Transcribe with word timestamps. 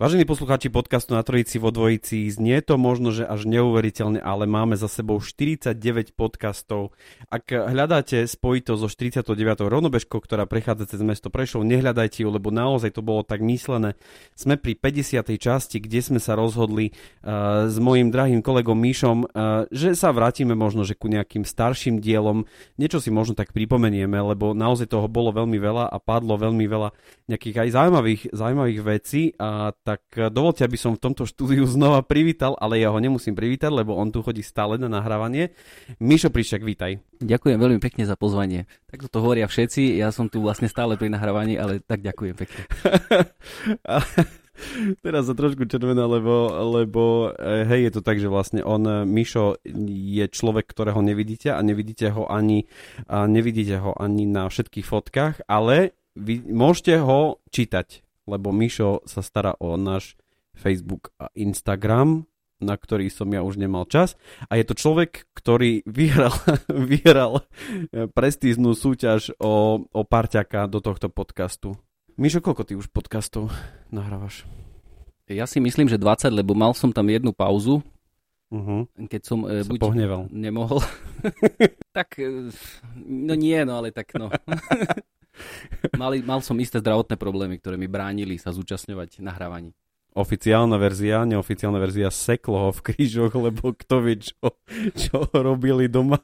Vážení 0.00 0.24
poslucháči 0.24 0.72
podcastu 0.72 1.12
na 1.12 1.20
Trojici 1.20 1.60
vo 1.60 1.68
Dvojici, 1.68 2.24
znie 2.32 2.64
to 2.64 2.80
možno, 2.80 3.12
že 3.12 3.28
až 3.28 3.44
neuveriteľne, 3.44 4.16
ale 4.16 4.48
máme 4.48 4.72
za 4.72 4.88
sebou 4.88 5.20
49 5.20 6.16
podcastov. 6.16 6.96
Ak 7.28 7.52
hľadáte 7.52 8.24
spojito 8.24 8.80
so 8.80 8.88
49. 8.88 9.28
rovnobežkou, 9.60 10.24
ktorá 10.24 10.48
prechádza 10.48 10.96
cez 10.96 11.04
mesto 11.04 11.28
Prešov, 11.28 11.68
nehľadajte 11.68 12.24
ju, 12.24 12.32
lebo 12.32 12.48
naozaj 12.48 12.96
to 12.96 13.04
bolo 13.04 13.20
tak 13.28 13.44
myslené. 13.44 13.92
Sme 14.32 14.56
pri 14.56 14.72
50. 14.72 15.20
časti, 15.36 15.84
kde 15.84 16.00
sme 16.00 16.16
sa 16.16 16.32
rozhodli 16.32 16.96
uh, 16.96 17.68
s 17.68 17.76
mojim 17.76 18.08
drahým 18.08 18.40
kolegom 18.40 18.80
Míšom, 18.80 19.28
uh, 19.28 19.68
že 19.68 19.92
sa 19.92 20.16
vrátime 20.16 20.56
možno 20.56 20.88
že 20.88 20.96
ku 20.96 21.12
nejakým 21.12 21.44
starším 21.44 22.00
dielom. 22.00 22.48
Niečo 22.80 23.04
si 23.04 23.12
možno 23.12 23.36
tak 23.36 23.52
pripomenieme, 23.52 24.16
lebo 24.16 24.56
naozaj 24.56 24.96
toho 24.96 25.12
bolo 25.12 25.28
veľmi 25.28 25.60
veľa 25.60 25.92
a 25.92 25.96
padlo 26.00 26.40
veľmi 26.40 26.64
veľa 26.64 26.88
nejakých 27.28 27.68
aj 27.68 27.76
zaujímavých, 27.76 28.22
zaujímavých 28.32 28.80
vecí 28.80 29.36
a 29.36 29.76
tak 29.90 30.02
eh, 30.14 30.30
dovolte, 30.30 30.62
aby 30.62 30.78
som 30.78 30.94
v 30.94 31.02
tomto 31.02 31.26
štúdiu 31.26 31.66
znova 31.76 32.06
privítal, 32.06 32.54
ale 32.62 32.78
ja 32.78 32.94
ho 32.94 32.98
nemusím 33.02 33.34
privítať, 33.34 33.70
lebo 33.74 33.98
on 33.98 34.14
tu 34.14 34.22
chodí 34.22 34.46
stále 34.46 34.78
na 34.78 34.86
nahrávanie. 34.86 35.50
Mišo 35.98 36.30
Príšek, 36.30 36.62
vítaj. 36.62 37.02
Ďakujem 37.18 37.58
veľmi 37.58 37.80
pekne 37.82 38.06
za 38.06 38.14
pozvanie. 38.14 38.70
Tak 38.88 39.10
to 39.10 39.18
hovoria 39.18 39.50
všetci, 39.50 39.98
ja 39.98 40.14
som 40.14 40.30
tu 40.30 40.40
vlastne 40.40 40.70
stále 40.70 40.94
pri 40.94 41.10
nahrávaní, 41.10 41.58
ale 41.58 41.82
tak 41.82 42.00
ďakujem 42.00 42.34
pekne. 42.38 42.62
Teraz 45.00 45.24
sa 45.24 45.32
trošku 45.32 45.64
červená, 45.64 46.04
lebo, 46.04 46.52
lebo 46.80 47.32
eh, 47.34 47.64
hej, 47.64 47.90
je 47.90 47.92
to 47.98 48.02
tak, 48.04 48.20
že 48.20 48.28
vlastne 48.28 48.60
on, 48.62 48.84
eh, 48.86 49.08
Mišo, 49.08 49.58
je 49.88 50.24
človek, 50.28 50.68
ktorého 50.68 51.00
nevidíte 51.00 51.50
a 51.50 51.60
nevidíte 51.64 52.12
ho 52.12 52.28
ani, 52.28 52.68
a 53.08 53.24
nevidíte 53.24 53.80
ho 53.80 53.96
ani 53.96 54.28
na 54.28 54.46
všetkých 54.46 54.86
fotkách, 54.86 55.48
ale 55.48 55.96
vy 56.12 56.44
môžete 56.44 57.00
ho 57.00 57.40
čítať 57.48 58.04
lebo 58.24 58.52
Mišo 58.52 59.04
sa 59.08 59.20
stará 59.20 59.56
o 59.60 59.76
náš 59.78 60.16
Facebook 60.56 61.14
a 61.16 61.32
Instagram, 61.32 62.26
na 62.60 62.76
ktorý 62.76 63.08
som 63.08 63.32
ja 63.32 63.40
už 63.40 63.56
nemal 63.56 63.88
čas. 63.88 64.20
A 64.52 64.60
je 64.60 64.64
to 64.68 64.76
človek, 64.76 65.24
ktorý 65.32 65.80
vyhral, 65.88 66.36
vyhral 66.92 67.48
prestíznú 68.12 68.76
súťaž 68.76 69.32
o, 69.40 69.84
o 69.88 70.02
parťaka 70.04 70.68
do 70.68 70.84
tohto 70.84 71.08
podcastu. 71.08 71.74
Mišo, 72.20 72.44
koľko 72.44 72.68
ty 72.68 72.76
už 72.76 72.92
podcastov 72.92 73.48
nahrávaš? 73.88 74.44
Ja 75.30 75.48
si 75.48 75.62
myslím, 75.62 75.88
že 75.88 75.96
20, 75.96 76.36
lebo 76.36 76.52
mal 76.52 76.76
som 76.76 76.90
tam 76.92 77.08
jednu 77.08 77.30
pauzu, 77.30 77.80
uh-huh. 78.50 78.82
keď 79.06 79.22
som 79.22 79.46
e, 79.46 79.62
buď 79.62 79.78
pohneval. 79.78 80.26
nemohol. 80.28 80.82
tak, 81.96 82.18
e, 82.18 82.50
no 83.06 83.34
nie, 83.38 83.56
no 83.62 83.78
ale 83.78 83.94
tak 83.94 84.10
no. 84.18 84.28
Mali, 85.96 86.20
mal 86.24 86.42
som 86.44 86.58
isté 86.58 86.82
zdravotné 86.82 87.16
problémy, 87.16 87.58
ktoré 87.60 87.76
mi 87.76 87.86
bránili 87.86 88.36
sa 88.36 88.50
zúčastňovať 88.50 89.22
nahrávaní. 89.22 89.72
Oficiálna 90.10 90.74
verzia, 90.74 91.22
neoficiálna 91.22 91.78
verzia 91.78 92.10
seklo 92.10 92.68
ho 92.68 92.70
v 92.74 92.82
krížoch, 92.82 93.30
lebo 93.38 93.70
kto 93.70 94.02
vie, 94.02 94.18
čo, 94.18 94.58
čo 94.98 95.30
robili 95.30 95.86
doma. 95.86 96.18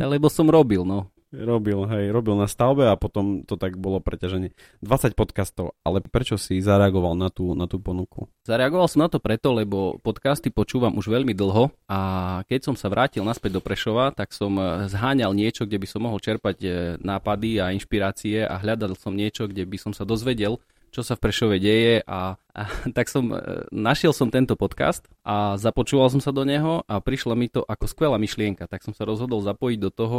Lebo 0.00 0.32
som 0.32 0.48
robil, 0.48 0.88
no. 0.88 1.12
Robil, 1.28 1.76
hej, 1.92 2.08
robil 2.08 2.40
na 2.40 2.48
stavbe 2.48 2.88
a 2.88 2.96
potom 2.96 3.44
to 3.44 3.60
tak 3.60 3.76
bolo 3.76 4.00
preťaženie. 4.00 4.56
20 4.80 5.12
podcastov, 5.12 5.76
ale 5.84 6.00
prečo 6.00 6.40
si 6.40 6.56
zareagoval 6.64 7.12
na 7.20 7.28
tú, 7.28 7.52
na 7.52 7.68
tú 7.68 7.76
ponuku? 7.76 8.32
Zareagoval 8.48 8.88
som 8.88 9.04
na 9.04 9.12
to 9.12 9.20
preto, 9.20 9.52
lebo 9.52 10.00
podcasty 10.00 10.48
počúvam 10.48 10.96
už 10.96 11.12
veľmi 11.12 11.36
dlho 11.36 11.68
a 11.84 12.00
keď 12.48 12.72
som 12.72 12.74
sa 12.80 12.88
vrátil 12.88 13.28
naspäť 13.28 13.56
do 13.56 13.64
Prešova, 13.64 14.16
tak 14.16 14.32
som 14.32 14.56
eh, 14.56 14.88
zháňal 14.88 15.36
niečo, 15.36 15.68
kde 15.68 15.76
by 15.76 15.86
som 15.92 16.08
mohol 16.08 16.16
čerpať 16.16 16.56
eh, 16.64 16.72
nápady 16.96 17.60
a 17.60 17.76
inšpirácie 17.76 18.48
a 18.48 18.56
hľadal 18.56 18.96
som 18.96 19.12
niečo, 19.12 19.52
kde 19.52 19.68
by 19.68 19.76
som 19.76 19.92
sa 19.92 20.08
dozvedel, 20.08 20.56
čo 20.88 21.04
sa 21.04 21.14
v 21.14 21.28
Prešove 21.28 21.56
deje 21.60 22.00
a, 22.08 22.40
a 22.56 22.62
tak 22.96 23.12
som 23.12 23.28
e, 23.32 23.36
našiel 23.68 24.16
som 24.16 24.32
tento 24.32 24.56
podcast 24.56 25.04
a 25.20 25.60
započúval 25.60 26.08
som 26.08 26.20
sa 26.20 26.32
do 26.32 26.42
neho 26.48 26.80
a 26.88 26.98
prišla 26.98 27.36
mi 27.36 27.52
to 27.52 27.60
ako 27.64 27.84
skvelá 27.84 28.16
myšlienka, 28.16 28.64
tak 28.64 28.80
som 28.80 28.96
sa 28.96 29.04
rozhodol 29.04 29.44
zapojiť 29.44 29.78
do 29.78 29.90
toho 29.92 30.18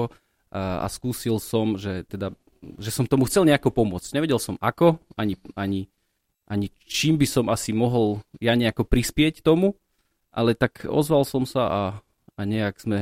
a, 0.49 0.87
skúsil 0.89 1.37
som, 1.37 1.77
že, 1.77 2.05
teda, 2.09 2.33
že 2.81 2.89
som 2.89 3.05
tomu 3.05 3.29
chcel 3.29 3.45
nejako 3.45 3.69
pomôcť. 3.73 4.17
Nevedel 4.17 4.41
som 4.41 4.57
ako, 4.57 4.97
ani, 5.13 5.37
ani, 5.53 5.89
ani 6.49 6.67
čím 6.85 7.21
by 7.21 7.27
som 7.29 7.45
asi 7.47 7.71
mohol 7.71 8.25
ja 8.41 8.57
nejako 8.57 8.85
prispieť 8.85 9.45
tomu, 9.45 9.77
ale 10.33 10.53
tak 10.57 10.85
ozval 10.85 11.25
som 11.25 11.45
sa 11.45 11.63
a, 11.69 11.81
a 12.37 12.41
nejak 12.45 12.81
sme 12.81 12.99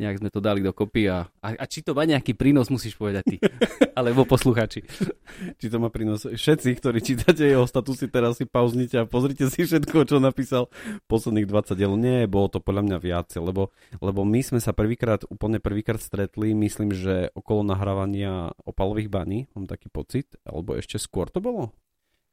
nejak 0.00 0.24
sme 0.24 0.30
to 0.32 0.40
dali 0.40 0.64
dokopy 0.64 1.08
a, 1.12 1.28
a, 1.44 1.48
a 1.52 1.64
či 1.68 1.84
to 1.84 1.92
má 1.92 2.08
nejaký 2.08 2.32
prínos, 2.32 2.72
musíš 2.72 2.96
povedať 2.96 3.24
ty, 3.28 3.36
alebo 3.98 4.24
posluchači. 4.24 4.80
či 5.60 5.66
to 5.68 5.76
má 5.76 5.92
prínos. 5.92 6.24
Všetci, 6.24 6.80
ktorí 6.80 6.98
čítate 7.04 7.44
jeho 7.44 7.68
statusy, 7.68 8.08
teraz 8.08 8.40
si 8.40 8.48
pauznite 8.48 8.96
a 8.96 9.08
pozrite 9.08 9.52
si 9.52 9.68
všetko, 9.68 10.08
čo 10.08 10.16
napísal 10.16 10.72
posledných 11.06 11.48
20 11.48 11.76
diel. 11.76 11.92
Nie, 12.00 12.24
bolo 12.24 12.48
to 12.48 12.58
podľa 12.64 12.88
mňa 12.88 12.98
viac, 12.98 13.28
lebo, 13.36 13.68
lebo 14.00 14.20
my 14.24 14.40
sme 14.40 14.60
sa 14.64 14.72
prvýkrát, 14.72 15.28
úplne 15.28 15.60
prvýkrát 15.60 16.00
stretli, 16.00 16.56
myslím, 16.56 16.96
že 16.96 17.28
okolo 17.36 17.60
nahrávania 17.66 18.56
opalových 18.64 19.12
baní, 19.12 19.38
mám 19.52 19.68
taký 19.68 19.92
pocit, 19.92 20.40
alebo 20.48 20.72
ešte 20.74 20.96
skôr 20.96 21.28
to 21.28 21.44
bolo? 21.44 21.72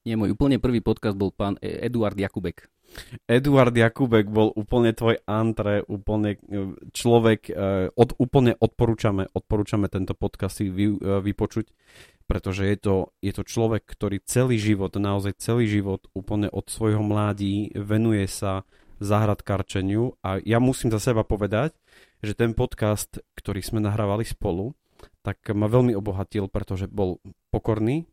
Nie, 0.07 0.15
môj 0.15 0.35
úplne 0.35 0.63
prvý 0.63 0.79
podcast 0.79 1.19
bol 1.19 1.35
pán 1.35 1.59
e- 1.59 1.87
Eduard 1.87 2.15
Jakubek. 2.15 2.71
Eduard 3.29 3.75
Jakubek 3.75 4.31
bol 4.31 4.49
úplne 4.55 4.95
tvoj 4.95 5.21
antre, 5.29 5.85
úplne 5.85 6.41
e, 6.41 6.73
človek, 6.89 7.51
e, 7.51 7.53
od, 7.93 8.17
úplne 8.17 8.57
odporúčame, 8.57 9.29
odporúčame 9.29 9.91
tento 9.91 10.17
podcast 10.17 10.57
si 10.57 10.73
vy, 10.73 10.97
vypočuť, 10.97 11.69
pretože 12.25 12.65
je 12.65 12.77
to, 12.77 12.95
je 13.21 13.33
to 13.33 13.43
človek, 13.45 13.85
ktorý 13.85 14.21
celý 14.25 14.57
život, 14.57 14.93
naozaj 14.97 15.37
celý 15.37 15.69
život, 15.69 16.09
úplne 16.17 16.49
od 16.49 16.65
svojho 16.69 17.01
mládí 17.01 17.73
venuje 17.77 18.25
sa 18.25 18.65
zahradkarčeniu 18.99 20.19
a 20.21 20.37
ja 20.43 20.59
musím 20.59 20.91
za 20.91 20.99
seba 20.99 21.23
povedať, 21.23 21.73
že 22.19 22.35
ten 22.35 22.51
podcast, 22.51 23.23
ktorý 23.39 23.63
sme 23.63 23.79
nahrávali 23.79 24.27
spolu, 24.27 24.75
tak 25.23 25.39
ma 25.55 25.71
veľmi 25.71 25.95
obohatil, 25.95 26.51
pretože 26.51 26.91
bol 26.91 27.23
pokorný, 27.49 28.05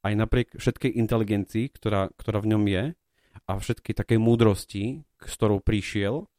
aj 0.00 0.12
napriek 0.16 0.48
všetkej 0.56 0.96
inteligencii, 0.96 1.72
ktorá, 1.72 2.08
ktorá 2.16 2.40
v 2.40 2.56
ňom 2.56 2.64
je, 2.66 2.84
a 3.46 3.52
všetkej 3.58 3.94
takej 3.98 4.18
múdrosti, 4.22 5.02
s 5.18 5.32
ktorou 5.34 5.58
prišiel 5.58 6.30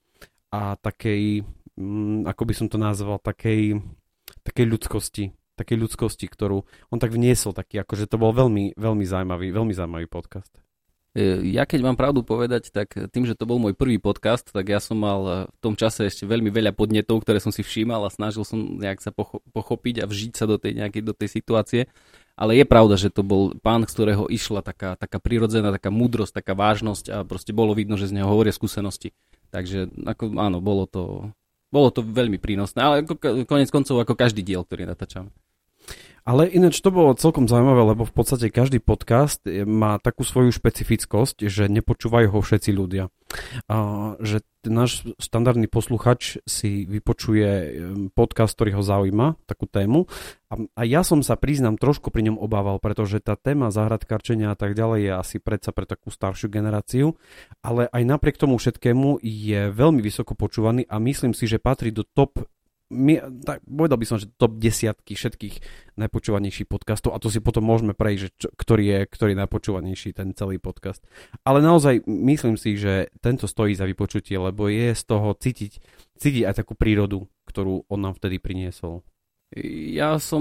a 0.51 0.79
takej, 0.79 1.43
mm, 1.75 2.27
ako 2.27 2.43
by 2.47 2.53
som 2.55 2.67
to 2.71 2.79
nazval, 2.79 3.19
takej, 3.19 3.83
takej 4.47 4.65
ľudskosti, 4.67 5.25
takej 5.59 5.77
ľudskosti, 5.77 6.25
ktorú 6.27 6.63
on 6.91 6.99
tak 6.99 7.11
vniesol, 7.11 7.51
taký, 7.51 7.83
akože 7.83 8.07
to 8.07 8.15
bol 8.15 8.31
veľmi, 8.31 8.79
veľmi 8.79 9.03
zaujímavý, 9.03 9.51
veľmi 9.51 9.73
zaujímavý 9.75 10.07
podcast. 10.07 10.51
E, 11.11 11.43
ja 11.51 11.67
keď 11.67 11.79
mám 11.83 11.99
pravdu 11.99 12.23
povedať, 12.23 12.71
tak 12.71 12.95
tým, 13.11 13.27
že 13.27 13.35
to 13.35 13.43
bol 13.43 13.59
môj 13.59 13.75
prvý 13.75 13.99
podcast, 13.99 14.47
tak 14.47 14.71
ja 14.71 14.79
som 14.79 14.95
mal 14.95 15.51
v 15.51 15.59
tom 15.59 15.75
čase 15.75 16.07
ešte 16.07 16.23
veľmi 16.23 16.47
veľa 16.47 16.71
podnetov, 16.71 17.27
ktoré 17.27 17.43
som 17.43 17.51
si 17.51 17.61
všímal 17.61 18.07
a 18.07 18.13
snažil 18.13 18.47
som 18.47 18.79
nejak 18.79 19.03
sa 19.03 19.11
pochopiť 19.51 20.03
a 20.03 20.05
vžiť 20.07 20.31
sa 20.39 20.47
do 20.47 20.55
tej 20.55 20.79
nejakej 20.79 21.03
do 21.03 21.11
tej 21.11 21.29
situácie. 21.29 21.81
Ale 22.39 22.55
je 22.57 22.65
pravda, 22.65 22.95
že 22.95 23.11
to 23.11 23.21
bol 23.21 23.51
pán, 23.59 23.83
z 23.85 23.93
ktorého 23.93 24.25
išla 24.31 24.63
taká, 24.63 24.95
taká 24.95 25.19
prirodzená, 25.19 25.69
taká 25.75 25.91
múdrosť, 25.91 26.41
taká 26.41 26.55
vážnosť 26.55 27.05
a 27.11 27.17
proste 27.27 27.51
bolo 27.51 27.75
vidno, 27.75 27.99
že 27.99 28.07
z 28.07 28.17
neho 28.17 28.25
hovoria 28.31 28.55
skúsenosti. 28.55 29.11
Takže 29.51 29.91
ako, 30.07 30.39
áno, 30.39 30.63
bolo 30.63 30.87
to, 30.87 31.35
bolo 31.69 31.91
to 31.91 32.01
veľmi 32.01 32.39
prínosné, 32.39 32.79
ale 32.79 32.95
ako, 33.03 33.45
konec 33.45 33.67
koncov 33.67 33.99
ako 33.99 34.15
každý 34.15 34.47
diel, 34.47 34.63
ktorý 34.63 34.87
natáčame. 34.87 35.29
Ale 36.21 36.45
ináč 36.45 36.77
to 36.85 36.93
bolo 36.93 37.17
celkom 37.17 37.49
zaujímavé, 37.49 37.97
lebo 37.97 38.05
v 38.05 38.13
podstate 38.13 38.53
každý 38.53 38.77
podcast 38.77 39.41
má 39.65 39.97
takú 39.97 40.21
svoju 40.21 40.53
špecifickosť, 40.53 41.49
že 41.49 41.65
nepočúvajú 41.65 42.29
ho 42.29 42.39
všetci 42.45 42.69
ľudia. 42.77 43.09
A, 43.65 43.75
že 44.21 44.45
náš 44.67 45.07
standardný 45.17 45.65
posluchač 45.65 46.37
si 46.45 46.85
vypočuje 46.85 47.49
podcast, 48.13 48.53
ktorý 48.53 48.77
ho 48.77 48.83
zaujíma, 48.85 49.41
takú 49.49 49.65
tému. 49.65 50.05
A, 50.53 50.61
a 50.77 50.81
ja 50.85 51.01
som 51.01 51.25
sa, 51.25 51.39
priznám, 51.39 51.81
trošku 51.81 52.13
pri 52.13 52.29
ňom 52.29 52.37
obával, 52.37 52.77
pretože 52.77 53.17
tá 53.23 53.33
téma 53.33 53.73
záhradkarčenia 53.73 54.53
a 54.53 54.57
tak 54.59 54.77
ďalej 54.77 54.99
je 55.01 55.11
asi 55.17 55.37
predsa 55.41 55.73
pre 55.73 55.89
takú 55.89 56.13
staršiu 56.13 56.53
generáciu, 56.53 57.17
ale 57.65 57.89
aj 57.89 58.03
napriek 58.05 58.37
tomu 58.37 58.61
všetkému 58.61 59.25
je 59.25 59.73
veľmi 59.73 60.05
vysoko 60.05 60.37
počúvaný 60.37 60.85
a 60.85 61.01
myslím 61.01 61.33
si, 61.33 61.49
že 61.49 61.57
patrí 61.57 61.89
do 61.89 62.05
top 62.05 62.45
my, 62.91 63.23
tak, 63.47 63.63
povedal 63.63 63.95
by 63.95 64.05
som, 64.05 64.19
že 64.19 64.27
top 64.35 64.59
desiatky 64.59 65.15
všetkých 65.15 65.55
najpočúvanejších 65.95 66.67
podcastov 66.67 67.15
a 67.15 67.21
to 67.23 67.31
si 67.31 67.39
potom 67.39 67.63
môžeme 67.63 67.95
prejsť, 67.95 68.21
že 68.21 68.29
čo, 68.35 68.47
ktorý 68.51 68.83
je 68.83 68.99
ktorý 69.07 69.29
je 69.33 69.41
najpočúvanejší 69.47 70.09
ten 70.11 70.35
celý 70.35 70.59
podcast. 70.59 70.99
Ale 71.47 71.63
naozaj 71.63 72.03
myslím 72.05 72.59
si, 72.59 72.75
že 72.75 73.07
tento 73.23 73.47
stojí 73.47 73.71
za 73.73 73.87
vypočutie, 73.87 74.35
lebo 74.35 74.67
je 74.67 74.91
z 74.91 75.03
toho 75.07 75.31
cítiť, 75.31 75.79
cítiť 76.19 76.43
aj 76.43 76.61
takú 76.61 76.75
prírodu, 76.75 77.25
ktorú 77.47 77.87
on 77.87 77.99
nám 78.03 78.19
vtedy 78.19 78.43
priniesol. 78.43 79.01
Ja 79.91 80.15
som, 80.15 80.39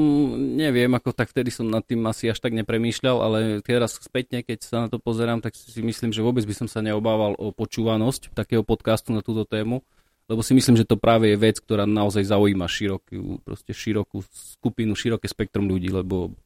neviem, 0.55 0.87
ako 0.95 1.11
tak 1.11 1.35
vtedy 1.35 1.51
som 1.51 1.67
nad 1.67 1.83
tým 1.83 1.99
asi 2.07 2.31
až 2.31 2.39
tak 2.39 2.55
nepremýšľal, 2.55 3.17
ale 3.19 3.39
teraz 3.59 3.99
spätne, 3.99 4.47
keď 4.47 4.59
sa 4.63 4.77
na 4.87 4.89
to 4.91 5.03
pozerám, 5.03 5.43
tak 5.43 5.59
si 5.59 5.83
myslím, 5.83 6.15
že 6.15 6.23
vôbec 6.23 6.47
by 6.47 6.55
som 6.55 6.69
sa 6.71 6.79
neobával 6.79 7.35
o 7.35 7.51
počúvanosť 7.51 8.31
takého 8.39 8.63
podcastu 8.63 9.11
na 9.11 9.19
túto 9.19 9.43
tému 9.43 9.83
lebo 10.31 10.47
si 10.47 10.55
myslím, 10.55 10.79
že 10.79 10.87
to 10.87 10.95
práve 10.95 11.35
je 11.35 11.35
vec, 11.35 11.59
ktorá 11.59 11.91
naozaj 11.91 12.23
zaujíma 12.23 12.71
širokú, 12.71 13.43
širokú 13.67 14.23
skupinu, 14.31 14.95
široké 14.95 15.27
spektrum 15.27 15.67
ľudí, 15.67 15.91
lebo 15.91 16.39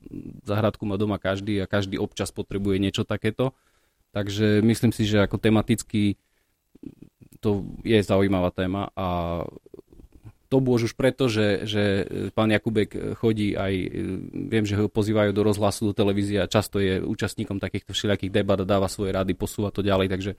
zahradku 0.49 0.89
má 0.89 0.97
doma 0.97 1.21
každý 1.21 1.61
a 1.61 1.69
každý 1.69 2.01
občas 2.01 2.33
potrebuje 2.33 2.81
niečo 2.81 3.05
takéto. 3.05 3.53
Takže 4.17 4.65
myslím 4.65 4.89
si, 4.97 5.05
že 5.05 5.21
ako 5.21 5.37
tematicky 5.37 6.17
to 7.45 7.69
je 7.85 8.01
zaujímavá 8.01 8.49
téma 8.57 8.89
a 8.97 9.45
to 10.49 10.65
bôž 10.65 10.89
už 10.89 10.95
preto, 10.97 11.29
že, 11.29 11.69
že 11.69 12.09
pán 12.33 12.49
Jakubek 12.49 13.21
chodí 13.21 13.53
aj, 13.53 13.75
viem, 14.33 14.65
že 14.65 14.81
ho 14.81 14.89
pozývajú 14.89 15.37
do 15.37 15.45
rozhlasu, 15.45 15.93
do 15.93 15.95
televízie 15.99 16.41
a 16.41 16.49
často 16.49 16.81
je 16.81 17.05
účastníkom 17.05 17.61
takýchto 17.61 17.93
všelijakých 17.93 18.33
debat 18.33 18.57
a 18.63 18.69
dáva 18.69 18.89
svoje 18.89 19.13
rady, 19.13 19.37
posúva 19.37 19.69
to 19.69 19.85
ďalej, 19.85 20.09
takže 20.09 20.33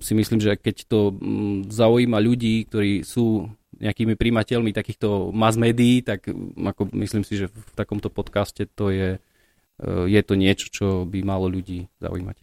si 0.00 0.12
myslím, 0.16 0.40
že 0.40 0.56
keď 0.56 0.76
to 0.88 1.00
mm, 1.14 1.70
zaujíma 1.70 2.18
ľudí, 2.18 2.66
ktorí 2.66 3.06
sú 3.06 3.48
nejakými 3.80 4.14
príjmateľmi 4.14 4.76
takýchto 4.76 5.32
mass 5.32 5.56
médií, 5.56 6.04
tak 6.04 6.28
mm, 6.28 6.60
ako 6.74 6.92
myslím 7.00 7.24
si, 7.24 7.40
že 7.40 7.46
v 7.48 7.72
takomto 7.76 8.12
podcaste 8.12 8.68
to 8.72 8.92
je, 8.92 9.16
e, 9.16 9.88
je 10.10 10.20
to 10.24 10.34
niečo, 10.36 10.66
čo 10.68 10.86
by 11.08 11.24
malo 11.24 11.48
ľudí 11.48 11.88
zaujímať. 12.02 12.36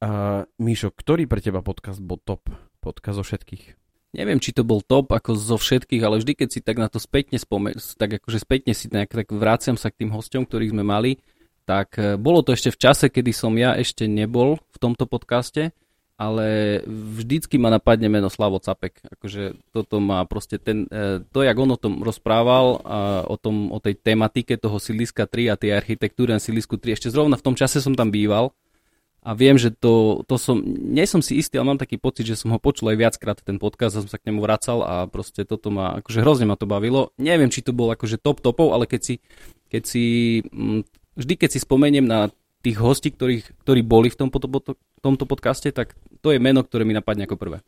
A 0.00 0.08
Míšo, 0.56 0.90
ktorý 0.96 1.28
pre 1.28 1.44
teba 1.44 1.60
podcast 1.60 2.00
bol 2.00 2.16
top? 2.16 2.48
Podcast 2.80 3.20
zo 3.20 3.24
všetkých? 3.26 3.76
Neviem, 4.10 4.42
či 4.42 4.50
to 4.50 4.66
bol 4.66 4.82
top 4.82 5.14
ako 5.14 5.38
zo 5.38 5.54
všetkých, 5.54 6.02
ale 6.02 6.18
vždy, 6.18 6.32
keď 6.34 6.48
si 6.50 6.60
tak 6.64 6.82
na 6.82 6.90
to 6.90 6.98
spätne 6.98 7.38
spomen, 7.38 7.78
tak 7.94 8.18
akože 8.18 8.42
spätne 8.42 8.74
si 8.74 8.90
nejak, 8.90 9.14
tak 9.14 9.28
vráciam 9.30 9.78
sa 9.78 9.92
k 9.92 10.02
tým 10.02 10.10
hosťom, 10.10 10.50
ktorých 10.50 10.74
sme 10.74 10.82
mali, 10.82 11.22
tak 11.68 11.94
e, 12.00 12.18
bolo 12.18 12.42
to 12.42 12.50
ešte 12.50 12.74
v 12.74 12.80
čase, 12.80 13.06
kedy 13.06 13.30
som 13.30 13.54
ja 13.54 13.78
ešte 13.78 14.10
nebol 14.10 14.58
v 14.58 14.78
tomto 14.82 15.06
podcaste 15.06 15.70
ale 16.20 16.80
vždycky 16.84 17.56
ma 17.56 17.72
napadne 17.72 18.12
meno 18.12 18.28
Slavo 18.28 18.60
Capek. 18.60 19.00
Akože 19.08 19.56
toto 19.72 20.04
má 20.04 20.20
proste 20.28 20.60
ten, 20.60 20.84
e, 20.92 21.24
to, 21.32 21.40
jak 21.40 21.56
on 21.56 21.72
o 21.72 21.80
tom 21.80 22.04
rozprával, 22.04 22.76
o, 23.24 23.36
tom, 23.40 23.72
o 23.72 23.80
tej 23.80 23.96
tematike 23.96 24.60
toho 24.60 24.76
Siliska 24.76 25.24
3 25.24 25.48
a 25.48 25.56
tej 25.56 25.72
architektúry 25.72 26.36
na 26.36 26.42
Silisku 26.42 26.76
3, 26.76 26.92
ešte 27.00 27.08
zrovna 27.08 27.40
v 27.40 27.46
tom 27.48 27.56
čase 27.56 27.80
som 27.80 27.96
tam 27.96 28.12
býval 28.12 28.52
a 29.20 29.36
viem, 29.36 29.60
že 29.60 29.68
to, 29.68 30.24
to 30.24 30.40
som, 30.40 30.64
nie 30.64 31.04
som 31.04 31.20
si 31.20 31.36
istý, 31.36 31.60
ale 31.60 31.76
mám 31.76 31.80
taký 31.80 32.00
pocit, 32.00 32.24
že 32.24 32.40
som 32.40 32.56
ho 32.56 32.60
počul 32.60 32.88
aj 32.88 32.96
viackrát 32.96 33.36
ten 33.44 33.60
podcast 33.60 33.96
a 33.96 34.00
som 34.00 34.08
sa 34.08 34.16
k 34.16 34.32
nemu 34.32 34.40
vracal 34.40 34.80
a 34.80 35.04
proste 35.12 35.44
toto 35.44 35.68
ma, 35.68 36.00
akože 36.00 36.24
hrozne 36.24 36.48
ma 36.48 36.56
to 36.56 36.64
bavilo. 36.64 37.12
Neviem, 37.20 37.52
či 37.52 37.60
to 37.60 37.76
bol 37.76 37.92
akože 37.92 38.16
top 38.16 38.40
topov, 38.40 38.72
ale 38.72 38.88
keď 38.88 39.00
si, 39.04 39.14
keď 39.68 39.82
si 39.84 40.04
mm, 40.48 40.88
vždy 41.20 41.34
keď 41.36 41.48
si 41.52 41.58
spomeniem 41.60 42.08
na 42.08 42.32
tých 42.60 42.76
hostí, 42.80 43.08
ktorých, 43.12 43.64
ktorí 43.64 43.80
boli 43.80 44.08
v 44.12 44.18
tomto, 44.20 44.38
tomto 45.00 45.24
podcaste, 45.24 45.72
tak 45.72 45.96
to 46.20 46.32
je 46.32 46.38
meno, 46.42 46.60
ktoré 46.60 46.84
mi 46.84 46.92
napadne 46.92 47.24
ako 47.24 47.40
prvé. 47.40 47.58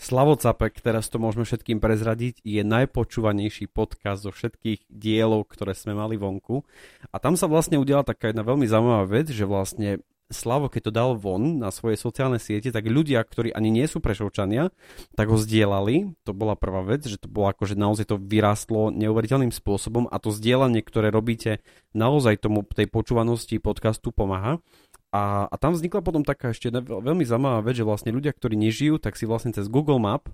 Slavo 0.00 0.32
Capek, 0.32 0.80
teraz 0.80 1.12
to 1.12 1.20
môžeme 1.20 1.44
všetkým 1.44 1.76
prezradiť, 1.76 2.40
je 2.40 2.64
najpočúvanejší 2.64 3.68
podcast 3.68 4.24
zo 4.24 4.32
všetkých 4.32 4.88
dielov, 4.88 5.44
ktoré 5.52 5.76
sme 5.76 5.92
mali 5.92 6.16
vonku. 6.16 6.64
A 7.12 7.20
tam 7.20 7.36
sa 7.36 7.44
vlastne 7.44 7.76
udiala 7.76 8.00
taká 8.00 8.32
jedna 8.32 8.40
veľmi 8.40 8.64
zaujímavá 8.64 9.04
vec, 9.04 9.28
že 9.28 9.44
vlastne 9.44 10.00
Slavo, 10.30 10.70
keď 10.70 10.82
to 10.88 10.92
dal 10.94 11.10
von 11.18 11.58
na 11.58 11.74
svoje 11.74 11.98
sociálne 11.98 12.38
siete, 12.38 12.70
tak 12.70 12.86
ľudia, 12.86 13.18
ktorí 13.26 13.50
ani 13.50 13.74
nie 13.74 13.86
sú 13.90 13.98
prešovčania, 13.98 14.70
tak 15.18 15.26
ho 15.26 15.34
zdieľali. 15.34 16.14
To 16.22 16.30
bola 16.30 16.54
prvá 16.54 16.86
vec, 16.86 17.02
že 17.02 17.18
to 17.18 17.26
bolo 17.26 17.50
ako, 17.50 17.66
že 17.66 17.74
naozaj 17.74 18.14
to 18.14 18.16
vyrástlo 18.16 18.94
neuveriteľným 18.94 19.50
spôsobom 19.50 20.06
a 20.06 20.16
to 20.22 20.30
zdieľanie, 20.30 20.86
ktoré 20.86 21.10
robíte, 21.10 21.66
naozaj 21.98 22.46
tomu 22.46 22.62
tej 22.62 22.86
počúvanosti 22.86 23.58
podcastu 23.58 24.14
pomáha. 24.14 24.62
A, 25.10 25.50
a 25.50 25.54
tam 25.58 25.74
vznikla 25.74 26.06
potom 26.06 26.22
taká 26.22 26.54
ešte 26.54 26.70
veľmi 26.78 27.26
zaujímavá 27.26 27.66
vec, 27.66 27.82
že 27.82 27.82
vlastne 27.82 28.14
ľudia, 28.14 28.30
ktorí 28.30 28.54
nežijú, 28.54 29.02
tak 29.02 29.18
si 29.18 29.26
vlastne 29.26 29.50
cez 29.50 29.66
Google 29.66 29.98
Map 29.98 30.30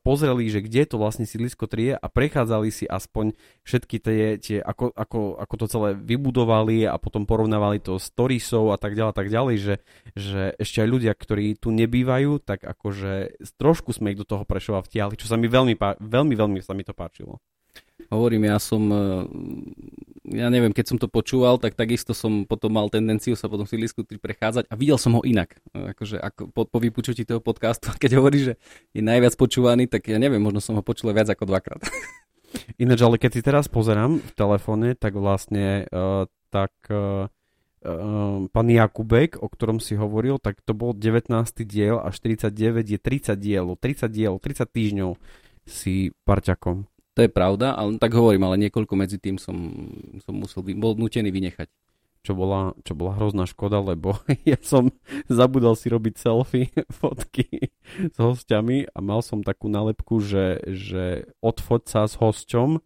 pozreli, 0.00 0.46
že 0.46 0.62
kde 0.62 0.86
to 0.86 0.96
vlastne 0.96 1.26
sídlisko 1.26 1.66
trie 1.66 1.98
a 1.98 2.06
prechádzali 2.06 2.70
si 2.70 2.86
aspoň 2.86 3.34
všetky 3.66 3.96
tie, 3.98 4.38
tie 4.38 4.58
ako, 4.62 4.94
ako, 4.94 5.20
ako 5.42 5.54
to 5.58 5.66
celé 5.66 5.88
vybudovali 5.98 6.86
a 6.86 6.94
potom 7.02 7.26
porovnávali 7.26 7.82
to 7.82 7.98
s 7.98 8.14
Torisou 8.14 8.70
a 8.70 8.78
tak 8.78 8.94
ďalej, 8.94 9.12
tak 9.16 9.28
ďalej, 9.28 9.56
že, 9.58 9.74
že 10.14 10.42
ešte 10.60 10.86
aj 10.86 10.88
ľudia, 10.88 11.12
ktorí 11.12 11.58
tu 11.58 11.74
nebývajú, 11.74 12.38
tak 12.38 12.62
akože 12.62 13.42
trošku 13.58 13.90
sme 13.90 14.14
ich 14.14 14.20
do 14.20 14.28
toho 14.28 14.46
Prešova 14.46 14.86
vtiahli, 14.86 15.18
čo 15.18 15.26
sa 15.26 15.34
mi 15.34 15.50
veľmi, 15.50 15.74
veľmi, 15.98 16.34
veľmi 16.38 16.58
sa 16.62 16.70
mi 16.70 16.86
to 16.86 16.94
páčilo. 16.94 17.42
Hovorím, 18.06 18.46
ja 18.46 18.58
som, 18.62 18.86
e, 18.86 19.02
ja 20.34 20.50
neviem, 20.50 20.74
keď 20.74 20.86
som 20.90 20.98
to 20.98 21.06
počúval, 21.06 21.62
tak 21.62 21.78
takisto 21.78 22.10
som 22.10 22.42
potom 22.42 22.74
mal 22.74 22.90
tendenciu 22.90 23.38
sa 23.38 23.46
potom 23.46 23.68
Silisku 23.68 24.02
3 24.02 24.18
prechádzať 24.18 24.64
a 24.66 24.74
videl 24.74 24.98
som 24.98 25.14
ho 25.14 25.22
inak. 25.22 25.58
Akože 25.70 26.18
ako 26.18 26.50
po, 26.50 26.62
po 26.66 26.78
vypočutí 26.82 27.22
toho 27.22 27.38
podcastu, 27.38 27.92
keď 28.02 28.18
hovorí, 28.18 28.52
že 28.52 28.52
je 28.90 29.02
najviac 29.04 29.38
počúvaný, 29.38 29.86
tak 29.86 30.10
ja 30.10 30.18
neviem, 30.18 30.42
možno 30.42 30.58
som 30.58 30.74
ho 30.74 30.82
počul 30.82 31.14
viac 31.14 31.30
ako 31.30 31.46
dvakrát. 31.46 31.82
Ináč, 32.82 33.00
ale 33.04 33.20
keď 33.20 33.30
si 33.36 33.42
teraz 33.44 33.70
pozerám 33.70 34.18
v 34.18 34.32
telefóne, 34.32 34.96
tak 34.96 35.14
vlastne 35.14 35.84
uh, 35.92 36.24
tak 36.48 36.72
uh, 36.88 37.28
pán 38.50 38.66
Jakubek, 38.66 39.38
o 39.38 39.46
ktorom 39.46 39.78
si 39.78 39.94
hovoril, 39.94 40.42
tak 40.42 40.58
to 40.66 40.74
bol 40.74 40.90
19. 40.90 41.30
diel 41.62 42.02
a 42.02 42.10
49 42.10 42.50
je 42.82 42.98
30 42.98 43.38
dielov, 43.38 43.78
30 43.78 44.10
dielov, 44.10 44.42
30 44.42 44.66
týždňov 44.66 45.10
si 45.66 46.10
parťakom. 46.26 46.86
To 47.16 47.24
je 47.24 47.32
pravda, 47.32 47.72
ale 47.72 47.96
tak 47.96 48.12
hovorím, 48.12 48.44
ale 48.44 48.60
niekoľko 48.68 48.92
medzi 48.92 49.16
tým 49.16 49.40
som, 49.40 49.56
som 50.20 50.36
musel, 50.36 50.60
bol 50.76 51.00
nutený 51.00 51.32
vynechať. 51.32 51.72
Čo 52.20 52.34
bola, 52.34 52.74
čo 52.82 52.98
bola 52.98 53.16
hrozná 53.16 53.46
škoda, 53.48 53.80
lebo 53.80 54.20
ja 54.50 54.60
som 54.60 54.92
zabudol 55.30 55.72
si 55.80 55.88
robiť 55.88 56.14
selfie, 56.20 56.68
fotky 57.00 57.72
s 57.96 58.16
hostiami 58.20 58.92
a 58.92 58.98
mal 59.00 59.24
som 59.24 59.40
takú 59.40 59.72
nálepku, 59.72 60.20
že, 60.20 60.60
že 60.68 61.32
odfoť 61.40 61.82
sa 61.88 62.00
s 62.04 62.20
hosťom, 62.20 62.84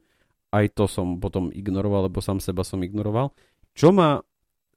aj 0.54 0.66
to 0.78 0.86
som 0.86 1.18
potom 1.18 1.50
ignoroval, 1.50 2.06
lebo 2.06 2.22
sám 2.22 2.38
seba 2.38 2.62
som 2.62 2.78
ignoroval. 2.86 3.34
Čo 3.74 3.90
ma 3.90 4.22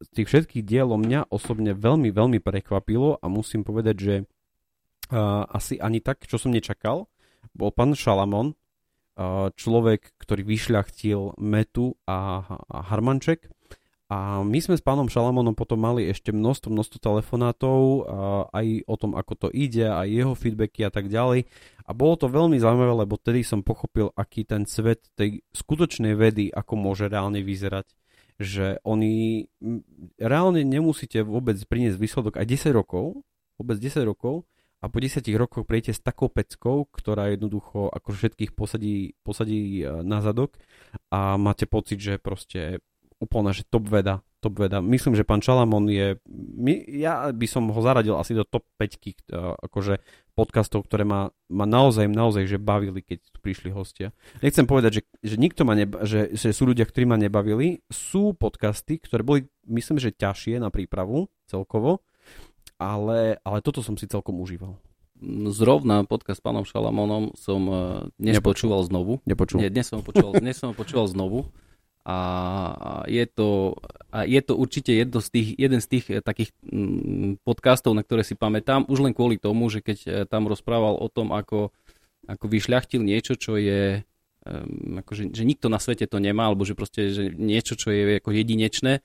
z 0.01 0.09
tých 0.17 0.27
všetkých 0.33 0.63
dielov 0.65 0.97
mňa 0.97 1.29
osobne 1.29 1.77
veľmi, 1.77 2.09
veľmi 2.09 2.39
prekvapilo 2.41 3.21
a 3.21 3.25
musím 3.29 3.61
povedať, 3.61 3.95
že 4.01 4.15
uh, 5.13 5.45
asi 5.45 5.77
ani 5.77 6.01
tak, 6.01 6.25
čo 6.25 6.41
som 6.41 6.49
nečakal, 6.49 7.05
bol 7.53 7.69
pán 7.69 7.93
Šalamón, 7.93 8.57
človek, 9.53 10.17
ktorý 10.17 10.41
vyšľachtil 10.45 11.37
Metu 11.37 11.97
a, 12.09 12.41
Harmanček. 12.69 13.49
A 14.13 14.45
my 14.45 14.59
sme 14.61 14.77
s 14.77 14.83
pánom 14.85 15.09
Šalamonom 15.09 15.57
potom 15.57 15.81
mali 15.81 16.05
ešte 16.05 16.29
množstvo, 16.29 16.69
množstvo 16.69 16.97
telefonátov 17.01 18.05
aj 18.53 18.85
o 18.85 18.95
tom, 18.99 19.17
ako 19.17 19.33
to 19.33 19.47
ide, 19.49 19.89
aj 19.89 20.05
jeho 20.05 20.37
feedbacky 20.37 20.85
a 20.85 20.93
tak 20.93 21.09
ďalej. 21.09 21.49
A 21.89 21.91
bolo 21.97 22.13
to 22.21 22.29
veľmi 22.29 22.61
zaujímavé, 22.61 22.93
lebo 22.93 23.17
tedy 23.17 23.41
som 23.41 23.65
pochopil, 23.65 24.13
aký 24.13 24.45
ten 24.45 24.69
svet 24.69 25.09
tej 25.17 25.41
skutočnej 25.57 26.13
vedy, 26.13 26.53
ako 26.53 26.77
môže 26.77 27.09
reálne 27.09 27.41
vyzerať. 27.41 27.89
Že 28.37 28.85
oni 28.85 29.49
reálne 30.21 30.61
nemusíte 30.61 31.25
vôbec 31.25 31.57
priniesť 31.65 31.97
výsledok 31.97 32.37
aj 32.37 32.69
10 32.69 32.69
rokov, 32.69 33.25
vôbec 33.57 33.81
10 33.81 34.05
rokov, 34.05 34.45
a 34.83 34.91
po 34.91 34.99
10 34.99 35.23
rokoch 35.39 35.63
prejete 35.63 35.95
s 35.95 36.03
takou 36.03 36.27
peckou, 36.27 36.83
ktorá 36.91 37.31
jednoducho 37.31 37.87
ako 37.87 38.11
všetkých 38.11 38.51
posadí, 38.51 39.15
posadí 39.23 39.79
e, 39.79 40.03
na 40.03 40.19
zadok 40.19 40.59
a 41.07 41.39
máte 41.39 41.63
pocit, 41.63 42.03
že 42.03 42.19
proste 42.19 42.83
úplne, 43.23 43.55
že 43.55 43.63
top 43.63 43.87
veda 43.87 44.19
top 44.43 44.59
veda. 44.59 44.83
Myslím, 44.83 45.15
že 45.15 45.23
pán 45.23 45.39
Čalamon 45.39 45.87
je, 45.87 46.19
my, 46.27 46.83
ja 46.91 47.31
by 47.31 47.47
som 47.47 47.71
ho 47.71 47.79
zaradil 47.79 48.19
asi 48.19 48.35
do 48.35 48.43
top 48.43 48.67
5 48.75 49.31
akože 49.63 50.03
podcastov, 50.35 50.83
ktoré 50.91 51.07
ma, 51.07 51.31
ma 51.47 51.63
naozaj, 51.63 52.11
naozaj, 52.11 52.43
že 52.51 52.59
bavili, 52.59 52.99
keď 52.99 53.23
tu 53.31 53.39
prišli 53.39 53.71
hostia. 53.71 54.11
Nechcem 54.43 54.67
povedať, 54.67 54.99
že, 54.99 55.01
že 55.23 55.35
nikto 55.39 55.63
ma 55.63 55.79
neba, 55.79 56.03
že, 56.03 56.35
že 56.35 56.51
sú 56.51 56.67
ľudia, 56.67 56.83
ktorí 56.83 57.07
ma 57.07 57.15
nebavili. 57.15 57.79
Sú 57.87 58.35
podcasty, 58.35 58.99
ktoré 58.99 59.23
boli, 59.23 59.47
myslím, 59.71 60.03
že 60.03 60.11
ťažšie 60.11 60.59
na 60.59 60.67
prípravu 60.67 61.31
celkovo, 61.47 62.03
ale, 62.83 63.39
ale 63.47 63.57
toto 63.63 63.79
som 63.79 63.95
si 63.95 64.03
celkom 64.11 64.43
užíval. 64.43 64.75
Zrovna 65.55 66.03
podcast 66.03 66.39
s 66.39 66.43
pánom 66.43 66.67
Šalamonom 66.67 67.31
som 67.39 67.63
dnes 68.19 68.43
Nepočul. 68.43 68.67
počúval 68.67 68.81
znovu. 68.83 69.23
Nepočul. 69.23 69.63
Nie, 69.63 69.71
dnes 69.71 69.87
som 69.87 69.99
ho 69.99 70.03
počúval, 70.03 70.35
dnes 70.43 70.59
som 70.59 70.71
ho 70.71 70.75
počúval 70.75 71.07
znovu 71.07 71.47
a 72.03 72.17
je 73.07 73.23
to, 73.31 73.79
a 74.11 74.27
je 74.27 74.41
to 74.43 74.59
určite 74.59 74.91
jedno 74.91 75.23
z 75.23 75.29
tých, 75.31 75.47
jeden 75.55 75.79
z 75.79 75.87
tých 75.87 76.05
eh, 76.11 76.19
takých 76.19 76.51
mm, 76.67 77.39
podcastov, 77.47 77.95
na 77.95 78.03
ktoré 78.03 78.27
si 78.27 78.35
pamätám, 78.35 78.83
už 78.91 79.07
len 79.07 79.15
kvôli 79.15 79.39
tomu, 79.39 79.71
že 79.71 79.79
keď 79.79 79.97
eh, 80.03 80.11
tam 80.27 80.51
rozprával 80.51 80.99
o 80.99 81.07
tom, 81.07 81.31
ako, 81.31 81.71
ako 82.27 82.45
vyšľachtil 82.51 82.99
niečo, 82.99 83.39
čo 83.39 83.55
je 83.55 84.03
um, 84.43 84.99
akože, 84.99 85.31
že 85.31 85.47
nikto 85.47 85.71
na 85.71 85.79
svete 85.79 86.03
to 86.03 86.19
nemá, 86.19 86.51
alebo 86.51 86.67
že 86.67 86.75
proste 86.75 87.07
že 87.07 87.31
niečo, 87.31 87.79
čo 87.79 87.87
je 87.95 88.19
ako 88.19 88.35
jedinečné, 88.35 88.99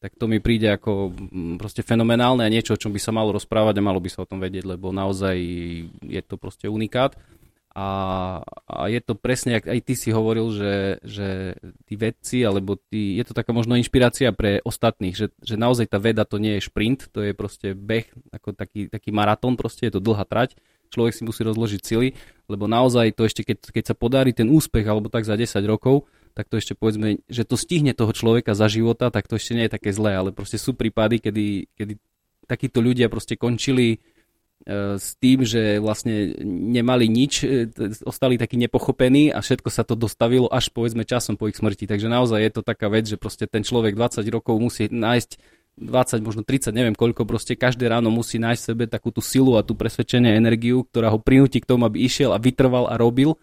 tak 0.00 0.16
to 0.16 0.24
mi 0.24 0.40
príde 0.40 0.72
ako 0.72 1.12
mm, 1.12 1.60
proste 1.60 1.84
fenomenálne 1.84 2.40
a 2.40 2.52
niečo, 2.52 2.72
o 2.72 2.80
čom 2.80 2.90
by 2.90 3.00
sa 3.00 3.12
malo 3.12 3.36
rozprávať 3.36 3.78
a 3.78 3.86
malo 3.86 4.00
by 4.00 4.08
sa 4.08 4.24
o 4.24 4.28
tom 4.28 4.40
vedieť, 4.40 4.64
lebo 4.64 4.96
naozaj 4.96 5.36
je 6.00 6.22
to 6.24 6.40
proste 6.40 6.66
unikát. 6.66 7.14
A, 7.70 7.86
a 8.66 8.90
je 8.90 8.98
to 8.98 9.14
presne, 9.14 9.62
ak 9.62 9.70
aj 9.70 9.80
ty 9.86 9.94
si 9.94 10.10
hovoril, 10.10 10.50
že, 10.50 10.98
že 11.06 11.54
tí 11.86 11.94
vedci, 11.94 12.42
alebo 12.42 12.74
tí, 12.74 13.14
je 13.14 13.24
to 13.30 13.36
taká 13.36 13.54
možno 13.54 13.78
inšpirácia 13.78 14.34
pre 14.34 14.58
ostatných, 14.66 15.14
že, 15.14 15.30
že 15.38 15.54
naozaj 15.54 15.86
tá 15.86 16.02
veda 16.02 16.26
to 16.26 16.42
nie 16.42 16.58
je 16.58 16.66
šprint, 16.66 17.06
to 17.14 17.22
je 17.22 17.30
proste 17.30 17.78
beh, 17.78 18.10
ako 18.34 18.58
taký, 18.58 18.90
taký 18.90 19.14
maratón, 19.14 19.54
proste 19.54 19.86
je 19.86 19.94
to 19.94 20.02
dlhá 20.02 20.26
trať, 20.26 20.58
človek 20.90 21.14
si 21.14 21.22
musí 21.22 21.46
rozložiť 21.46 21.80
sily, 21.86 22.08
lebo 22.50 22.66
naozaj 22.66 23.14
to 23.14 23.22
ešte, 23.22 23.46
keď, 23.46 23.70
keď 23.70 23.84
sa 23.86 23.94
podarí 23.94 24.34
ten 24.34 24.50
úspech, 24.50 24.82
alebo 24.90 25.06
tak 25.06 25.22
za 25.22 25.38
10 25.38 25.62
rokov, 25.62 26.10
tak 26.40 26.48
to 26.48 26.56
ešte 26.56 26.72
povedzme, 26.72 27.20
že 27.28 27.44
to 27.44 27.60
stihne 27.60 27.92
toho 27.92 28.16
človeka 28.16 28.56
za 28.56 28.72
života, 28.72 29.12
tak 29.12 29.28
to 29.28 29.36
ešte 29.36 29.52
nie 29.52 29.68
je 29.68 29.76
také 29.76 29.92
zlé, 29.92 30.16
ale 30.16 30.32
proste 30.32 30.56
sú 30.56 30.72
prípady, 30.72 31.20
kedy, 31.20 31.68
kedy 31.76 31.92
takíto 32.48 32.80
ľudia 32.80 33.12
proste 33.12 33.36
končili 33.36 34.00
E, 34.60 35.00
s 35.00 35.16
tým, 35.16 35.40
že 35.40 35.80
vlastne 35.80 36.36
nemali 36.44 37.08
nič, 37.08 37.32
e, 37.48 37.72
ostali 38.04 38.36
takí 38.36 38.60
nepochopení 38.60 39.32
a 39.32 39.40
všetko 39.40 39.72
sa 39.72 39.88
to 39.88 39.96
dostavilo 39.96 40.52
až 40.52 40.68
povedzme 40.68 41.08
časom 41.08 41.40
po 41.40 41.48
ich 41.48 41.56
smrti. 41.56 41.88
Takže 41.88 42.12
naozaj 42.12 42.40
je 42.44 42.52
to 42.52 42.60
taká 42.60 42.92
vec, 42.92 43.08
že 43.08 43.16
proste 43.16 43.48
ten 43.48 43.64
človek 43.64 43.96
20 43.96 44.20
rokov 44.28 44.60
musí 44.60 44.92
nájsť 44.92 45.30
20, 45.80 46.20
možno 46.20 46.44
30, 46.44 46.76
neviem 46.76 46.92
koľko, 46.92 47.24
proste 47.24 47.56
každé 47.56 47.88
ráno 47.88 48.12
musí 48.12 48.36
nájsť 48.36 48.60
sebe 48.60 48.84
takú 48.84 49.08
tú 49.08 49.24
silu 49.24 49.56
a 49.56 49.64
tú 49.64 49.72
presvedčenie 49.72 50.36
energiu, 50.36 50.84
ktorá 50.84 51.08
ho 51.08 51.16
prinúti 51.16 51.64
k 51.64 51.68
tomu, 51.72 51.88
aby 51.88 52.04
išiel 52.04 52.36
a 52.36 52.42
vytrval 52.42 52.84
a 52.92 53.00
robil. 53.00 53.40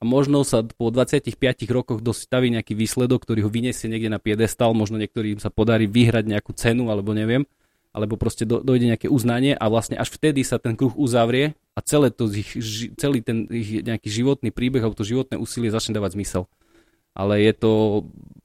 A 0.00 0.08
možno 0.08 0.40
sa 0.48 0.64
po 0.64 0.88
25 0.88 1.36
rokoch 1.68 2.00
dostaví 2.00 2.48
nejaký 2.48 2.72
výsledok, 2.72 3.20
ktorý 3.20 3.44
ho 3.44 3.50
vyniesie 3.52 3.84
niekde 3.92 4.08
na 4.08 4.16
piedestal, 4.16 4.72
možno 4.72 4.96
niektorým 4.96 5.36
sa 5.36 5.52
podarí 5.52 5.84
vyhrať 5.84 6.24
nejakú 6.24 6.56
cenu, 6.56 6.88
alebo 6.88 7.12
neviem 7.12 7.44
alebo 7.90 8.14
proste 8.14 8.46
do, 8.46 8.62
dojde 8.62 8.86
nejaké 8.86 9.08
uznanie 9.10 9.58
a 9.58 9.66
vlastne 9.66 9.98
až 9.98 10.14
vtedy 10.14 10.46
sa 10.46 10.62
ten 10.62 10.78
kruh 10.78 10.94
uzavrie 10.94 11.58
a 11.74 11.82
celé 11.82 12.14
to, 12.14 12.30
ich, 12.30 12.54
celý 12.94 13.18
ten 13.18 13.50
ich 13.50 13.82
nejaký 13.82 14.06
životný 14.06 14.54
príbeh 14.54 14.82
alebo 14.82 14.94
to 14.94 15.06
životné 15.06 15.34
úsilie 15.34 15.74
začne 15.74 15.98
dávať 15.98 16.14
zmysel. 16.14 16.46
Ale 17.10 17.42
je 17.42 17.50
to 17.58 17.72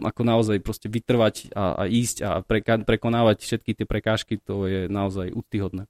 ako 0.02 0.22
naozaj 0.26 0.58
proste 0.66 0.90
vytrvať 0.90 1.54
a, 1.54 1.78
a 1.78 1.84
ísť 1.86 2.18
a 2.26 2.30
preka, 2.42 2.82
prekonávať 2.82 3.46
všetky 3.46 3.78
tie 3.78 3.86
prekážky, 3.86 4.42
to 4.42 4.66
je 4.66 4.82
naozaj 4.90 5.30
útyhodné. 5.30 5.86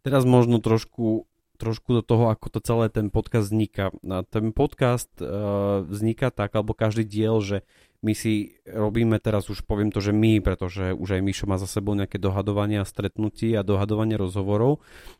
Teraz 0.00 0.24
možno 0.24 0.56
trošku, 0.56 1.27
trošku 1.58 1.90
do 1.98 2.02
toho, 2.06 2.30
ako 2.30 2.46
to 2.54 2.60
celé 2.62 2.86
ten 2.88 3.10
podcast 3.10 3.50
vzniká. 3.50 3.90
Ten 4.30 4.54
podcast 4.54 5.10
uh, 5.18 5.82
vzniká 5.82 6.30
tak, 6.30 6.54
alebo 6.54 6.72
každý 6.72 7.02
diel, 7.02 7.42
že 7.42 7.66
my 7.98 8.14
si 8.14 8.54
robíme 8.62 9.18
teraz, 9.18 9.50
už 9.50 9.66
poviem 9.66 9.90
to, 9.90 9.98
že 9.98 10.14
my, 10.14 10.38
pretože 10.38 10.94
už 10.94 11.18
aj 11.18 11.22
Mišo 11.24 11.46
má 11.50 11.58
za 11.58 11.66
sebou 11.66 11.98
nejaké 11.98 12.22
dohadovania, 12.22 12.86
stretnutí 12.86 13.58
a 13.58 13.66
dohadovanie 13.66 14.14
rozhovorov, 14.14 14.78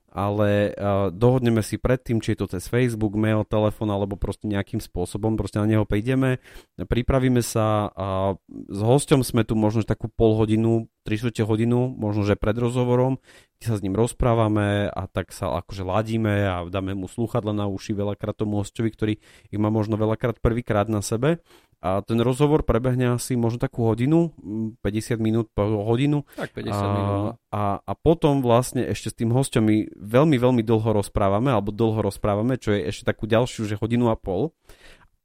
ale 0.08 0.72
uh, 0.72 1.12
dohodneme 1.12 1.60
si 1.60 1.76
predtým, 1.76 2.22
či 2.22 2.32
je 2.32 2.38
to 2.40 2.46
cez 2.56 2.70
Facebook, 2.70 3.18
mail, 3.18 3.44
telefón 3.44 3.92
alebo 3.92 4.14
proste 4.14 4.48
nejakým 4.48 4.78
spôsobom, 4.78 5.36
proste 5.36 5.60
na 5.60 5.68
neho 5.68 5.84
prídeme, 5.84 6.38
pripravíme 6.78 7.42
sa 7.44 7.90
a 7.92 8.38
s 8.48 8.80
hosťom 8.80 9.26
sme 9.26 9.42
tu 9.42 9.58
možno 9.58 9.84
takú 9.84 10.06
pol 10.08 10.38
hodinu, 10.38 10.86
3 11.04 11.34
hodinu, 11.44 11.92
možno 11.92 12.24
že 12.24 12.36
pred 12.36 12.56
rozhovorom, 12.56 13.16
kde 13.58 13.64
sa 13.64 13.76
s 13.80 13.84
ním 13.84 13.96
rozprávame 13.96 14.92
a 14.92 15.08
tak 15.08 15.32
sa 15.32 15.56
akože 15.60 15.82
ladíme 15.82 16.46
a 16.46 16.62
dáme 16.68 16.92
mu 16.92 17.08
slúchadla 17.08 17.56
na 17.56 17.64
uši 17.64 17.96
veľakrát 17.96 18.36
tomu 18.36 18.60
hostovi, 18.60 18.92
ktorý 18.92 19.14
ich 19.48 19.58
má 19.58 19.72
možno 19.72 19.96
veľakrát 19.96 20.38
prvýkrát 20.38 20.86
na 20.86 21.00
sebe 21.00 21.40
a 21.78 22.02
ten 22.02 22.18
rozhovor 22.18 22.66
prebehne 22.66 23.14
asi 23.14 23.38
možno 23.38 23.62
takú 23.62 23.86
hodinu, 23.86 24.34
50 24.82 25.22
minút 25.22 25.46
po 25.54 25.62
hodinu. 25.86 26.26
Tak 26.34 26.50
50 26.50 26.74
a, 26.74 26.86
minút. 26.90 27.14
No. 27.14 27.32
A, 27.54 27.78
a 27.78 27.92
potom 27.94 28.42
vlastne 28.42 28.82
ešte 28.82 29.14
s 29.14 29.18
tým 29.18 29.30
hosťom 29.30 29.62
my 29.62 29.76
veľmi, 29.94 30.36
veľmi 30.42 30.62
dlho 30.66 30.90
rozprávame, 30.90 31.54
alebo 31.54 31.70
dlho 31.70 32.02
rozprávame, 32.02 32.58
čo 32.58 32.74
je 32.74 32.82
ešte 32.90 33.06
takú 33.06 33.30
ďalšiu, 33.30 33.70
že 33.70 33.78
hodinu 33.78 34.10
a 34.10 34.18
pol. 34.18 34.50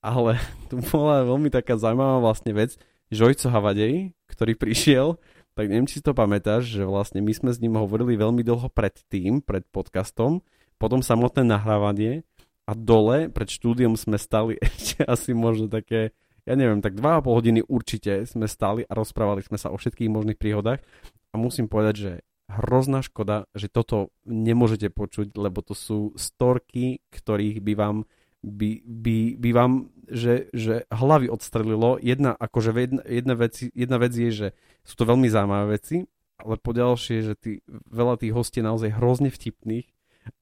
Ale 0.05 0.38
tu 0.69 0.77
bola 0.93 1.25
veľmi 1.25 1.50
taká 1.50 1.74
zaujímavá 1.74 2.22
vlastne 2.22 2.53
vec. 2.53 2.77
Žojco 3.10 3.50
Havadej, 3.50 4.13
ktorý 4.29 4.53
prišiel, 4.53 5.17
tak 5.57 5.69
neviem, 5.69 5.89
či 5.89 6.01
si 6.01 6.05
to 6.05 6.17
pamätáš, 6.17 6.69
že 6.69 6.86
vlastne 6.86 7.22
my 7.22 7.33
sme 7.33 7.50
s 7.53 7.62
ním 7.62 7.77
hovorili 7.77 8.13
veľmi 8.13 8.45
dlho 8.45 8.69
pred 8.74 8.93
tým, 9.10 9.41
pred 9.41 9.65
podcastom, 9.69 10.45
potom 10.77 11.01
samotné 11.01 11.45
nahrávanie 11.45 12.25
a 12.65 12.74
dole 12.74 13.29
pred 13.29 13.50
štúdiom 13.50 13.98
sme 13.98 14.17
stali 14.17 14.57
ešte 14.65 15.01
asi 15.05 15.33
možno 15.33 15.69
také 15.69 16.13
ja 16.43 16.53
neviem, 16.59 16.83
tak 16.83 17.00
2,5 17.00 17.23
hodiny 17.23 17.59
určite 17.65 18.27
sme 18.27 18.47
stali 18.51 18.83
a 18.83 18.91
rozprávali 18.93 19.43
sme 19.43 19.55
sa 19.55 19.71
o 19.71 19.79
všetkých 19.79 20.12
možných 20.12 20.39
príhodách 20.39 20.83
a 21.31 21.35
musím 21.39 21.71
povedať, 21.71 21.95
že 21.95 22.12
hrozná 22.51 23.01
škoda, 23.01 23.47
že 23.55 23.71
toto 23.71 24.12
nemôžete 24.27 24.91
počuť, 24.91 25.33
lebo 25.39 25.63
to 25.63 25.73
sú 25.73 26.12
storky, 26.19 27.00
ktorých 27.09 27.63
by 27.63 27.73
vám 27.75 27.97
by, 28.43 28.83
by, 28.83 29.39
by 29.39 29.50
vám, 29.55 29.88
že, 30.12 30.51
že 30.51 30.83
hlavy 30.91 31.31
odstrelilo. 31.31 31.95
Jedna, 32.03 32.35
akože 32.35 32.75
jedna, 32.75 33.01
jedna, 33.07 33.35
vec, 33.39 33.55
jedna 33.71 33.97
vec 33.97 34.12
je, 34.12 34.29
že 34.35 34.47
sú 34.83 35.00
to 35.00 35.07
veľmi 35.07 35.31
zaujímavé 35.31 35.79
veci, 35.79 36.03
ale 36.43 36.59
po 36.59 36.75
ďalšie, 36.75 37.17
že 37.23 37.33
tí, 37.39 37.51
veľa 37.88 38.19
tých 38.19 38.35
hostí 38.35 38.59
je 38.59 38.67
naozaj 38.67 39.00
hrozne 39.00 39.31
vtipných 39.31 39.88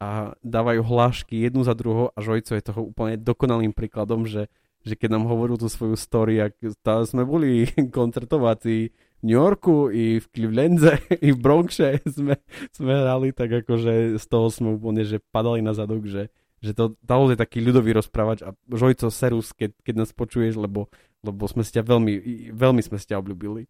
a 0.02 0.34
dávajú 0.42 0.82
hlášky 0.82 1.46
jednu 1.46 1.62
za 1.62 1.78
druhou 1.78 2.10
a 2.14 2.18
Žojco 2.22 2.58
je 2.58 2.64
toho 2.66 2.82
úplne 2.90 3.22
dokonalým 3.22 3.74
príkladom, 3.74 4.26
že 4.26 4.50
že 4.82 4.98
keď 4.98 5.18
nám 5.18 5.30
hovoril 5.30 5.58
tú 5.62 5.70
svoju 5.70 5.94
story, 5.94 6.42
ak 6.42 6.58
tá, 6.82 7.06
sme 7.06 7.26
boli 7.26 7.70
koncertovací 7.94 8.90
v 8.92 9.24
New 9.24 9.38
Yorku 9.38 9.94
i 9.94 10.18
v 10.18 10.26
Clevelande 10.34 10.98
i 11.28 11.30
v 11.30 11.38
Bronxe 11.38 12.02
sme, 12.18 12.42
sme 12.74 12.94
hrali, 12.94 13.30
tak 13.32 13.66
akože 13.66 14.18
z 14.18 14.26
toho 14.26 14.48
sme 14.50 14.74
úplne, 14.74 15.06
že 15.06 15.22
padali 15.22 15.62
na 15.62 15.78
zadok, 15.78 16.10
že, 16.10 16.34
že 16.66 16.74
to 16.74 16.98
je 16.98 17.38
taký 17.38 17.62
ľudový 17.62 17.94
rozprávač 17.94 18.42
a 18.42 18.58
Žojco 18.70 19.14
Serus, 19.14 19.54
keď, 19.54 19.78
keď 19.86 19.96
nás 20.06 20.12
počuješ, 20.12 20.58
lebo, 20.58 20.90
lebo 21.22 21.44
sme 21.46 21.62
ťa 21.62 21.86
veľmi, 21.86 22.14
veľmi 22.54 22.82
sme 22.82 22.98
ťa 22.98 23.22
obľúbili. 23.22 23.70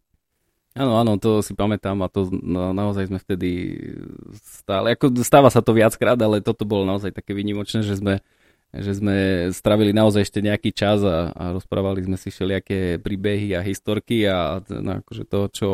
Áno, 0.72 0.96
áno, 0.96 1.20
to 1.20 1.44
si 1.44 1.52
pamätám 1.52 2.00
a 2.00 2.08
to 2.08 2.32
naozaj 2.72 3.12
sme 3.12 3.20
vtedy 3.20 3.76
stále, 4.40 4.96
ako 4.96 5.12
stáva 5.20 5.52
sa 5.52 5.60
to 5.60 5.76
viackrát, 5.76 6.16
ale 6.16 6.40
toto 6.40 6.64
bolo 6.64 6.88
naozaj 6.88 7.12
také 7.12 7.36
vynimočné, 7.36 7.84
že 7.84 8.00
sme 8.00 8.24
že 8.72 8.96
sme 8.96 9.16
stravili 9.52 9.92
naozaj 9.92 10.24
ešte 10.24 10.40
nejaký 10.40 10.72
čas 10.72 11.04
a, 11.04 11.28
a 11.36 11.44
rozprávali 11.52 12.08
sme 12.08 12.16
si 12.16 12.32
všelijaké 12.32 12.96
príbehy 13.04 13.52
a 13.52 13.60
historky 13.60 14.24
a 14.24 14.64
no, 14.64 15.04
akože 15.04 15.28
to, 15.28 15.40
čo, 15.52 15.70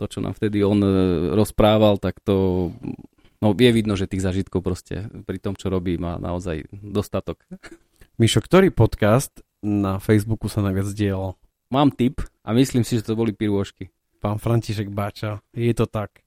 to, 0.00 0.04
čo 0.08 0.18
nám 0.24 0.32
vtedy 0.32 0.64
on 0.64 0.80
e, 0.80 0.92
rozprával, 1.36 2.00
tak 2.00 2.24
to 2.24 2.68
no, 3.44 3.48
je 3.52 3.70
vidno, 3.70 4.00
že 4.00 4.08
tých 4.08 4.24
zažitkov 4.24 4.64
proste 4.64 5.12
pri 5.28 5.36
tom, 5.36 5.52
čo 5.52 5.68
robí, 5.68 6.00
má 6.00 6.16
naozaj 6.16 6.64
dostatok. 6.72 7.44
Mišo, 8.16 8.40
ktorý 8.40 8.72
podcast 8.72 9.44
na 9.60 10.00
Facebooku 10.00 10.48
sa 10.48 10.64
najviac 10.64 10.88
dielal? 10.96 11.36
Mám 11.68 11.92
tip 11.92 12.24
a 12.44 12.56
myslím 12.56 12.80
si, 12.80 12.96
že 12.96 13.12
to 13.12 13.16
boli 13.16 13.36
pirôžky. 13.36 13.92
Pán 14.24 14.40
František 14.40 14.88
Báča, 14.88 15.44
je 15.52 15.72
to 15.76 15.84
tak 15.84 16.24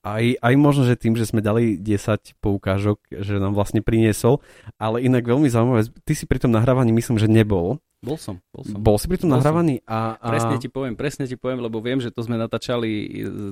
aj, 0.00 0.40
aj 0.40 0.54
možno, 0.56 0.88
že 0.88 0.96
tým, 0.96 1.12
že 1.12 1.28
sme 1.28 1.44
dali 1.44 1.76
10 1.76 2.40
poukážok, 2.40 3.00
že 3.20 3.36
nám 3.36 3.52
vlastne 3.52 3.84
priniesol, 3.84 4.40
ale 4.80 5.04
inak 5.04 5.28
veľmi 5.28 5.48
zaujímavé, 5.52 5.92
ty 6.08 6.16
si 6.16 6.24
pri 6.24 6.40
tom 6.40 6.52
nahrávaní 6.52 6.88
myslím, 6.96 7.20
že 7.20 7.28
nebol. 7.28 7.76
Bol 8.00 8.16
som, 8.16 8.40
bol 8.48 8.64
som. 8.64 8.80
Bol 8.80 8.96
si 8.96 9.12
pri 9.12 9.20
tom 9.20 9.28
bol 9.28 9.36
nahrávaní 9.36 9.84
a, 9.84 10.16
a... 10.16 10.28
Presne 10.32 10.56
ti 10.56 10.72
poviem, 10.72 10.96
presne 10.96 11.28
ti 11.28 11.36
poviem, 11.36 11.60
lebo 11.60 11.84
viem, 11.84 12.00
že 12.00 12.08
to 12.08 12.24
sme 12.24 12.40
natáčali, 12.40 12.88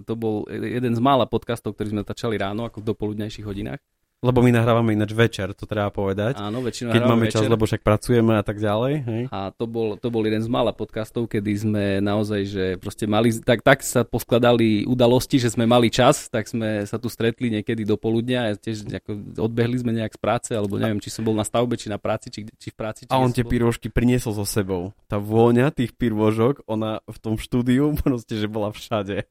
to 0.08 0.14
bol 0.16 0.48
jeden 0.48 0.96
z 0.96 1.00
mála 1.04 1.28
podcastov, 1.28 1.76
ktorý 1.76 1.92
sme 1.92 2.00
natáčali 2.00 2.40
ráno, 2.40 2.64
ako 2.64 2.80
v 2.80 2.88
dopoludnejších 2.96 3.44
hodinách. 3.44 3.84
Lebo 4.18 4.42
my 4.42 4.50
nahrávame 4.50 4.98
ináč 4.98 5.14
večer, 5.14 5.54
to 5.54 5.62
treba 5.62 5.94
povedať. 5.94 6.42
Áno, 6.42 6.58
väčšinou 6.58 6.90
Keď 6.90 7.02
máme 7.06 7.30
večer. 7.30 7.38
čas, 7.38 7.46
lebo 7.46 7.62
však 7.70 7.86
pracujeme 7.86 8.34
a 8.34 8.42
tak 8.42 8.58
ďalej. 8.58 8.94
Hej? 9.06 9.22
A 9.30 9.54
to 9.54 9.70
bol, 9.70 9.94
to 9.94 10.10
bol 10.10 10.26
jeden 10.26 10.42
z 10.42 10.50
mála 10.50 10.74
podcastov, 10.74 11.30
kedy 11.30 11.52
sme 11.54 11.84
naozaj, 12.02 12.40
že 12.42 12.64
proste 12.82 13.06
mali, 13.06 13.30
tak, 13.38 13.62
tak 13.62 13.86
sa 13.86 14.02
poskladali 14.02 14.82
udalosti, 14.90 15.38
že 15.38 15.54
sme 15.54 15.70
mali 15.70 15.86
čas, 15.86 16.26
tak 16.26 16.50
sme 16.50 16.82
sa 16.82 16.98
tu 16.98 17.06
stretli 17.06 17.46
niekedy 17.46 17.86
do 17.86 17.94
poludnia 17.94 18.50
a 18.50 18.58
tiež 18.58 18.90
ako 18.90 19.38
odbehli 19.38 19.78
sme 19.78 19.94
nejak 19.94 20.18
z 20.18 20.20
práce, 20.20 20.50
alebo 20.50 20.82
neviem, 20.82 20.98
či 20.98 21.14
som 21.14 21.22
bol 21.22 21.38
na 21.38 21.46
stavbe, 21.46 21.78
či 21.78 21.86
na 21.86 22.02
práci, 22.02 22.34
či, 22.34 22.42
či 22.58 22.74
v 22.74 22.76
práci. 22.76 23.06
Či 23.06 23.14
a 23.14 23.22
on 23.22 23.30
tie 23.30 23.46
bol... 23.46 23.54
pyrôžky 23.54 23.86
priniesol 23.86 24.34
so 24.34 24.42
sebou. 24.42 24.90
Tá 25.06 25.22
vôňa 25.22 25.70
tých 25.70 25.94
pyrôžok, 25.94 26.66
ona 26.66 27.06
v 27.06 27.18
tom 27.22 27.38
štúdiu 27.38 27.94
proste, 28.02 28.34
že 28.34 28.50
bola 28.50 28.74
všade. 28.74 29.30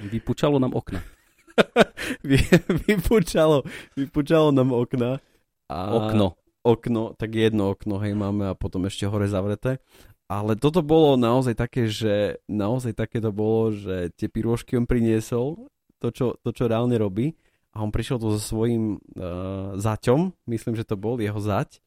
Vypučalo 0.00 0.56
nám 0.56 0.72
okna. 0.72 1.04
Vy, 2.28 2.38
vypučalo, 2.88 3.62
vypučalo 3.96 4.50
nám 4.50 4.72
okna. 4.72 5.20
A 5.70 5.76
Okno. 5.94 6.34
Okno, 6.60 7.16
tak 7.16 7.32
jedno 7.32 7.72
okno, 7.72 7.96
hej, 8.04 8.12
máme 8.12 8.52
a 8.52 8.58
potom 8.58 8.84
ešte 8.84 9.08
hore 9.08 9.24
zavreté. 9.24 9.80
Ale 10.28 10.54
toto 10.54 10.84
bolo 10.84 11.16
naozaj 11.16 11.56
také, 11.56 11.88
že 11.88 12.38
naozaj 12.46 12.92
také 12.94 13.18
to 13.18 13.32
bolo, 13.32 13.72
že 13.72 14.12
tie 14.14 14.28
pirôžky 14.28 14.76
on 14.76 14.84
priniesol, 14.84 15.66
to 15.98 16.12
čo, 16.12 16.36
to, 16.44 16.52
čo 16.52 16.68
reálne 16.68 16.94
robí 17.00 17.32
a 17.72 17.80
on 17.80 17.90
prišiel 17.90 18.20
tu 18.20 18.28
so 18.34 18.40
svojím 18.40 18.98
uh, 18.98 19.74
zaťom, 19.78 20.36
myslím, 20.50 20.74
že 20.74 20.86
to 20.86 21.00
bol 21.00 21.16
jeho 21.18 21.38
zať 21.38 21.80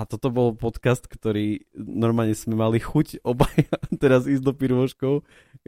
a 0.00 0.08
toto 0.08 0.32
bol 0.32 0.56
podcast, 0.56 1.04
ktorý 1.04 1.68
normálne 1.76 2.32
sme 2.32 2.56
mali 2.56 2.80
chuť 2.80 3.20
obaja 3.20 3.68
teraz 4.02 4.24
ísť 4.24 4.40
do 4.40 4.56
pirôžkov 4.56 5.14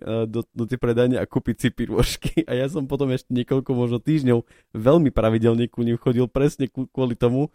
do, 0.00 0.40
do 0.56 0.64
tej 0.64 0.80
predajne 0.80 1.20
a 1.20 1.28
kúpiť 1.28 1.56
si 1.60 1.68
pirôžky. 1.68 2.40
A 2.50 2.56
ja 2.56 2.66
som 2.72 2.88
potom 2.88 3.12
ešte 3.12 3.28
niekoľko 3.28 3.76
možno 3.76 3.98
týždňov 4.00 4.40
veľmi 4.72 5.12
pravidelne 5.12 5.68
ku 5.68 5.84
ním 5.84 6.00
chodil 6.00 6.24
presne 6.32 6.68
kvôli 6.72 7.12
tomu. 7.12 7.52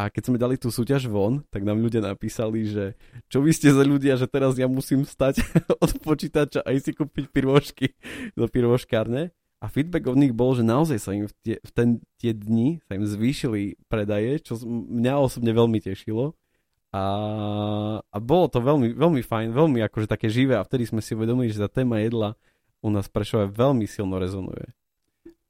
A 0.00 0.08
keď 0.08 0.22
sme 0.32 0.40
dali 0.40 0.56
tú 0.56 0.72
súťaž 0.72 1.06
von, 1.12 1.44
tak 1.52 1.62
nám 1.62 1.84
ľudia 1.84 2.00
napísali, 2.00 2.66
že 2.66 2.96
čo 3.28 3.44
vy 3.44 3.52
ste 3.52 3.70
za 3.70 3.84
ľudia, 3.84 4.16
že 4.16 4.26
teraz 4.26 4.56
ja 4.56 4.64
musím 4.64 5.04
stať 5.04 5.44
od 5.84 5.92
počítača 6.00 6.64
a 6.64 6.72
ísť 6.72 6.84
si 6.88 6.92
kúpiť 6.96 7.24
pirôžky 7.28 7.86
do 8.32 8.48
pirôžkárne. 8.48 9.30
A 9.64 9.72
feedback 9.72 10.04
od 10.12 10.20
nich 10.20 10.36
bol, 10.36 10.52
že 10.52 10.60
naozaj 10.60 10.98
sa 11.00 11.16
im 11.16 11.24
v, 11.24 11.32
tie, 11.40 11.56
v 11.56 11.70
ten, 11.72 11.88
tie 12.20 12.36
dni 12.36 12.84
sa 12.84 13.00
im 13.00 13.08
zvýšili 13.08 13.80
predaje, 13.88 14.36
čo 14.44 14.60
mňa 14.68 15.16
osobne 15.16 15.56
veľmi 15.56 15.80
tešilo. 15.80 16.36
A, 16.92 17.04
a 18.04 18.16
bolo 18.20 18.52
to 18.52 18.60
veľmi, 18.60 18.92
veľmi 18.92 19.24
fajn, 19.24 19.56
veľmi 19.56 19.80
akože 19.88 20.04
také 20.04 20.28
živé 20.28 20.60
a 20.60 20.66
vtedy 20.68 20.84
sme 20.84 21.00
si 21.00 21.16
uvedomili, 21.16 21.48
že 21.48 21.64
tá 21.64 21.80
téma 21.80 22.04
jedla 22.04 22.36
u 22.84 22.92
nás 22.92 23.08
Prešove 23.08 23.48
veľmi 23.56 23.88
silno 23.88 24.20
rezonuje. 24.20 24.68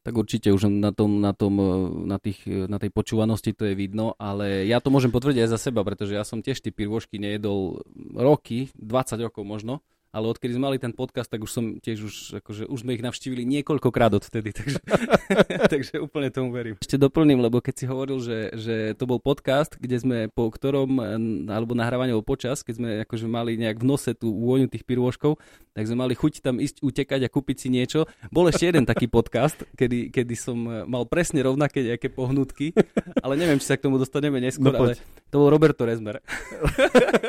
Tak 0.07 0.15
určite 0.15 0.55
už 0.55 0.71
na, 0.71 0.95
tom, 0.95 1.19
na, 1.19 1.35
tom, 1.35 1.59
na, 2.07 2.23
tých, 2.23 2.47
na 2.47 2.79
tej 2.79 2.95
počúvanosti 2.95 3.51
to 3.51 3.67
je 3.67 3.75
vidno, 3.75 4.15
ale 4.15 4.63
ja 4.71 4.79
to 4.79 4.95
môžem 4.95 5.11
potvrdiť 5.11 5.43
aj 5.43 5.51
za 5.51 5.59
seba, 5.59 5.83
pretože 5.83 6.15
ja 6.15 6.23
som 6.23 6.39
tiež 6.39 6.63
tie 6.63 6.71
pirôžky 6.71 7.19
nejedol 7.19 7.83
roky, 8.15 8.71
20 8.79 9.27
rokov 9.27 9.43
možno, 9.43 9.83
ale 10.15 10.31
odkedy 10.31 10.55
sme 10.55 10.71
mali 10.71 10.79
ten 10.79 10.95
podcast, 10.95 11.27
tak 11.27 11.43
už 11.43 11.51
som 11.51 11.65
tiež 11.83 11.99
už, 12.07 12.15
akože 12.39 12.71
už 12.71 12.79
sme 12.87 12.95
ich 12.95 13.03
navštívili 13.03 13.43
niekoľkokrát 13.43 14.15
odvtedy, 14.15 14.55
takže, 14.55 14.79
takže 15.75 15.95
úplne 15.99 16.31
tomu 16.31 16.55
verím. 16.55 16.79
Ešte 16.79 16.95
doplním, 16.95 17.43
lebo 17.43 17.59
keď 17.59 17.75
si 17.75 17.85
hovoril, 17.91 18.23
že, 18.23 18.55
že 18.55 18.75
to 18.95 19.11
bol 19.11 19.19
podcast, 19.19 19.75
kde 19.75 19.99
sme 19.99 20.19
po 20.31 20.47
ktorom, 20.55 21.03
alebo 21.51 21.75
nahrávanie 21.75 22.15
počas, 22.23 22.63
keď 22.63 22.75
sme 22.79 22.91
akože 23.03 23.27
mali 23.27 23.59
nejak 23.59 23.83
v 23.83 23.89
nose 23.91 24.15
tú 24.15 24.31
vôňu 24.31 24.71
tých 24.71 24.87
pirôžkov, 24.87 25.43
tak 25.75 25.91
sme 25.91 26.07
mali 26.07 26.15
chuť 26.15 26.39
tam 26.39 26.63
ísť 26.63 26.87
utekať 26.87 27.27
a 27.27 27.29
kúpiť 27.29 27.67
si 27.67 27.69
niečo. 27.75 28.07
Bol 28.31 28.47
ešte 28.47 28.71
jeden 28.71 28.87
taký 28.87 29.11
podcast, 29.11 29.67
kedy, 29.75 30.15
kedy 30.15 30.35
som 30.39 30.55
mal 30.87 31.03
presne 31.11 31.43
rovnaké 31.43 31.83
nejaké 31.83 32.15
pohnutky, 32.15 32.71
ale 33.19 33.35
neviem, 33.35 33.59
či 33.59 33.67
sa 33.67 33.75
k 33.75 33.91
tomu 33.91 33.99
dostaneme 33.99 34.39
neskôr, 34.39 34.71
no, 34.71 34.79
ale 34.79 34.95
to 35.35 35.43
bol 35.43 35.51
Roberto 35.51 35.83
Rezmer. 35.83 36.23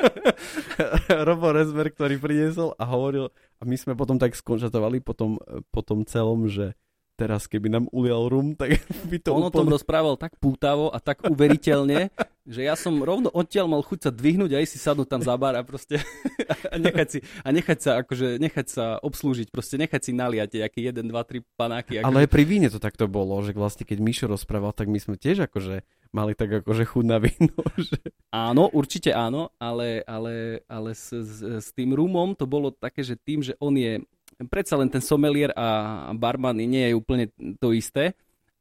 Robo 1.25 1.49
Rezmer, 1.49 1.89
ktorý 1.89 2.21
priniesol 2.21 2.77
a 2.77 2.85
hovoril, 2.85 3.33
a 3.57 3.65
my 3.65 3.73
sme 3.73 3.97
potom 3.97 4.21
tak 4.21 4.37
skonštatovali 4.37 5.01
po 5.01 5.17
tom, 5.17 5.41
po 5.73 5.81
tom 5.81 6.05
celom, 6.05 6.45
že 6.45 6.77
teraz 7.15 7.47
keby 7.47 7.71
nám 7.71 7.85
ulial 7.95 8.27
rum, 8.27 8.53
tak 8.53 8.75
by 9.11 9.17
to 9.23 9.31
On 9.31 9.47
úplne... 9.47 9.49
o 9.49 9.57
tom 9.63 9.67
rozprával 9.71 10.15
tak 10.19 10.35
pútavo 10.37 10.91
a 10.91 10.99
tak 10.99 11.23
uveriteľne, 11.25 12.11
že 12.53 12.61
ja 12.67 12.75
som 12.75 12.99
rovno 12.99 13.31
odtiaľ 13.31 13.71
mal 13.71 13.81
chuť 13.81 13.99
sa 14.07 14.11
dvihnúť 14.11 14.51
a 14.53 14.61
ísť 14.61 14.73
si 14.75 14.79
sadnúť 14.79 15.07
tam 15.09 15.21
za 15.23 15.33
bar 15.39 15.55
a 15.55 15.63
proste 15.63 16.03
a 16.73 16.75
nechať, 16.75 17.07
si, 17.07 17.19
a 17.41 17.47
nechať 17.49 17.79
sa 17.79 17.91
akože, 18.03 18.37
nechať 18.37 18.67
sa 18.67 18.85
obslúžiť, 19.01 19.47
proste 19.49 19.79
nechať 19.79 20.01
si 20.03 20.11
naliať 20.11 20.61
nejaký 20.61 20.79
1, 20.91 21.01
2, 21.01 21.09
3 21.09 21.57
panáky. 21.57 21.93
Akože... 22.03 22.07
Ale 22.11 22.27
aj 22.27 22.29
pri 22.29 22.43
víne 22.43 22.67
to 22.67 22.77
takto 22.77 23.07
bolo, 23.07 23.39
že 23.41 23.55
vlastne 23.55 23.87
keď 23.87 23.97
Mišo 24.03 24.27
rozprával, 24.27 24.75
tak 24.75 24.91
my 24.91 24.99
sme 24.99 25.15
tiež 25.15 25.47
akože 25.47 25.81
mali 26.15 26.31
tak 26.31 26.63
akože 26.63 26.83
chuť 26.87 27.05
na 27.07 27.19
víno. 27.19 27.59
Že... 27.75 27.99
Áno, 28.31 28.71
určite 28.71 29.11
áno, 29.11 29.51
ale, 29.59 29.99
ale, 30.07 30.63
ale 30.71 30.95
s, 30.95 31.11
s, 31.11 31.43
s 31.43 31.67
tým 31.75 31.91
rumom 31.91 32.31
to 32.39 32.47
bolo 32.47 32.71
také, 32.71 33.03
že 33.03 33.19
tým, 33.19 33.43
že 33.43 33.51
on 33.59 33.75
je 33.75 33.99
predsa 34.49 34.75
len 34.75 34.91
ten 34.91 34.99
somelier 34.99 35.51
a 35.55 36.11
barman 36.15 36.57
nie 36.59 36.91
je 36.91 36.97
úplne 36.97 37.31
to 37.59 37.71
isté. 37.71 38.13